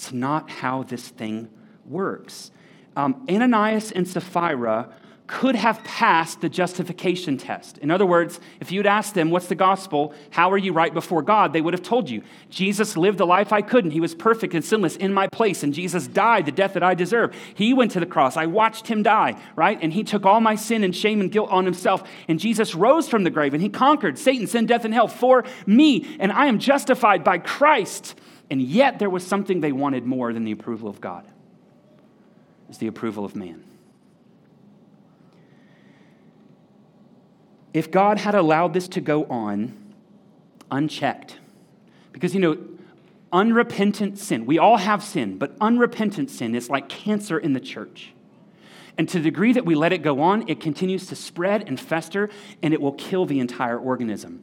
It's 0.00 0.14
not 0.14 0.48
how 0.48 0.82
this 0.82 1.10
thing 1.10 1.50
works. 1.84 2.52
Um, 2.96 3.26
Ananias 3.28 3.92
and 3.92 4.08
Sapphira 4.08 4.88
could 5.26 5.54
have 5.54 5.84
passed 5.84 6.40
the 6.40 6.48
justification 6.48 7.36
test. 7.36 7.76
In 7.76 7.90
other 7.90 8.06
words, 8.06 8.40
if 8.60 8.72
you'd 8.72 8.86
asked 8.86 9.14
them, 9.14 9.28
What's 9.28 9.48
the 9.48 9.54
gospel? 9.54 10.14
How 10.30 10.50
are 10.52 10.56
you 10.56 10.72
right 10.72 10.94
before 10.94 11.20
God? 11.20 11.52
they 11.52 11.60
would 11.60 11.74
have 11.74 11.82
told 11.82 12.08
you, 12.08 12.22
Jesus 12.48 12.96
lived 12.96 13.18
the 13.18 13.26
life 13.26 13.52
I 13.52 13.60
couldn't. 13.60 13.90
He 13.90 14.00
was 14.00 14.14
perfect 14.14 14.54
and 14.54 14.64
sinless 14.64 14.96
in 14.96 15.12
my 15.12 15.28
place, 15.28 15.62
and 15.62 15.74
Jesus 15.74 16.06
died 16.06 16.46
the 16.46 16.52
death 16.52 16.72
that 16.72 16.82
I 16.82 16.94
deserve. 16.94 17.36
He 17.52 17.74
went 17.74 17.90
to 17.90 18.00
the 18.00 18.06
cross. 18.06 18.38
I 18.38 18.46
watched 18.46 18.86
him 18.86 19.02
die, 19.02 19.38
right? 19.54 19.78
And 19.82 19.92
he 19.92 20.02
took 20.02 20.24
all 20.24 20.40
my 20.40 20.54
sin 20.54 20.82
and 20.82 20.96
shame 20.96 21.20
and 21.20 21.30
guilt 21.30 21.50
on 21.50 21.66
himself. 21.66 22.08
And 22.26 22.40
Jesus 22.40 22.74
rose 22.74 23.06
from 23.06 23.22
the 23.24 23.30
grave, 23.30 23.52
and 23.52 23.62
he 23.62 23.68
conquered 23.68 24.18
Satan, 24.18 24.46
sin, 24.46 24.64
death, 24.64 24.86
and 24.86 24.94
hell 24.94 25.08
for 25.08 25.44
me. 25.66 26.16
And 26.18 26.32
I 26.32 26.46
am 26.46 26.58
justified 26.58 27.22
by 27.22 27.36
Christ. 27.36 28.14
And 28.50 28.60
yet 28.60 28.98
there 28.98 29.10
was 29.10 29.26
something 29.26 29.60
they 29.60 29.72
wanted 29.72 30.04
more 30.04 30.32
than 30.32 30.44
the 30.44 30.52
approval 30.52 30.88
of 30.88 31.00
God. 31.00 31.26
It's 32.68 32.78
the 32.78 32.88
approval 32.88 33.24
of 33.24 33.36
man. 33.36 33.64
if 37.72 37.90
God 37.90 38.18
had 38.18 38.34
allowed 38.34 38.72
this 38.72 38.88
to 38.88 39.00
go 39.00 39.24
on 39.24 39.76
unchecked, 40.70 41.38
because, 42.12 42.34
you 42.34 42.40
know, 42.40 42.58
unrepentant 43.32 44.18
sin, 44.18 44.44
we 44.44 44.58
all 44.58 44.76
have 44.76 45.02
sin, 45.02 45.38
but 45.38 45.56
unrepentant 45.60 46.30
sin 46.30 46.54
is 46.54 46.68
like 46.68 46.88
cancer 46.88 47.38
in 47.38 47.52
the 47.52 47.60
church. 47.60 48.12
And 48.98 49.08
to 49.08 49.18
the 49.18 49.24
degree 49.24 49.52
that 49.52 49.64
we 49.64 49.74
let 49.74 49.92
it 49.92 50.02
go 50.02 50.20
on, 50.20 50.48
it 50.48 50.60
continues 50.60 51.06
to 51.06 51.16
spread 51.16 51.66
and 51.68 51.78
fester, 51.78 52.28
and 52.62 52.74
it 52.74 52.80
will 52.80 52.92
kill 52.92 53.24
the 53.24 53.38
entire 53.38 53.78
organism. 53.78 54.42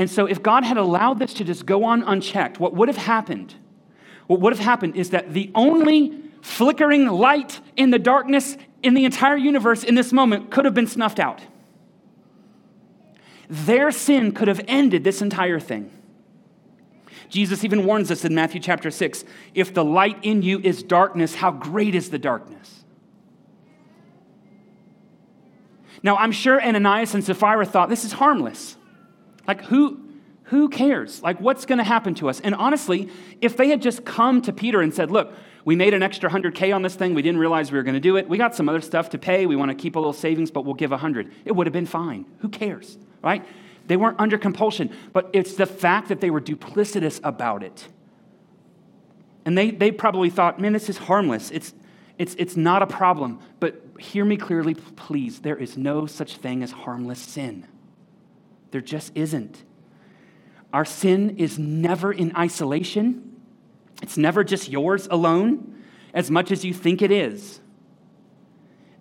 And 0.00 0.10
so, 0.10 0.24
if 0.24 0.42
God 0.42 0.64
had 0.64 0.78
allowed 0.78 1.18
this 1.18 1.34
to 1.34 1.44
just 1.44 1.66
go 1.66 1.84
on 1.84 2.02
unchecked, 2.02 2.58
what 2.58 2.72
would 2.72 2.88
have 2.88 2.96
happened? 2.96 3.54
What 4.28 4.40
would 4.40 4.54
have 4.54 4.64
happened 4.64 4.96
is 4.96 5.10
that 5.10 5.34
the 5.34 5.50
only 5.54 6.22
flickering 6.40 7.06
light 7.06 7.60
in 7.76 7.90
the 7.90 7.98
darkness 7.98 8.56
in 8.82 8.94
the 8.94 9.04
entire 9.04 9.36
universe 9.36 9.84
in 9.84 9.96
this 9.96 10.10
moment 10.10 10.50
could 10.50 10.64
have 10.64 10.72
been 10.72 10.86
snuffed 10.86 11.20
out. 11.20 11.42
Their 13.50 13.90
sin 13.90 14.32
could 14.32 14.48
have 14.48 14.62
ended 14.66 15.04
this 15.04 15.20
entire 15.20 15.60
thing. 15.60 15.90
Jesus 17.28 17.62
even 17.62 17.84
warns 17.84 18.10
us 18.10 18.24
in 18.24 18.34
Matthew 18.34 18.62
chapter 18.62 18.90
6 18.90 19.26
if 19.54 19.74
the 19.74 19.84
light 19.84 20.16
in 20.22 20.40
you 20.40 20.60
is 20.60 20.82
darkness, 20.82 21.34
how 21.34 21.50
great 21.50 21.94
is 21.94 22.08
the 22.08 22.18
darkness? 22.18 22.84
Now, 26.02 26.16
I'm 26.16 26.32
sure 26.32 26.58
Ananias 26.58 27.12
and 27.12 27.22
Sapphira 27.22 27.66
thought 27.66 27.90
this 27.90 28.06
is 28.06 28.12
harmless. 28.12 28.78
Like, 29.46 29.64
who, 29.64 30.00
who 30.44 30.68
cares? 30.68 31.22
Like, 31.22 31.40
what's 31.40 31.66
going 31.66 31.78
to 31.78 31.84
happen 31.84 32.14
to 32.16 32.28
us? 32.28 32.40
And 32.40 32.54
honestly, 32.54 33.08
if 33.40 33.56
they 33.56 33.68
had 33.68 33.82
just 33.82 34.04
come 34.04 34.42
to 34.42 34.52
Peter 34.52 34.80
and 34.80 34.94
said, 34.94 35.10
Look, 35.10 35.32
we 35.64 35.76
made 35.76 35.92
an 35.92 36.02
extra 36.02 36.30
100K 36.30 36.74
on 36.74 36.82
this 36.82 36.94
thing. 36.94 37.14
We 37.14 37.22
didn't 37.22 37.40
realize 37.40 37.70
we 37.70 37.78
were 37.78 37.84
going 37.84 37.94
to 37.94 38.00
do 38.00 38.16
it. 38.16 38.28
We 38.28 38.38
got 38.38 38.54
some 38.54 38.68
other 38.68 38.80
stuff 38.80 39.10
to 39.10 39.18
pay. 39.18 39.44
We 39.44 39.56
want 39.56 39.70
to 39.70 39.74
keep 39.74 39.94
a 39.94 39.98
little 39.98 40.14
savings, 40.14 40.50
but 40.50 40.64
we'll 40.64 40.74
give 40.74 40.90
100. 40.90 41.32
It 41.44 41.52
would 41.52 41.66
have 41.66 41.74
been 41.74 41.86
fine. 41.86 42.24
Who 42.38 42.48
cares? 42.48 42.96
right? 43.22 43.44
They 43.86 43.96
weren't 43.96 44.20
under 44.20 44.38
compulsion, 44.38 44.90
but 45.12 45.30
it's 45.32 45.54
the 45.54 45.66
fact 45.66 46.08
that 46.08 46.20
they 46.20 46.30
were 46.30 46.40
duplicitous 46.40 47.20
about 47.24 47.62
it. 47.62 47.88
And 49.44 49.56
they, 49.56 49.70
they 49.70 49.90
probably 49.90 50.30
thought, 50.30 50.60
man, 50.60 50.72
this 50.72 50.88
is 50.88 50.98
harmless. 50.98 51.50
It's, 51.50 51.72
it's, 52.18 52.34
it's 52.38 52.56
not 52.56 52.82
a 52.82 52.86
problem. 52.86 53.40
But 53.58 53.82
hear 53.98 54.24
me 54.24 54.36
clearly, 54.36 54.74
please. 54.74 55.40
There 55.40 55.56
is 55.56 55.76
no 55.76 56.06
such 56.06 56.36
thing 56.36 56.62
as 56.62 56.70
harmless 56.70 57.18
sin. 57.18 57.66
There 58.70 58.80
just 58.80 59.12
isn't. 59.14 59.64
Our 60.72 60.84
sin 60.84 61.36
is 61.38 61.58
never 61.58 62.12
in 62.12 62.34
isolation, 62.36 63.36
it's 64.02 64.16
never 64.16 64.44
just 64.44 64.68
yours 64.68 65.08
alone, 65.10 65.82
as 66.14 66.30
much 66.30 66.50
as 66.50 66.64
you 66.64 66.72
think 66.72 67.02
it 67.02 67.10
is. 67.10 67.60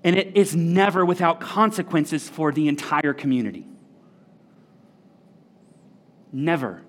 And 0.03 0.17
it 0.17 0.36
is 0.36 0.55
never 0.55 1.05
without 1.05 1.39
consequences 1.39 2.27
for 2.27 2.51
the 2.51 2.67
entire 2.67 3.13
community. 3.13 3.65
Never. 6.32 6.84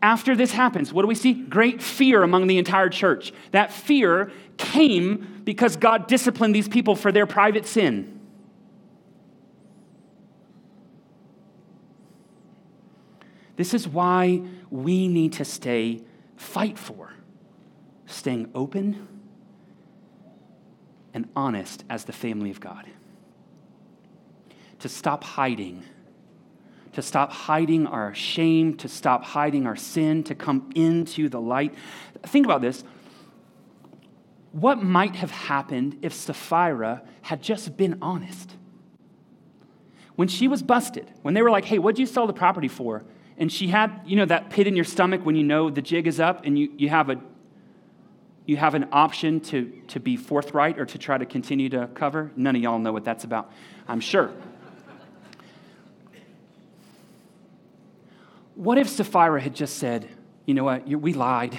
After 0.00 0.34
this 0.34 0.52
happens, 0.52 0.92
what 0.92 1.02
do 1.02 1.08
we 1.08 1.14
see? 1.14 1.32
Great 1.32 1.82
fear 1.82 2.22
among 2.22 2.48
the 2.48 2.58
entire 2.58 2.88
church. 2.88 3.32
That 3.52 3.72
fear 3.72 4.32
came 4.56 5.42
because 5.44 5.76
God 5.76 6.06
disciplined 6.06 6.54
these 6.54 6.68
people 6.68 6.96
for 6.96 7.12
their 7.12 7.26
private 7.26 7.66
sin. 7.66 8.20
This 13.56 13.74
is 13.74 13.86
why 13.86 14.42
we 14.70 15.08
need 15.08 15.34
to 15.34 15.44
stay, 15.44 16.02
fight 16.36 16.78
for, 16.78 17.12
staying 18.06 18.50
open 18.54 19.08
and 21.14 21.28
honest 21.36 21.84
as 21.90 22.04
the 22.04 22.12
family 22.12 22.50
of 22.50 22.60
God. 22.60 22.86
To 24.80 24.88
stop 24.88 25.22
hiding 25.22 25.84
to 26.92 27.02
stop 27.02 27.32
hiding 27.32 27.86
our 27.86 28.14
shame, 28.14 28.76
to 28.76 28.88
stop 28.88 29.24
hiding 29.24 29.66
our 29.66 29.76
sin, 29.76 30.22
to 30.24 30.34
come 30.34 30.70
into 30.74 31.28
the 31.28 31.40
light. 31.40 31.74
Think 32.24 32.46
about 32.46 32.60
this. 32.60 32.84
What 34.52 34.82
might 34.82 35.16
have 35.16 35.30
happened 35.30 35.98
if 36.02 36.12
Sapphira 36.12 37.02
had 37.22 37.42
just 37.42 37.76
been 37.76 37.98
honest? 38.02 38.54
When 40.16 40.28
she 40.28 40.46
was 40.46 40.62
busted, 40.62 41.10
when 41.22 41.32
they 41.32 41.40
were 41.40 41.50
like, 41.50 41.64
hey, 41.64 41.78
what'd 41.78 41.98
you 41.98 42.04
sell 42.06 42.26
the 42.26 42.34
property 42.34 42.68
for? 42.68 43.02
And 43.42 43.50
she 43.50 43.66
had, 43.66 44.02
you 44.06 44.14
know, 44.14 44.24
that 44.26 44.50
pit 44.50 44.68
in 44.68 44.76
your 44.76 44.84
stomach 44.84 45.26
when 45.26 45.34
you 45.34 45.42
know 45.42 45.68
the 45.68 45.82
jig 45.82 46.06
is 46.06 46.20
up 46.20 46.46
and 46.46 46.56
you, 46.56 46.72
you 46.78 46.88
have 46.88 47.10
a 47.10 47.20
you 48.46 48.56
have 48.56 48.76
an 48.76 48.86
option 48.92 49.40
to, 49.40 49.82
to 49.88 49.98
be 49.98 50.16
forthright 50.16 50.78
or 50.78 50.86
to 50.86 50.96
try 50.96 51.18
to 51.18 51.26
continue 51.26 51.68
to 51.70 51.88
cover. 51.88 52.30
None 52.36 52.54
of 52.54 52.62
y'all 52.62 52.78
know 52.78 52.92
what 52.92 53.04
that's 53.04 53.24
about, 53.24 53.50
I'm 53.88 53.98
sure. 53.98 54.30
What 58.54 58.78
if 58.78 58.88
Sapphira 58.88 59.40
had 59.40 59.56
just 59.56 59.76
said, 59.78 60.08
you 60.46 60.54
know 60.54 60.62
what, 60.62 60.86
we 60.86 61.12
lied. 61.12 61.58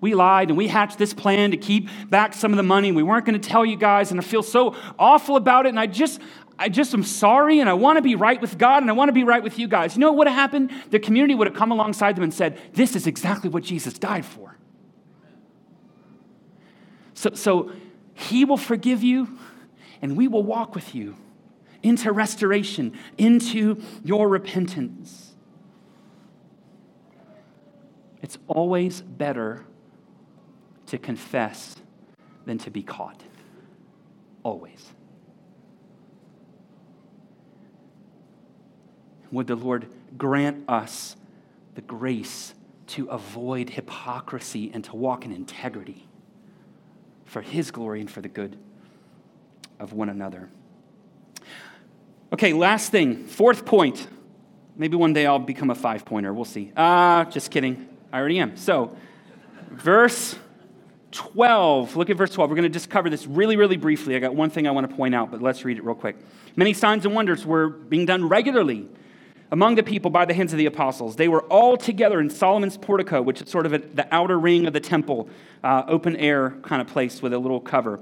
We 0.00 0.14
lied 0.14 0.48
and 0.48 0.56
we 0.56 0.68
hatched 0.68 0.96
this 0.96 1.12
plan 1.12 1.50
to 1.50 1.58
keep 1.58 1.90
back 2.08 2.32
some 2.32 2.54
of 2.54 2.56
the 2.56 2.62
money. 2.62 2.90
We 2.90 3.02
weren't 3.02 3.26
going 3.26 3.38
to 3.38 3.48
tell 3.48 3.66
you 3.66 3.76
guys, 3.76 4.12
and 4.12 4.18
I 4.18 4.22
feel 4.22 4.42
so 4.42 4.74
awful 4.98 5.36
about 5.36 5.66
it. 5.66 5.70
And 5.70 5.78
I 5.78 5.86
just, 5.86 6.22
I 6.60 6.68
just 6.68 6.92
am 6.92 7.02
sorry, 7.02 7.60
and 7.60 7.70
I 7.70 7.72
want 7.72 7.96
to 7.96 8.02
be 8.02 8.16
right 8.16 8.38
with 8.38 8.58
God, 8.58 8.82
and 8.82 8.90
I 8.90 8.92
want 8.92 9.08
to 9.08 9.14
be 9.14 9.24
right 9.24 9.42
with 9.42 9.58
you 9.58 9.66
guys. 9.66 9.96
You 9.96 10.00
know 10.00 10.10
what 10.10 10.18
would 10.18 10.26
have 10.26 10.36
happened? 10.36 10.70
The 10.90 10.98
community 10.98 11.34
would 11.34 11.46
have 11.46 11.56
come 11.56 11.72
alongside 11.72 12.16
them 12.16 12.22
and 12.22 12.34
said, 12.34 12.60
This 12.74 12.94
is 12.94 13.06
exactly 13.06 13.48
what 13.48 13.62
Jesus 13.62 13.94
died 13.94 14.26
for. 14.26 14.58
So, 17.14 17.30
so 17.32 17.72
He 18.12 18.44
will 18.44 18.58
forgive 18.58 19.02
you, 19.02 19.38
and 20.02 20.18
we 20.18 20.28
will 20.28 20.42
walk 20.42 20.74
with 20.74 20.94
you 20.94 21.16
into 21.82 22.12
restoration, 22.12 22.92
into 23.16 23.80
your 24.04 24.28
repentance. 24.28 25.32
It's 28.20 28.36
always 28.48 29.00
better 29.00 29.64
to 30.88 30.98
confess 30.98 31.76
than 32.44 32.58
to 32.58 32.70
be 32.70 32.82
caught. 32.82 33.22
Always. 34.42 34.92
Would 39.32 39.46
the 39.46 39.56
Lord 39.56 39.86
grant 40.16 40.68
us 40.68 41.16
the 41.74 41.80
grace 41.80 42.54
to 42.88 43.06
avoid 43.06 43.70
hypocrisy 43.70 44.70
and 44.74 44.82
to 44.84 44.96
walk 44.96 45.24
in 45.24 45.32
integrity 45.32 46.08
for 47.24 47.40
His 47.40 47.70
glory 47.70 48.00
and 48.00 48.10
for 48.10 48.20
the 48.20 48.28
good 48.28 48.58
of 49.78 49.92
one 49.92 50.08
another. 50.08 50.48
Okay, 52.32 52.52
last 52.52 52.90
thing, 52.90 53.26
fourth 53.26 53.64
point. 53.64 54.06
Maybe 54.76 54.96
one 54.96 55.12
day 55.12 55.26
I'll 55.26 55.38
become 55.38 55.70
a 55.70 55.74
five 55.74 56.04
pointer. 56.04 56.32
We'll 56.32 56.44
see. 56.44 56.72
Ah, 56.76 57.20
uh, 57.20 57.24
just 57.24 57.50
kidding. 57.50 57.88
I 58.12 58.18
already 58.18 58.38
am. 58.38 58.56
So, 58.56 58.96
verse 59.70 60.36
12. 61.12 61.96
Look 61.96 62.10
at 62.10 62.16
verse 62.16 62.30
12. 62.30 62.50
We're 62.50 62.56
going 62.56 62.70
to 62.70 62.76
just 62.76 62.90
cover 62.90 63.10
this 63.10 63.26
really, 63.26 63.56
really 63.56 63.76
briefly. 63.76 64.16
I 64.16 64.18
got 64.20 64.34
one 64.34 64.50
thing 64.50 64.66
I 64.66 64.70
want 64.70 64.88
to 64.88 64.96
point 64.96 65.14
out, 65.14 65.30
but 65.30 65.42
let's 65.42 65.64
read 65.64 65.76
it 65.76 65.84
real 65.84 65.94
quick. 65.94 66.16
Many 66.56 66.72
signs 66.72 67.04
and 67.04 67.14
wonders 67.14 67.44
were 67.44 67.68
being 67.68 68.06
done 68.06 68.28
regularly 68.28 68.88
among 69.52 69.74
the 69.74 69.82
people 69.82 70.10
by 70.10 70.24
the 70.24 70.34
hands 70.34 70.52
of 70.52 70.58
the 70.58 70.66
apostles. 70.66 71.16
They 71.16 71.28
were 71.28 71.42
all 71.44 71.76
together 71.76 72.20
in 72.20 72.30
Solomon's 72.30 72.76
portico, 72.76 73.20
which 73.20 73.42
is 73.42 73.50
sort 73.50 73.66
of 73.66 73.72
the 73.96 74.06
outer 74.14 74.38
ring 74.38 74.66
of 74.66 74.72
the 74.72 74.80
temple, 74.80 75.28
uh, 75.64 75.84
open 75.88 76.16
air 76.16 76.50
kind 76.62 76.80
of 76.80 76.88
place 76.88 77.20
with 77.20 77.32
a 77.32 77.38
little 77.38 77.60
cover. 77.60 78.00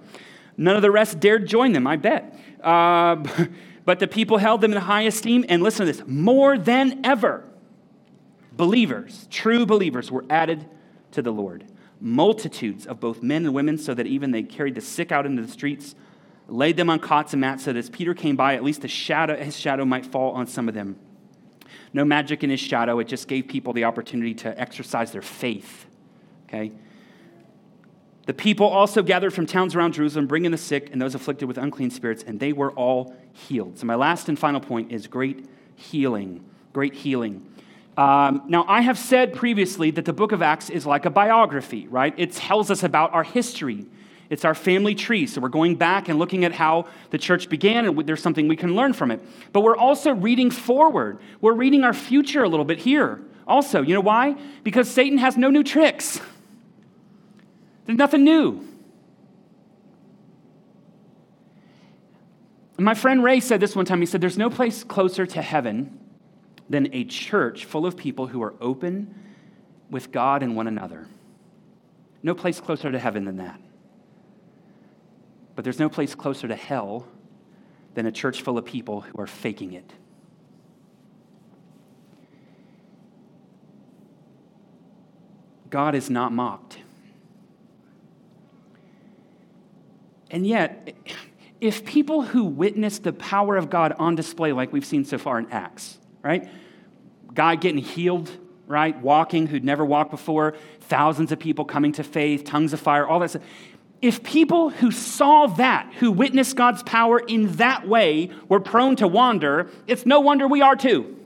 None 0.56 0.76
of 0.76 0.82
the 0.82 0.90
rest 0.90 1.20
dared 1.20 1.46
join 1.46 1.72
them, 1.72 1.86
I 1.86 1.96
bet. 1.96 2.38
Uh, 2.62 3.24
but 3.84 4.00
the 4.00 4.08
people 4.08 4.38
held 4.38 4.60
them 4.60 4.72
in 4.72 4.78
high 4.78 5.02
esteem. 5.02 5.46
And 5.48 5.62
listen 5.62 5.86
to 5.86 5.92
this 5.92 6.06
more 6.06 6.58
than 6.58 7.00
ever, 7.04 7.44
believers, 8.52 9.26
true 9.30 9.64
believers, 9.64 10.10
were 10.10 10.24
added 10.28 10.66
to 11.12 11.22
the 11.22 11.30
Lord. 11.30 11.64
Multitudes 12.00 12.86
of 12.86 13.00
both 13.00 13.22
men 13.22 13.44
and 13.44 13.54
women, 13.54 13.78
so 13.78 13.94
that 13.94 14.06
even 14.06 14.32
they 14.32 14.42
carried 14.42 14.74
the 14.74 14.80
sick 14.80 15.10
out 15.10 15.24
into 15.24 15.42
the 15.42 15.50
streets, 15.50 15.94
laid 16.48 16.76
them 16.76 16.90
on 16.90 16.98
cots 16.98 17.32
and 17.32 17.40
mats, 17.40 17.64
so 17.64 17.72
that 17.72 17.78
as 17.78 17.88
Peter 17.88 18.14
came 18.14 18.36
by, 18.36 18.54
at 18.54 18.62
least 18.62 18.82
the 18.82 18.88
shadow, 18.88 19.36
his 19.36 19.58
shadow 19.58 19.84
might 19.84 20.04
fall 20.04 20.32
on 20.32 20.46
some 20.46 20.68
of 20.68 20.74
them. 20.74 20.96
No 21.92 22.04
magic 22.04 22.44
in 22.44 22.50
his 22.50 22.60
shadow, 22.60 22.98
it 22.98 23.08
just 23.08 23.28
gave 23.28 23.48
people 23.48 23.72
the 23.72 23.84
opportunity 23.84 24.34
to 24.34 24.60
exercise 24.60 25.12
their 25.12 25.22
faith. 25.22 25.86
Okay? 26.48 26.72
The 28.26 28.34
people 28.34 28.66
also 28.66 29.02
gathered 29.02 29.32
from 29.32 29.46
towns 29.46 29.74
around 29.74 29.94
Jerusalem, 29.94 30.26
bringing 30.26 30.50
the 30.50 30.58
sick 30.58 30.90
and 30.92 31.00
those 31.00 31.14
afflicted 31.14 31.48
with 31.48 31.56
unclean 31.56 31.90
spirits, 31.90 32.22
and 32.22 32.38
they 32.38 32.52
were 32.52 32.72
all 32.72 33.16
healed. 33.32 33.78
So, 33.78 33.86
my 33.86 33.94
last 33.94 34.28
and 34.28 34.38
final 34.38 34.60
point 34.60 34.92
is 34.92 35.06
great 35.06 35.46
healing. 35.76 36.44
Great 36.74 36.92
healing. 36.92 37.50
Um, 37.96 38.42
now, 38.46 38.66
I 38.68 38.82
have 38.82 38.98
said 38.98 39.32
previously 39.32 39.90
that 39.92 40.04
the 40.04 40.12
book 40.12 40.32
of 40.32 40.42
Acts 40.42 40.68
is 40.68 40.84
like 40.84 41.06
a 41.06 41.10
biography, 41.10 41.88
right? 41.88 42.14
It 42.18 42.32
tells 42.32 42.70
us 42.70 42.82
about 42.82 43.14
our 43.14 43.24
history. 43.24 43.86
It's 44.30 44.44
our 44.44 44.54
family 44.54 44.94
tree. 44.94 45.26
So 45.26 45.40
we're 45.40 45.48
going 45.48 45.76
back 45.76 46.08
and 46.08 46.18
looking 46.18 46.44
at 46.44 46.52
how 46.52 46.86
the 47.10 47.18
church 47.18 47.48
began, 47.48 47.86
and 47.86 48.06
there's 48.06 48.22
something 48.22 48.46
we 48.46 48.56
can 48.56 48.74
learn 48.74 48.92
from 48.92 49.10
it. 49.10 49.20
But 49.52 49.62
we're 49.62 49.76
also 49.76 50.12
reading 50.12 50.50
forward. 50.50 51.18
We're 51.40 51.54
reading 51.54 51.84
our 51.84 51.94
future 51.94 52.42
a 52.42 52.48
little 52.48 52.66
bit 52.66 52.78
here. 52.78 53.20
Also, 53.46 53.80
you 53.80 53.94
know 53.94 54.00
why? 54.00 54.36
Because 54.62 54.90
Satan 54.90 55.18
has 55.18 55.36
no 55.36 55.48
new 55.48 55.64
tricks. 55.64 56.20
There's 57.86 57.98
nothing 57.98 58.22
new. 58.22 58.66
My 62.76 62.94
friend 62.94 63.24
Ray 63.24 63.40
said 63.40 63.60
this 63.60 63.74
one 63.74 63.86
time. 63.86 64.00
He 64.00 64.06
said, 64.06 64.20
There's 64.20 64.38
no 64.38 64.50
place 64.50 64.84
closer 64.84 65.26
to 65.26 65.42
heaven 65.42 65.98
than 66.68 66.94
a 66.94 67.04
church 67.04 67.64
full 67.64 67.86
of 67.86 67.96
people 67.96 68.26
who 68.26 68.42
are 68.42 68.54
open 68.60 69.14
with 69.90 70.12
God 70.12 70.42
and 70.42 70.54
one 70.54 70.68
another. 70.68 71.08
No 72.22 72.34
place 72.34 72.60
closer 72.60 72.92
to 72.92 72.98
heaven 72.98 73.24
than 73.24 73.38
that. 73.38 73.58
But 75.58 75.64
there's 75.64 75.80
no 75.80 75.88
place 75.88 76.14
closer 76.14 76.46
to 76.46 76.54
hell 76.54 77.04
than 77.94 78.06
a 78.06 78.12
church 78.12 78.42
full 78.42 78.58
of 78.58 78.64
people 78.64 79.00
who 79.00 79.20
are 79.20 79.26
faking 79.26 79.72
it. 79.72 79.92
God 85.68 85.96
is 85.96 86.08
not 86.08 86.30
mocked. 86.30 86.78
And 90.30 90.46
yet, 90.46 90.94
if 91.60 91.84
people 91.84 92.22
who 92.22 92.44
witness 92.44 93.00
the 93.00 93.12
power 93.12 93.56
of 93.56 93.68
God 93.68 93.96
on 93.98 94.14
display, 94.14 94.52
like 94.52 94.72
we've 94.72 94.86
seen 94.86 95.04
so 95.04 95.18
far 95.18 95.40
in 95.40 95.50
Acts, 95.50 95.98
right? 96.22 96.48
Guy 97.34 97.56
getting 97.56 97.82
healed, 97.82 98.30
right? 98.68 98.96
Walking, 99.00 99.48
who'd 99.48 99.64
never 99.64 99.84
walked 99.84 100.12
before, 100.12 100.54
thousands 100.82 101.32
of 101.32 101.40
people 101.40 101.64
coming 101.64 101.90
to 101.94 102.04
faith, 102.04 102.44
tongues 102.44 102.72
of 102.72 102.78
fire, 102.78 103.04
all 103.04 103.18
that 103.18 103.30
stuff. 103.30 103.42
If 104.00 104.22
people 104.22 104.70
who 104.70 104.90
saw 104.90 105.46
that, 105.46 105.92
who 105.98 106.12
witnessed 106.12 106.54
God's 106.56 106.82
power 106.84 107.18
in 107.18 107.56
that 107.56 107.88
way, 107.88 108.30
were 108.48 108.60
prone 108.60 108.94
to 108.96 109.08
wander, 109.08 109.70
it's 109.86 110.06
no 110.06 110.20
wonder 110.20 110.46
we 110.46 110.60
are 110.62 110.76
too. 110.76 111.16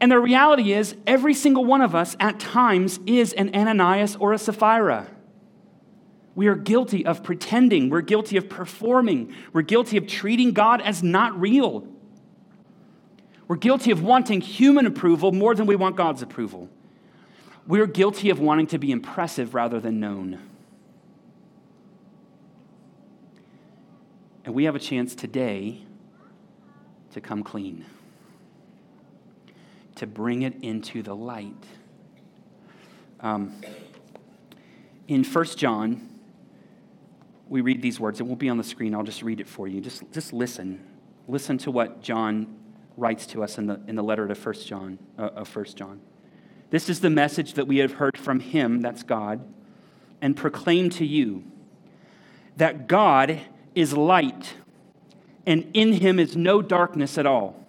And 0.00 0.10
the 0.10 0.18
reality 0.18 0.72
is, 0.72 0.96
every 1.06 1.32
single 1.32 1.64
one 1.64 1.80
of 1.80 1.94
us 1.94 2.16
at 2.18 2.40
times 2.40 2.98
is 3.06 3.32
an 3.32 3.54
Ananias 3.54 4.16
or 4.16 4.32
a 4.32 4.38
Sapphira. 4.38 5.06
We 6.34 6.46
are 6.48 6.56
guilty 6.56 7.06
of 7.06 7.22
pretending. 7.22 7.88
We're 7.88 8.00
guilty 8.00 8.36
of 8.36 8.48
performing. 8.48 9.34
We're 9.52 9.62
guilty 9.62 9.96
of 9.96 10.06
treating 10.06 10.52
God 10.52 10.80
as 10.80 11.02
not 11.02 11.38
real. 11.40 11.86
We're 13.48 13.56
guilty 13.56 13.90
of 13.90 14.02
wanting 14.02 14.40
human 14.40 14.86
approval 14.86 15.30
more 15.30 15.54
than 15.54 15.66
we 15.66 15.76
want 15.76 15.96
God's 15.96 16.22
approval. 16.22 16.68
We're 17.66 17.86
guilty 17.86 18.30
of 18.30 18.40
wanting 18.40 18.66
to 18.68 18.78
be 18.78 18.90
impressive 18.90 19.54
rather 19.54 19.78
than 19.78 20.00
known. 20.00 20.40
And 24.44 24.54
we 24.54 24.64
have 24.64 24.74
a 24.74 24.80
chance 24.80 25.14
today 25.14 25.82
to 27.12 27.20
come 27.20 27.44
clean, 27.44 27.84
to 29.96 30.06
bring 30.06 30.42
it 30.42 30.62
into 30.62 31.02
the 31.02 31.14
light. 31.14 31.64
Um, 33.20 33.54
in 35.06 35.22
1 35.22 35.44
John, 35.56 36.08
we 37.48 37.60
read 37.60 37.82
these 37.82 38.00
words. 38.00 38.18
It 38.18 38.24
won't 38.24 38.40
be 38.40 38.48
on 38.48 38.56
the 38.56 38.64
screen. 38.64 38.94
I'll 38.94 39.04
just 39.04 39.22
read 39.22 39.40
it 39.40 39.46
for 39.46 39.68
you. 39.68 39.80
Just, 39.80 40.10
just 40.10 40.32
listen. 40.32 40.84
Listen 41.28 41.58
to 41.58 41.70
what 41.70 42.02
John 42.02 42.58
writes 42.96 43.26
to 43.28 43.44
us 43.44 43.58
in 43.58 43.66
the, 43.66 43.80
in 43.86 43.94
the 43.94 44.02
letter 44.02 44.26
to 44.26 44.34
1 44.34 44.54
John, 44.64 44.98
uh, 45.16 45.22
of 45.36 45.54
1 45.54 45.66
John. 45.76 46.00
This 46.72 46.88
is 46.88 47.00
the 47.00 47.10
message 47.10 47.52
that 47.52 47.66
we 47.66 47.76
have 47.78 47.92
heard 47.92 48.16
from 48.16 48.40
him, 48.40 48.80
that's 48.80 49.02
God, 49.02 49.46
and 50.22 50.34
proclaim 50.34 50.88
to 50.88 51.04
you 51.04 51.44
that 52.56 52.88
God 52.88 53.40
is 53.74 53.92
light, 53.92 54.54
and 55.46 55.70
in 55.74 55.92
him 55.92 56.18
is 56.18 56.34
no 56.34 56.62
darkness 56.62 57.18
at 57.18 57.26
all. 57.26 57.62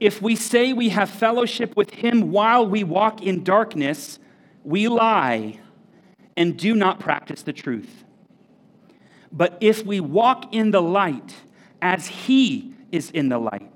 If 0.00 0.22
we 0.22 0.34
say 0.34 0.72
we 0.72 0.88
have 0.88 1.10
fellowship 1.10 1.76
with 1.76 1.90
him 1.90 2.30
while 2.30 2.66
we 2.66 2.84
walk 2.84 3.22
in 3.22 3.44
darkness, 3.44 4.18
we 4.64 4.88
lie 4.88 5.60
and 6.38 6.56
do 6.56 6.74
not 6.74 7.00
practice 7.00 7.42
the 7.42 7.52
truth. 7.52 8.02
But 9.30 9.58
if 9.60 9.84
we 9.84 10.00
walk 10.00 10.54
in 10.54 10.70
the 10.70 10.82
light 10.82 11.34
as 11.82 12.06
he 12.06 12.72
is 12.90 13.10
in 13.10 13.28
the 13.28 13.38
light, 13.38 13.75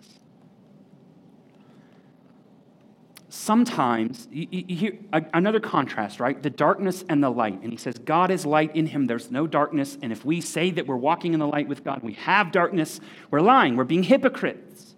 Sometimes, 3.31 4.27
you, 4.29 4.47
you 4.51 4.97
another 5.11 5.61
contrast, 5.61 6.19
right? 6.19 6.41
The 6.43 6.49
darkness 6.49 7.05
and 7.07 7.23
the 7.23 7.29
light. 7.29 7.61
And 7.63 7.71
he 7.71 7.77
says, 7.77 7.97
God 7.97 8.29
is 8.29 8.45
light 8.45 8.75
in 8.75 8.87
him, 8.87 9.05
there's 9.05 9.31
no 9.31 9.47
darkness. 9.47 9.97
And 10.01 10.11
if 10.11 10.25
we 10.25 10.41
say 10.41 10.69
that 10.71 10.85
we're 10.85 10.97
walking 10.97 11.33
in 11.33 11.39
the 11.39 11.47
light 11.47 11.67
with 11.69 11.83
God, 11.83 12.03
we 12.03 12.13
have 12.13 12.51
darkness, 12.51 12.99
we're 13.31 13.39
lying, 13.39 13.77
we're 13.77 13.85
being 13.85 14.03
hypocrites. 14.03 14.95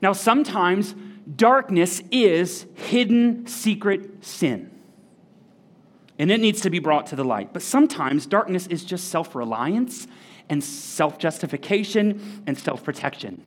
Now, 0.00 0.12
sometimes 0.12 0.94
darkness 1.34 2.00
is 2.12 2.66
hidden, 2.74 3.46
secret 3.46 4.24
sin. 4.24 4.70
And 6.16 6.30
it 6.30 6.40
needs 6.40 6.60
to 6.60 6.70
be 6.70 6.78
brought 6.78 7.08
to 7.08 7.16
the 7.16 7.24
light. 7.24 7.52
But 7.52 7.62
sometimes 7.62 8.24
darkness 8.24 8.68
is 8.68 8.84
just 8.84 9.08
self 9.08 9.34
reliance 9.34 10.06
and 10.48 10.62
self 10.62 11.18
justification 11.18 12.42
and 12.46 12.56
self 12.56 12.84
protection. 12.84 13.44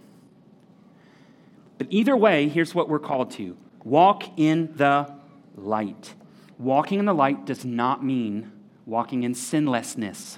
But 1.78 1.88
either 1.89 2.15
way, 2.15 2.49
here's 2.49 2.76
what 2.76 2.89
we're 2.89 2.99
called 2.99 3.32
to 3.32 3.57
walk 3.84 4.24
in 4.38 4.71
the 4.76 5.13
light. 5.55 6.15
Walking 6.57 6.99
in 6.99 7.05
the 7.05 7.13
light 7.13 7.45
does 7.45 7.65
not 7.65 8.03
mean 8.03 8.51
walking 8.86 9.24
in 9.24 9.34
sinlessness. 9.34 10.38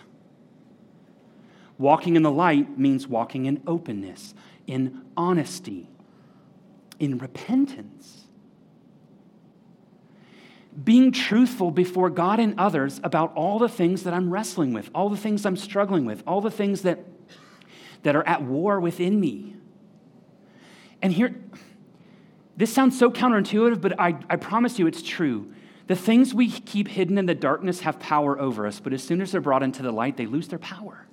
Walking 1.77 2.15
in 2.15 2.23
the 2.23 2.31
light 2.31 2.79
means 2.79 3.07
walking 3.07 3.45
in 3.45 3.61
openness, 3.67 4.33
in 4.65 5.01
honesty, 5.17 5.89
in 6.99 7.17
repentance. 7.17 8.27
Being 10.81 11.11
truthful 11.11 11.71
before 11.71 12.09
God 12.09 12.39
and 12.39 12.57
others 12.59 12.99
about 13.03 13.33
all 13.35 13.59
the 13.59 13.69
things 13.69 14.03
that 14.03 14.13
I'm 14.13 14.29
wrestling 14.29 14.73
with, 14.73 14.89
all 14.95 15.09
the 15.09 15.17
things 15.17 15.45
I'm 15.45 15.57
struggling 15.57 16.05
with, 16.05 16.23
all 16.25 16.41
the 16.41 16.51
things 16.51 16.81
that, 16.83 16.99
that 18.03 18.15
are 18.15 18.27
at 18.27 18.41
war 18.41 18.79
within 18.79 19.19
me. 19.19 19.55
And 21.05 21.13
here, 21.13 21.35
this 22.57 22.73
sounds 22.73 22.97
so 22.97 23.11
counterintuitive, 23.11 23.79
but 23.79 23.99
I, 23.99 24.17
I 24.27 24.37
promise 24.37 24.79
you 24.79 24.87
it's 24.87 25.03
true. 25.03 25.53
The 25.85 25.95
things 25.95 26.33
we 26.33 26.49
keep 26.49 26.87
hidden 26.87 27.19
in 27.19 27.27
the 27.27 27.35
darkness 27.35 27.81
have 27.81 27.99
power 27.99 28.39
over 28.39 28.65
us, 28.65 28.79
but 28.79 28.91
as 28.91 29.03
soon 29.03 29.21
as 29.21 29.31
they're 29.31 29.39
brought 29.39 29.61
into 29.61 29.83
the 29.83 29.91
light, 29.91 30.17
they 30.17 30.25
lose 30.25 30.47
their 30.47 30.57
power. 30.57 31.05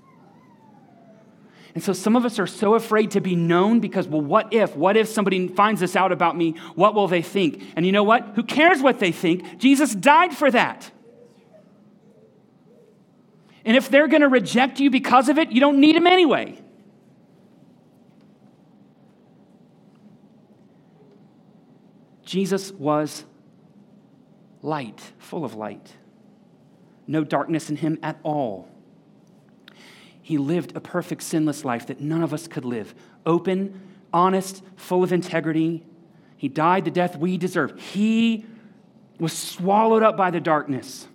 And 1.75 1.85
so 1.85 1.93
some 1.93 2.17
of 2.17 2.25
us 2.25 2.39
are 2.39 2.47
so 2.47 2.75
afraid 2.75 3.11
to 3.11 3.21
be 3.21 3.37
known 3.37 3.81
because, 3.81 4.09
well, 4.09 4.23
what 4.23 4.55
if? 4.55 4.75
What 4.75 4.97
if 4.97 5.09
somebody 5.09 5.47
finds 5.49 5.83
this 5.83 5.95
out 5.95 6.11
about 6.11 6.39
me? 6.39 6.53
What 6.75 6.95
will 6.95 7.07
they 7.07 7.21
think? 7.21 7.63
And 7.77 7.85
you 7.85 7.93
know 7.93 8.03
what? 8.03 8.29
Who 8.37 8.45
cares 8.45 8.81
what 8.81 8.99
they 8.99 9.13
think? 9.13 9.59
Jesus 9.59 9.95
died 9.95 10.35
for 10.35 10.51
that. 10.51 10.91
And 13.67 13.77
if 13.77 13.91
they're 13.91 14.09
going 14.09 14.23
to 14.23 14.29
reject 14.29 14.81
you 14.81 14.89
because 14.89 15.29
of 15.29 15.37
it, 15.37 15.53
you 15.53 15.61
don't 15.61 15.81
need 15.81 15.97
him 15.97 16.07
anyway. 16.07 16.63
Jesus 22.33 22.73
was 22.73 23.27
light, 24.63 25.13
full 25.19 25.45
of 25.45 25.53
light. 25.53 25.93
No 27.07 27.25
darkness 27.25 27.69
in 27.69 27.77
him 27.77 27.99
at 28.03 28.19
all. 28.23 28.71
He 30.23 30.39
lived 30.39 30.75
a 30.75 30.81
perfect, 30.81 31.23
sinless 31.25 31.63
life 31.63 31.89
that 31.89 32.01
none 32.01 32.23
of 32.23 32.33
us 32.33 32.49
could 32.49 32.65
live. 32.65 32.95
Open, 33.27 33.79
honest, 34.15 34.63
full 34.77 35.05
of 35.05 35.13
integrity. 35.13 35.85
He 36.39 36.49
died 36.49 36.87
the 36.87 36.91
death 36.91 37.19
we 37.19 37.37
deserve. 37.37 37.79
He 37.79 38.47
was 39.21 39.35
swallowed 39.35 40.03
up 40.03 40.17
by 40.17 40.31
the 40.31 40.41
darkness, 40.41 41.09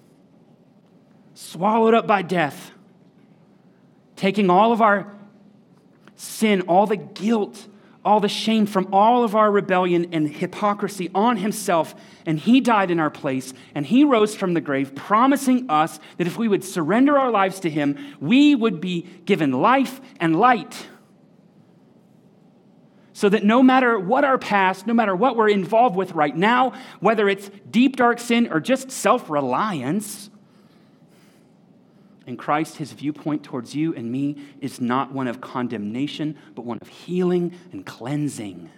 swallowed 1.34 1.96
up 1.96 2.06
by 2.06 2.22
death, 2.22 2.74
taking 4.16 4.52
all 4.52 4.72
of 4.72 4.84
our 4.84 5.16
sin, 6.16 6.62
all 6.62 6.86
the 6.86 6.96
guilt, 6.96 7.68
all 8.08 8.22
the 8.22 8.30
shame 8.30 8.66
from 8.66 8.88
all 8.94 9.26
of 9.26 9.36
our 9.36 9.52
rebellion 9.52 10.08
and 10.14 10.30
hypocrisy 10.30 11.12
on 11.14 11.36
himself, 11.36 11.94
and 12.26 12.40
he 12.40 12.62
died 12.62 12.90
in 12.90 13.02
our 13.02 13.10
place, 13.10 13.54
and 13.76 13.86
he 13.86 14.06
rose 14.06 14.34
from 14.34 14.54
the 14.54 14.62
grave, 14.62 14.96
promising 14.96 15.70
us 15.70 16.00
that 16.16 16.26
if 16.26 16.38
we 16.38 16.48
would 16.48 16.64
surrender 16.64 17.20
our 17.20 17.30
lives 17.30 17.60
to 17.60 17.70
him, 17.70 17.98
we 18.22 18.56
would 18.56 18.80
be 18.80 19.02
given 19.26 19.52
life 19.52 20.00
and 20.22 20.40
light. 20.40 20.88
So 23.12 23.28
that 23.28 23.44
no 23.44 23.62
matter 23.62 24.00
what 24.00 24.24
our 24.24 24.38
past, 24.38 24.88
no 24.88 24.94
matter 24.94 25.14
what 25.14 25.36
we're 25.36 25.50
involved 25.50 25.98
with 25.98 26.14
right 26.14 26.36
now, 26.36 26.72
whether 27.02 27.28
it's 27.28 27.52
deep, 27.70 27.98
dark 27.98 28.20
sin 28.20 28.48
or 28.54 28.62
just 28.62 28.90
self 28.90 29.30
reliance, 29.30 30.30
in 32.28 32.36
Christ, 32.36 32.76
his 32.76 32.92
viewpoint 32.92 33.42
towards 33.42 33.74
you 33.74 33.96
and 33.96 34.12
me 34.12 34.36
is 34.60 34.82
not 34.82 35.14
one 35.14 35.28
of 35.28 35.40
condemnation, 35.40 36.38
but 36.56 36.66
one 36.66 36.78
of 36.82 36.90
healing 36.90 37.54
and 37.72 37.86
cleansing. 37.86 38.70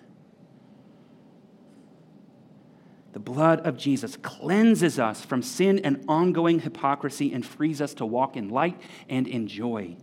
The 3.11 3.19
blood 3.19 3.65
of 3.65 3.75
Jesus 3.75 4.15
cleanses 4.17 4.99
us 4.99 5.25
from 5.25 5.41
sin 5.41 5.79
and 5.79 6.05
ongoing 6.07 6.59
hypocrisy 6.59 7.33
and 7.33 7.43
frees 7.43 7.81
us 7.81 7.95
to 7.95 8.05
walk 8.05 8.37
in 8.37 8.49
light 8.49 8.79
and 9.09 9.27
in 9.27 9.47
joy. 9.47 9.97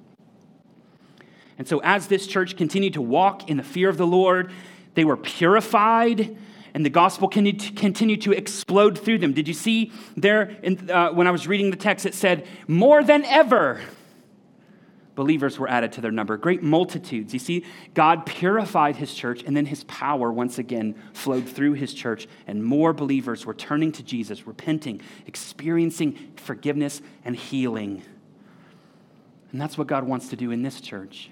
And 1.56 1.68
so, 1.68 1.80
as 1.84 2.08
this 2.08 2.26
church 2.26 2.56
continued 2.56 2.94
to 2.94 3.02
walk 3.02 3.48
in 3.48 3.58
the 3.58 3.62
fear 3.62 3.88
of 3.88 3.96
the 3.96 4.06
Lord, 4.06 4.50
they 4.94 5.04
were 5.04 5.16
purified 5.16 6.36
and 6.76 6.84
the 6.84 6.90
gospel 6.90 7.26
continued 7.26 8.20
to 8.20 8.32
explode 8.32 8.98
through 8.98 9.16
them. 9.16 9.32
Did 9.32 9.48
you 9.48 9.54
see 9.54 9.92
there 10.14 10.42
in, 10.62 10.90
uh, 10.90 11.08
when 11.08 11.26
I 11.26 11.30
was 11.30 11.48
reading 11.48 11.70
the 11.70 11.76
text, 11.76 12.04
it 12.04 12.14
said, 12.14 12.46
more 12.68 13.02
than 13.02 13.24
ever, 13.24 13.80
believers 15.14 15.58
were 15.58 15.70
added 15.70 15.92
to 15.92 16.02
their 16.02 16.10
number. 16.10 16.36
Great 16.36 16.62
multitudes. 16.62 17.32
You 17.32 17.38
see, 17.38 17.64
God 17.94 18.26
purified 18.26 18.96
his 18.96 19.14
church, 19.14 19.42
and 19.42 19.56
then 19.56 19.64
his 19.64 19.84
power 19.84 20.30
once 20.30 20.58
again 20.58 20.94
flowed 21.14 21.48
through 21.48 21.72
his 21.72 21.94
church, 21.94 22.28
and 22.46 22.62
more 22.62 22.92
believers 22.92 23.46
were 23.46 23.54
turning 23.54 23.90
to 23.92 24.02
Jesus, 24.02 24.46
repenting, 24.46 25.00
experiencing 25.26 26.34
forgiveness 26.36 27.00
and 27.24 27.36
healing. 27.36 28.02
And 29.50 29.58
that's 29.58 29.78
what 29.78 29.86
God 29.86 30.04
wants 30.04 30.28
to 30.28 30.36
do 30.36 30.50
in 30.50 30.60
this 30.60 30.82
church. 30.82 31.30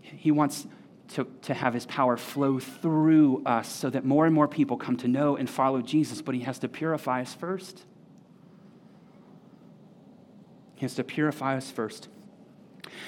He 0.00 0.30
wants 0.30 0.64
to, 1.08 1.26
to 1.42 1.54
have 1.54 1.74
his 1.74 1.86
power 1.86 2.16
flow 2.16 2.58
through 2.58 3.42
us 3.44 3.70
so 3.70 3.90
that 3.90 4.04
more 4.04 4.26
and 4.26 4.34
more 4.34 4.48
people 4.48 4.76
come 4.76 4.96
to 4.98 5.08
know 5.08 5.36
and 5.36 5.48
follow 5.48 5.82
Jesus, 5.82 6.22
but 6.22 6.34
he 6.34 6.42
has 6.42 6.58
to 6.60 6.68
purify 6.68 7.20
us 7.20 7.34
first. 7.34 7.84
He 10.74 10.82
has 10.82 10.94
to 10.94 11.04
purify 11.04 11.56
us 11.56 11.70
first. 11.70 12.08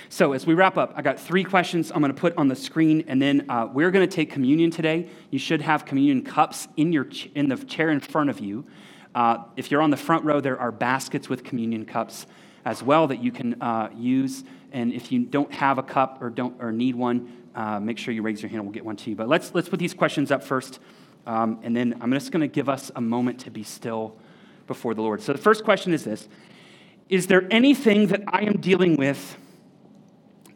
So, 0.08 0.32
as 0.32 0.46
we 0.46 0.54
wrap 0.54 0.76
up, 0.76 0.92
I 0.96 1.02
got 1.02 1.18
three 1.18 1.44
questions 1.44 1.90
I'm 1.90 2.00
going 2.00 2.12
to 2.12 2.20
put 2.20 2.36
on 2.36 2.48
the 2.48 2.56
screen, 2.56 3.04
and 3.06 3.20
then 3.20 3.46
uh, 3.48 3.68
we're 3.72 3.90
going 3.90 4.08
to 4.08 4.14
take 4.14 4.30
communion 4.30 4.70
today. 4.70 5.08
You 5.30 5.38
should 5.38 5.62
have 5.62 5.84
communion 5.84 6.22
cups 6.22 6.68
in, 6.76 6.92
your 6.92 7.04
ch- 7.04 7.30
in 7.34 7.48
the 7.48 7.56
chair 7.56 7.90
in 7.90 8.00
front 8.00 8.30
of 8.30 8.40
you. 8.40 8.66
Uh, 9.14 9.44
if 9.56 9.70
you're 9.70 9.82
on 9.82 9.90
the 9.90 9.96
front 9.96 10.24
row, 10.24 10.40
there 10.40 10.58
are 10.60 10.70
baskets 10.70 11.28
with 11.28 11.44
communion 11.44 11.86
cups 11.86 12.26
as 12.64 12.82
well 12.82 13.06
that 13.06 13.22
you 13.22 13.32
can 13.32 13.60
uh, 13.62 13.88
use. 13.96 14.44
And 14.72 14.92
if 14.92 15.10
you 15.10 15.24
don't 15.24 15.52
have 15.52 15.78
a 15.78 15.82
cup 15.82 16.20
or 16.20 16.30
don't 16.30 16.60
or 16.60 16.72
need 16.72 16.94
one, 16.96 17.45
uh, 17.56 17.80
make 17.80 17.98
sure 17.98 18.12
you 18.12 18.22
raise 18.22 18.42
your 18.42 18.50
hand. 18.50 18.62
We'll 18.62 18.72
get 18.72 18.84
one 18.84 18.96
to 18.96 19.10
you. 19.10 19.16
But 19.16 19.28
let's, 19.28 19.54
let's 19.54 19.68
put 19.68 19.78
these 19.78 19.94
questions 19.94 20.30
up 20.30 20.44
first. 20.44 20.78
Um, 21.26 21.58
and 21.62 21.74
then 21.74 21.96
I'm 22.00 22.12
just 22.12 22.30
going 22.30 22.42
to 22.42 22.48
give 22.48 22.68
us 22.68 22.92
a 22.94 23.00
moment 23.00 23.40
to 23.40 23.50
be 23.50 23.62
still 23.62 24.16
before 24.66 24.94
the 24.94 25.02
Lord. 25.02 25.22
So 25.22 25.32
the 25.32 25.38
first 25.38 25.64
question 25.64 25.92
is 25.92 26.04
this 26.04 26.28
Is 27.08 27.26
there 27.26 27.46
anything 27.50 28.08
that 28.08 28.22
I 28.28 28.42
am 28.42 28.58
dealing 28.58 28.96
with 28.96 29.38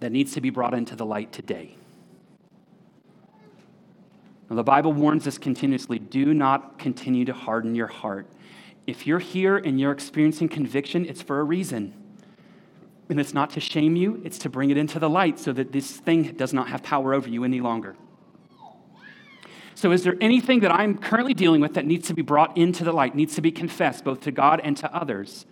that 0.01 0.13
needs 0.13 0.33
to 0.35 0.41
be 0.41 0.51
brought 0.51 0.75
into 0.75 0.95
the 0.95 1.07
light 1.07 1.33
today? 1.33 1.75
Now, 4.51 4.57
the 4.57 4.65
Bible 4.65 4.93
warns 4.93 5.27
us 5.27 5.39
continuously 5.39 5.99
do 5.99 6.35
not 6.35 6.79
continue 6.79 7.25
to 7.25 7.33
harden 7.33 7.75
your 7.75 7.87
heart. 7.87 8.27
If 8.87 9.07
you're 9.07 9.21
here 9.21 9.57
and 9.57 9.79
you're 9.81 9.93
experiencing 9.93 10.49
conviction, 10.49 11.07
it's 11.07 11.23
for 11.23 11.41
a 11.41 11.45
reason. 11.45 11.95
And 13.11 13.19
it's 13.19 13.35
not 13.35 13.51
to 13.51 13.61
shame 13.61 13.97
you, 13.97 14.23
it's 14.25 14.39
to 14.39 14.49
bring 14.49 14.71
it 14.71 14.77
into 14.77 15.01
the 15.01 15.11
light 15.11 15.39
so 15.39 15.53
that 15.53 15.73
this 15.73 15.91
thing 15.97 16.33
does 16.35 16.53
not 16.53 16.69
have 16.69 16.83
power 16.83 17.13
over 17.13 17.29
you 17.29 17.45
any 17.45 17.61
longer. 17.61 17.97
So, 19.75 19.93
is 19.93 20.05
there 20.05 20.17
anything 20.21 20.61
that 20.61 20.71
I'm 20.71 20.97
currently 20.97 21.35
dealing 21.35 21.61
with 21.61 21.75
that 21.75 21.87
needs 21.87 22.07
to 22.09 22.15
be 22.15 22.23
brought 22.23 22.57
into 22.57 22.85
the 22.85 22.93
light, 22.93 23.15
needs 23.15 23.35
to 23.35 23.41
be 23.41 23.51
confessed 23.51 24.05
both 24.05 24.21
to 24.23 24.31
God 24.31 24.61
and 24.63 24.77
to 24.77 24.95
others? 24.95 25.47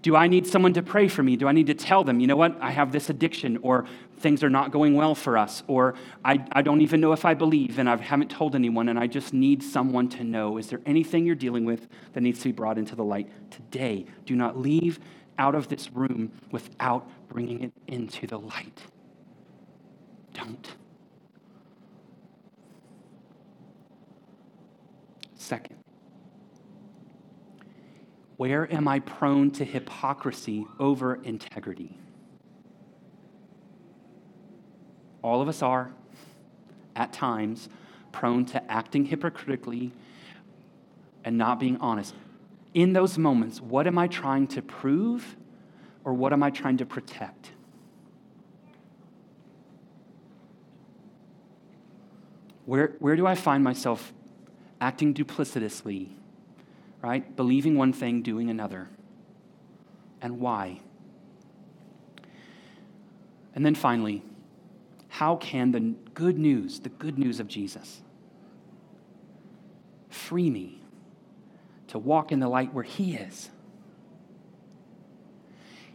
Do 0.00 0.16
I 0.16 0.28
need 0.28 0.46
someone 0.46 0.74
to 0.74 0.82
pray 0.82 1.08
for 1.08 1.22
me? 1.22 1.34
Do 1.34 1.48
I 1.48 1.52
need 1.52 1.66
to 1.68 1.74
tell 1.74 2.04
them, 2.04 2.20
you 2.20 2.26
know 2.26 2.36
what, 2.36 2.56
I 2.60 2.70
have 2.70 2.92
this 2.92 3.10
addiction, 3.10 3.58
or 3.62 3.86
things 4.18 4.44
are 4.44 4.50
not 4.50 4.70
going 4.70 4.94
well 4.94 5.14
for 5.14 5.36
us, 5.36 5.62
or 5.66 5.94
I, 6.24 6.44
I 6.52 6.62
don't 6.62 6.82
even 6.82 7.00
know 7.00 7.12
if 7.12 7.24
I 7.24 7.34
believe 7.34 7.78
and 7.78 7.88
I 7.88 7.96
haven't 7.96 8.30
told 8.30 8.54
anyone 8.54 8.88
and 8.90 8.98
I 8.98 9.06
just 9.06 9.32
need 9.32 9.62
someone 9.62 10.08
to 10.10 10.24
know? 10.24 10.56
Is 10.58 10.68
there 10.68 10.80
anything 10.86 11.26
you're 11.26 11.34
dealing 11.34 11.64
with 11.64 11.88
that 12.12 12.20
needs 12.20 12.40
to 12.40 12.50
be 12.50 12.52
brought 12.52 12.78
into 12.78 12.94
the 12.94 13.04
light 13.04 13.28
today? 13.50 14.04
Do 14.24 14.36
not 14.36 14.58
leave 14.58 15.00
out 15.38 15.54
of 15.54 15.68
this 15.68 15.90
room 15.92 16.32
without 16.50 17.08
bringing 17.28 17.62
it 17.62 17.72
into 17.86 18.26
the 18.26 18.38
light. 18.38 18.80
Don't. 20.32 20.74
Second, 25.34 25.76
where 28.36 28.72
am 28.72 28.88
I 28.88 29.00
prone 29.00 29.50
to 29.52 29.64
hypocrisy 29.64 30.66
over 30.78 31.16
integrity? 31.22 31.96
All 35.22 35.40
of 35.40 35.48
us 35.48 35.62
are 35.62 35.92
at 36.96 37.12
times, 37.12 37.68
prone 38.12 38.44
to 38.46 38.70
acting 38.70 39.06
hypocritically 39.06 39.92
and 41.24 41.36
not 41.38 41.58
being 41.58 41.76
honest. 41.78 42.14
In 42.74 42.92
those 42.92 43.16
moments, 43.16 43.60
what 43.60 43.86
am 43.86 43.96
I 43.96 44.08
trying 44.08 44.48
to 44.48 44.62
prove 44.62 45.36
or 46.02 46.12
what 46.12 46.32
am 46.32 46.42
I 46.42 46.50
trying 46.50 46.76
to 46.78 46.84
protect? 46.84 47.52
Where, 52.66 52.96
where 52.98 53.14
do 53.14 53.26
I 53.26 53.36
find 53.36 53.62
myself 53.62 54.12
acting 54.80 55.14
duplicitously, 55.14 56.08
right? 57.00 57.36
Believing 57.36 57.76
one 57.76 57.92
thing, 57.92 58.22
doing 58.22 58.50
another. 58.50 58.88
And 60.20 60.40
why? 60.40 60.80
And 63.54 63.64
then 63.64 63.76
finally, 63.76 64.22
how 65.08 65.36
can 65.36 65.70
the 65.70 65.94
good 66.14 66.38
news, 66.38 66.80
the 66.80 66.88
good 66.88 67.18
news 67.18 67.38
of 67.38 67.46
Jesus, 67.46 68.02
free 70.08 70.50
me 70.50 70.80
to 71.94 71.98
walk 72.00 72.32
in 72.32 72.40
the 72.40 72.48
light 72.48 72.74
where 72.74 72.82
He 72.82 73.14
is? 73.14 73.50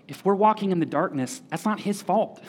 If 0.07 0.23
we're 0.23 0.33
walking 0.33 0.71
in 0.71 0.79
the 0.79 0.85
darkness, 0.85 1.41
that's 1.49 1.65
not 1.65 1.81
His 1.81 2.01
fault. 2.01 2.41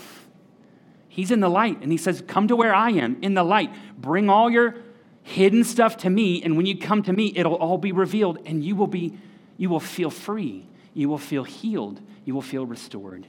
He's 1.08 1.32
in 1.32 1.40
the 1.40 1.48
light, 1.48 1.82
and 1.82 1.90
He 1.90 1.98
says, 1.98 2.22
Come 2.28 2.46
to 2.46 2.54
where 2.54 2.72
I 2.72 2.90
am 2.90 3.18
in 3.22 3.34
the 3.34 3.42
light. 3.42 3.74
Bring 4.00 4.30
all 4.30 4.48
your 4.48 4.76
hidden 5.24 5.64
stuff 5.64 5.96
to 5.98 6.10
me, 6.10 6.40
and 6.44 6.56
when 6.56 6.64
you 6.64 6.78
come 6.78 7.02
to 7.02 7.12
me, 7.12 7.32
it'll 7.34 7.56
all 7.56 7.76
be 7.76 7.90
revealed, 7.90 8.38
and 8.46 8.64
you 8.64 8.76
will 8.76 8.86
be, 8.86 9.18
you 9.56 9.68
will 9.68 9.80
feel 9.80 10.10
free. 10.10 10.68
You 10.94 11.08
will 11.08 11.18
feel 11.18 11.42
healed. 11.42 12.00
You 12.24 12.34
will 12.34 12.42
feel 12.42 12.64
restored. 12.64 13.26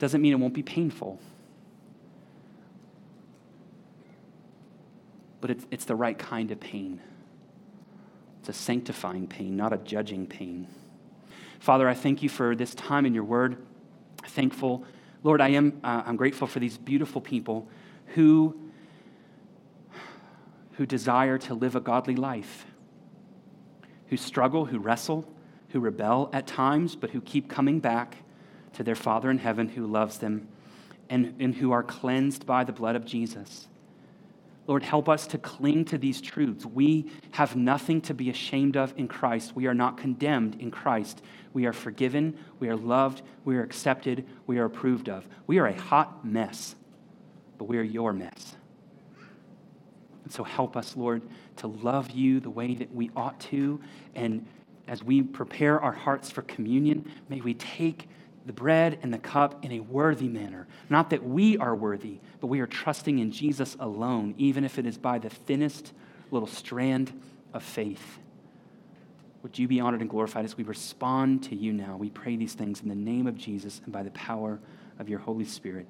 Doesn't 0.00 0.20
mean 0.20 0.32
it 0.32 0.40
won't 0.40 0.52
be 0.52 0.64
painful. 0.64 1.20
But 5.40 5.50
it's, 5.50 5.66
it's 5.70 5.84
the 5.84 5.94
right 5.94 6.18
kind 6.18 6.50
of 6.50 6.58
pain. 6.58 7.00
It's 8.48 8.56
a 8.56 8.62
sanctifying 8.62 9.26
pain, 9.26 9.56
not 9.56 9.72
a 9.72 9.76
judging 9.76 10.24
pain. 10.24 10.68
Father, 11.58 11.88
I 11.88 11.94
thank 11.94 12.22
you 12.22 12.28
for 12.28 12.54
this 12.54 12.76
time 12.76 13.04
in 13.04 13.12
your 13.12 13.24
word. 13.24 13.56
Thankful. 14.24 14.84
Lord, 15.24 15.40
I 15.40 15.48
am 15.48 15.80
uh, 15.82 16.04
I'm 16.06 16.14
grateful 16.14 16.46
for 16.46 16.60
these 16.60 16.78
beautiful 16.78 17.20
people 17.20 17.68
who 18.14 18.56
who 20.74 20.86
desire 20.86 21.38
to 21.38 21.54
live 21.54 21.74
a 21.74 21.80
godly 21.80 22.14
life, 22.14 22.66
who 24.10 24.16
struggle, 24.16 24.66
who 24.66 24.78
wrestle, 24.78 25.26
who 25.70 25.80
rebel 25.80 26.30
at 26.32 26.46
times, 26.46 26.94
but 26.94 27.10
who 27.10 27.20
keep 27.20 27.48
coming 27.48 27.80
back 27.80 28.18
to 28.74 28.84
their 28.84 28.94
Father 28.94 29.28
in 29.28 29.38
heaven 29.38 29.70
who 29.70 29.88
loves 29.88 30.18
them 30.18 30.46
and, 31.10 31.34
and 31.40 31.56
who 31.56 31.72
are 31.72 31.82
cleansed 31.82 32.46
by 32.46 32.62
the 32.62 32.72
blood 32.72 32.94
of 32.94 33.04
Jesus. 33.04 33.66
Lord, 34.66 34.82
help 34.82 35.08
us 35.08 35.26
to 35.28 35.38
cling 35.38 35.84
to 35.86 35.98
these 35.98 36.20
truths. 36.20 36.66
We 36.66 37.10
have 37.32 37.54
nothing 37.54 38.00
to 38.02 38.14
be 38.14 38.30
ashamed 38.30 38.76
of 38.76 38.92
in 38.96 39.06
Christ. 39.06 39.54
We 39.54 39.66
are 39.66 39.74
not 39.74 39.96
condemned 39.96 40.56
in 40.60 40.70
Christ. 40.70 41.22
We 41.52 41.66
are 41.66 41.72
forgiven, 41.72 42.36
we 42.58 42.68
are 42.68 42.76
loved, 42.76 43.22
we 43.44 43.56
are 43.56 43.62
accepted, 43.62 44.26
we 44.46 44.58
are 44.58 44.66
approved 44.66 45.08
of. 45.08 45.26
We 45.46 45.58
are 45.58 45.66
a 45.66 45.80
hot 45.80 46.24
mess, 46.24 46.74
but 47.58 47.64
we 47.64 47.78
are 47.78 47.82
your 47.82 48.12
mess. 48.12 48.56
And 50.24 50.32
so 50.32 50.42
help 50.42 50.76
us, 50.76 50.96
Lord, 50.96 51.22
to 51.58 51.68
love 51.68 52.10
you 52.10 52.40
the 52.40 52.50
way 52.50 52.74
that 52.74 52.92
we 52.92 53.10
ought 53.14 53.38
to. 53.42 53.80
And 54.14 54.44
as 54.88 55.02
we 55.02 55.22
prepare 55.22 55.80
our 55.80 55.92
hearts 55.92 56.30
for 56.30 56.42
communion, 56.42 57.10
may 57.28 57.40
we 57.40 57.54
take 57.54 58.08
the 58.46 58.52
bread 58.52 58.98
and 59.02 59.12
the 59.12 59.18
cup 59.18 59.64
in 59.64 59.72
a 59.72 59.80
worthy 59.80 60.28
manner. 60.28 60.66
Not 60.88 61.10
that 61.10 61.24
we 61.24 61.58
are 61.58 61.74
worthy, 61.74 62.18
but 62.40 62.46
we 62.46 62.60
are 62.60 62.66
trusting 62.66 63.18
in 63.18 63.32
Jesus 63.32 63.76
alone, 63.80 64.34
even 64.38 64.64
if 64.64 64.78
it 64.78 64.86
is 64.86 64.96
by 64.96 65.18
the 65.18 65.28
thinnest 65.28 65.92
little 66.30 66.48
strand 66.48 67.12
of 67.52 67.62
faith. 67.62 68.18
Would 69.42 69.58
you 69.58 69.68
be 69.68 69.80
honored 69.80 70.00
and 70.00 70.10
glorified 70.10 70.44
as 70.44 70.56
we 70.56 70.64
respond 70.64 71.42
to 71.44 71.56
you 71.56 71.72
now? 71.72 71.96
We 71.96 72.10
pray 72.10 72.36
these 72.36 72.54
things 72.54 72.80
in 72.82 72.88
the 72.88 72.94
name 72.94 73.26
of 73.26 73.36
Jesus 73.36 73.80
and 73.84 73.92
by 73.92 74.02
the 74.02 74.10
power 74.12 74.60
of 74.98 75.08
your 75.08 75.18
Holy 75.18 75.44
Spirit. 75.44 75.86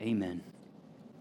Amen. 0.00 0.42